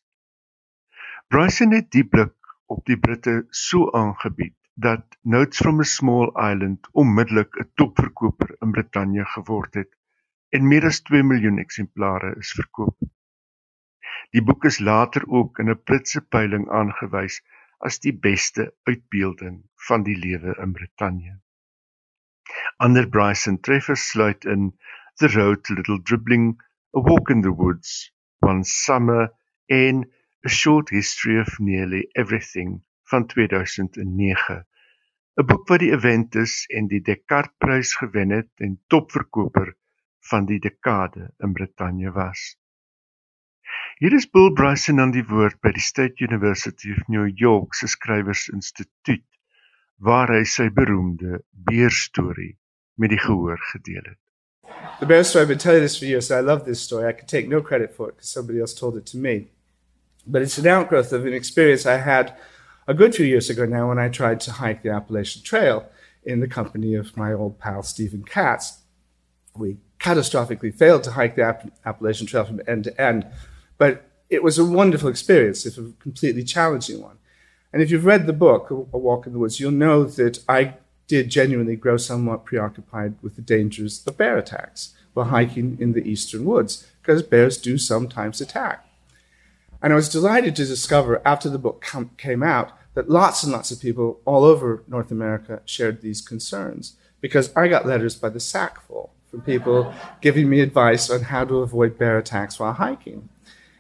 Bryson 1.29 1.73
het 1.77 1.91
die 1.91 2.05
blik 2.05 2.40
op 2.71 2.85
die 2.87 2.99
Britte 2.99 3.35
so 3.51 3.91
aangebied 4.01 4.57
dat 4.75 5.17
Notes 5.23 5.59
from 5.59 5.81
a 5.81 5.87
Small 5.93 6.31
Island 6.51 6.89
onmiddellik 7.03 7.57
'n 7.63 7.71
topverkoper 7.75 8.55
in 8.65 8.71
Brittanje 8.77 9.25
geword 9.25 9.75
het 9.75 9.97
en 10.49 10.69
meer 10.69 10.85
as 10.91 11.01
2 11.09 11.23
miljoen 11.23 11.59
eksemplare 11.59 12.35
is 12.39 12.53
verkoop. 12.53 12.97
Die 14.31 14.43
boek 14.43 14.65
is 14.71 14.79
later 14.79 15.27
ook 15.29 15.59
in 15.59 15.71
'n 15.71 15.83
Britse 15.85 16.21
peiling 16.21 16.69
aangewys 16.81 17.41
as 17.79 17.99
die 17.99 18.15
beste 18.29 18.75
uitbeelding 18.83 19.63
van 19.89 20.03
die 20.03 20.17
lewe 20.17 20.57
in 20.63 20.73
Brittanje. 20.73 21.35
Ander 22.77 23.09
Bryson 23.09 23.61
treffers 23.61 24.09
sluit 24.09 24.45
in 24.45 24.73
The 25.19 25.29
Road 25.29 25.65
to 25.65 25.75
Little 25.75 26.03
Dribbling, 26.03 26.63
A 26.97 27.01
Walk 27.01 27.31
in 27.31 27.43
the 27.43 27.55
Woods, 27.55 28.13
One 28.39 28.65
Summer 28.65 29.33
en 29.67 30.07
A 30.43 30.49
Short 30.49 30.89
History 30.89 31.39
of 31.39 31.59
Nearly 31.61 32.09
Everything 32.15 32.83
van 33.11 33.27
2009, 33.27 34.65
'n 35.37 35.45
boek 35.45 35.69
wat 35.69 35.83
die 35.83 35.93
Aventus 35.93 36.65
en 36.73 36.87
die 36.89 37.01
Descartes-prys 37.05 37.91
gewen 38.01 38.33
het 38.33 38.49
en 38.57 38.79
topverkoper 38.89 39.75
van 40.31 40.47
die 40.49 40.57
dekade 40.59 41.29
in 41.45 41.53
Brittanje 41.53 42.13
was. 42.17 42.57
Hier 43.99 44.17
is 44.17 44.31
Bill 44.31 44.49
Bryson 44.53 45.01
aan 45.01 45.13
die 45.13 45.27
woord 45.29 45.61
by 45.61 45.75
die 45.77 45.85
State 45.85 46.25
University 46.25 46.97
of 46.97 47.05
New 47.09 47.29
York 47.29 47.77
se 47.77 47.87
skrywersinstituut 47.87 49.29
waar 50.01 50.33
hy 50.33 50.43
sy 50.49 50.71
beroemde 50.73 51.45
beerstorie 51.53 52.57
met 52.97 53.13
die 53.13 53.21
gehoor 53.21 53.61
gedeel 53.75 54.09
het. 54.09 54.21
The 55.05 55.23
story 55.23 55.43
I've 55.43 55.53
been 55.53 55.59
telling 55.59 55.83
this 55.83 55.99
for 55.99 56.07
years. 56.07 56.31
I 56.31 56.41
love 56.41 56.65
this 56.65 56.81
story. 56.81 57.07
I 57.07 57.13
can 57.13 57.27
take 57.27 57.47
no 57.47 57.61
credit 57.61 57.93
for 57.93 58.09
it 58.09 58.17
because 58.17 58.33
somebody 58.33 58.59
else 58.59 58.73
told 58.73 58.97
it 58.97 59.05
to 59.13 59.19
me. 59.19 59.51
But 60.27 60.43
it's 60.43 60.59
an 60.59 60.67
outgrowth 60.67 61.13
of 61.13 61.27
an 61.27 61.33
experience 61.33 61.87
I 61.87 61.97
had 61.97 62.37
a 62.87 62.95
good 62.95 63.15
few 63.15 63.27
years 63.27 63.51
ago 63.51 63.67
now 63.67 63.89
when 63.89 63.99
I 63.99 64.09
tried 64.09 64.41
to 64.41 64.53
hike 64.53 64.83
the 64.83 64.91
Appalachian 64.91 65.43
Trail 65.43 65.89
in 66.25 66.41
the 66.41 66.49
company 66.49 66.95
of 66.95 67.17
my 67.17 67.33
old 67.33 67.59
pal 67.59 67.83
Stephen 67.83 68.25
Katz. 68.25 68.79
We 69.57 69.79
catastrophically 69.99 70.75
failed 70.75 71.05
to 71.05 71.13
hike 71.13 71.37
the 71.37 71.43
App- 71.43 71.71
Appalachian 71.85 72.27
Trail 72.27 72.45
from 72.45 72.61
end 72.67 72.85
to 72.85 73.01
end, 73.01 73.27
but 73.79 74.05
it 74.29 74.43
was 74.43 74.59
a 74.59 74.65
wonderful 74.65 75.09
experience, 75.09 75.67
if 75.67 75.77
a 75.77 75.93
completely 76.01 76.45
challenging 76.45 77.03
one. 77.03 77.19
And 77.73 77.83
if 77.83 77.91
you've 77.91 78.05
read 78.05 78.27
the 78.27 78.33
book, 78.33 78.71
A 78.71 78.99
Walk 78.99 79.27
in 79.27 79.33
the 79.33 79.39
Woods, 79.39 79.61
you'll 79.61 79.73
know 79.73 80.05
that 80.05 80.43
I 80.49 80.75
did 81.07 81.31
genuinely 81.31 81.77
grow 81.77 81.97
somewhat 81.97 82.45
preoccupied 82.45 83.15
with 83.23 83.37
the 83.37 83.43
dangers 83.43 84.07
of 84.07 84.17
bear 84.17 84.39
attacks 84.39 84.95
while 85.13 85.27
hiking 85.27 85.77
in 85.81 85.93
the 85.93 86.09
eastern 86.09 86.45
woods, 86.45 86.87
because 87.03 87.23
bears 87.23 87.59
do 87.59 87.77
sometimes 87.79 88.41
attack. 88.41 88.87
And 89.83 89.93
I 89.93 89.97
was 89.97 90.09
delighted 90.09 90.57
to 90.57 90.67
discover 90.67 91.23
after 91.25 91.49
the 91.49 91.59
book 91.59 91.81
com- 91.81 92.11
came 92.17 92.43
out 92.43 92.73
that 92.95 93.09
lots 93.09 93.43
and 93.43 93.53
lots 93.53 93.71
of 93.71 93.81
people 93.81 94.21
all 94.25 94.45
over 94.45 94.83
North 94.89 95.11
America 95.11 95.63
shared 95.65 96.03
these 96.03 96.21
concerns 96.21 96.97
because 97.21 97.55
I 97.57 97.69
got 97.69 97.87
letters 97.87 98.15
by 98.15 98.29
the 98.29 98.41
sackful 98.41 99.13
from 99.31 99.43
people 99.43 99.95
giving 100.21 100.51
me 100.51 100.61
advice 100.61 101.09
on 101.09 101.23
how 101.23 101.45
to 101.45 101.59
avoid 101.59 101.99
bear 101.99 102.19
attacks 102.19 102.59
while 102.59 102.73
hiking. 102.73 103.29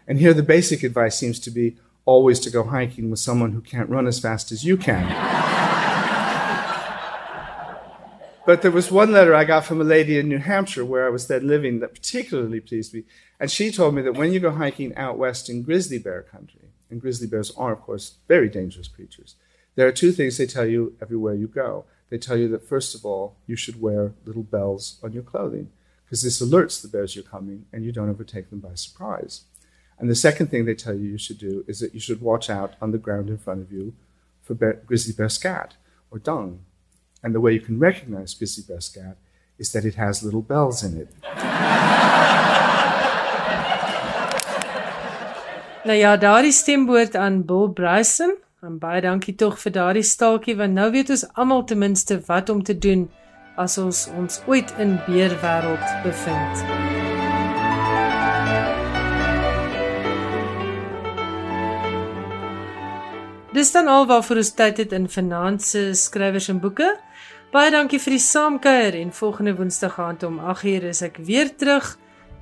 And 0.06 0.18
here 0.18 0.32
the 0.32 0.42
basic 0.42 0.82
advice 0.82 1.18
seems 1.18 1.40
to 1.40 1.50
be 1.50 1.76
always 2.04 2.40
to 2.40 2.50
go 2.50 2.64
hiking 2.64 3.10
with 3.10 3.20
someone 3.20 3.52
who 3.52 3.60
can't 3.60 3.90
run 3.90 4.06
as 4.06 4.20
fast 4.20 4.52
as 4.52 4.64
you 4.64 4.76
can. 4.76 5.39
But 8.46 8.62
there 8.62 8.70
was 8.70 8.90
one 8.90 9.12
letter 9.12 9.34
I 9.34 9.44
got 9.44 9.64
from 9.64 9.80
a 9.80 9.84
lady 9.84 10.18
in 10.18 10.28
New 10.28 10.38
Hampshire 10.38 10.84
where 10.84 11.06
I 11.06 11.10
was 11.10 11.26
then 11.26 11.46
living 11.46 11.80
that 11.80 11.94
particularly 11.94 12.60
pleased 12.60 12.94
me. 12.94 13.04
And 13.38 13.50
she 13.50 13.70
told 13.70 13.94
me 13.94 14.02
that 14.02 14.16
when 14.16 14.32
you 14.32 14.40
go 14.40 14.50
hiking 14.50 14.94
out 14.96 15.18
west 15.18 15.48
in 15.48 15.62
grizzly 15.62 15.98
bear 15.98 16.22
country, 16.22 16.68
and 16.90 17.00
grizzly 17.00 17.26
bears 17.26 17.52
are, 17.56 17.72
of 17.72 17.80
course, 17.80 18.14
very 18.28 18.48
dangerous 18.48 18.88
creatures, 18.88 19.36
there 19.76 19.86
are 19.86 19.92
two 19.92 20.12
things 20.12 20.36
they 20.36 20.46
tell 20.46 20.66
you 20.66 20.96
everywhere 21.00 21.34
you 21.34 21.46
go. 21.46 21.84
They 22.08 22.18
tell 22.18 22.36
you 22.36 22.48
that, 22.48 22.68
first 22.68 22.94
of 22.94 23.06
all, 23.06 23.36
you 23.46 23.54
should 23.56 23.80
wear 23.80 24.12
little 24.24 24.42
bells 24.42 24.98
on 25.02 25.12
your 25.12 25.22
clothing, 25.22 25.70
because 26.04 26.22
this 26.22 26.42
alerts 26.42 26.82
the 26.82 26.88
bears 26.88 27.14
you're 27.14 27.24
coming 27.24 27.66
and 27.72 27.84
you 27.84 27.92
don't 27.92 28.10
overtake 28.10 28.50
them 28.50 28.58
by 28.58 28.74
surprise. 28.74 29.42
And 29.98 30.10
the 30.10 30.16
second 30.16 30.50
thing 30.50 30.64
they 30.64 30.74
tell 30.74 30.94
you 30.94 31.08
you 31.08 31.18
should 31.18 31.38
do 31.38 31.64
is 31.68 31.78
that 31.80 31.94
you 31.94 32.00
should 32.00 32.20
watch 32.20 32.50
out 32.50 32.74
on 32.80 32.90
the 32.90 32.98
ground 32.98 33.28
in 33.28 33.38
front 33.38 33.60
of 33.60 33.70
you 33.70 33.94
for 34.42 34.54
bear, 34.54 34.80
grizzly 34.86 35.12
bear 35.12 35.28
scat 35.28 35.74
or 36.10 36.18
dung. 36.18 36.60
And 37.22 37.34
the 37.34 37.40
way 37.40 37.52
you 37.52 37.60
can 37.60 37.78
recognize 37.78 38.34
grizzly 38.34 38.64
bear 38.66 38.80
scat 38.80 39.16
is 39.58 39.72
that 39.72 39.84
it 39.84 39.94
has 39.94 40.22
little 40.22 40.42
bells 40.42 40.82
in 40.82 40.96
it. 40.96 41.08
Nou 45.80 45.96
ja, 45.96 46.16
daardie 46.16 46.52
stemwoord 46.52 47.16
aan 47.16 47.44
Bill 47.44 47.68
Bryson. 47.68 48.36
En 48.60 48.76
baie 48.78 49.00
dankie 49.00 49.32
tog 49.34 49.56
vir 49.62 49.72
daardie 49.72 50.04
staaltjie 50.04 50.52
want 50.58 50.76
nou 50.76 50.90
weet 50.92 51.08
ons 51.14 51.24
almal 51.40 51.62
ten 51.64 51.80
minste 51.80 52.18
wat 52.26 52.52
om 52.52 52.60
te 52.62 52.74
doen 52.76 53.06
as 53.56 53.78
ons 53.80 54.02
ons 54.20 54.42
ooit 54.46 54.74
in 54.76 54.98
beerwêreld 55.06 55.86
bevind. 56.04 56.64
Dis 63.56 63.72
dan 63.72 63.88
al 63.88 64.04
waarvoor 64.06 64.44
ons 64.44 64.52
tyd 64.54 64.84
het 64.84 64.92
in 64.92 65.08
finansiële 65.08 65.96
skrywers 65.96 66.52
en 66.52 66.60
boeke. 66.60 66.92
Baie 67.50 67.72
dankie 67.74 67.98
vir 67.98 68.14
die 68.14 68.22
saamkuier 68.22 68.94
en 68.94 69.08
volgende 69.10 69.56
Woensdag 69.58 69.96
aand 69.98 70.22
om 70.22 70.36
8:00 70.38 70.86
is 70.86 71.02
ek 71.02 71.16
weer 71.26 71.50
terug 71.56 71.96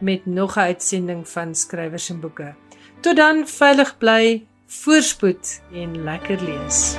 met 0.05 0.27
nog 0.27 0.57
'n 0.57 0.69
uitsending 0.69 1.29
van 1.29 1.55
skrywers 1.55 2.11
en 2.11 2.21
boeke. 2.21 2.55
Tot 3.01 3.17
dan 3.17 3.47
veilig 3.47 3.99
bly, 3.99 4.47
voorspoed 4.67 5.61
en 5.73 6.05
lekker 6.05 6.39
lees. 6.45 6.99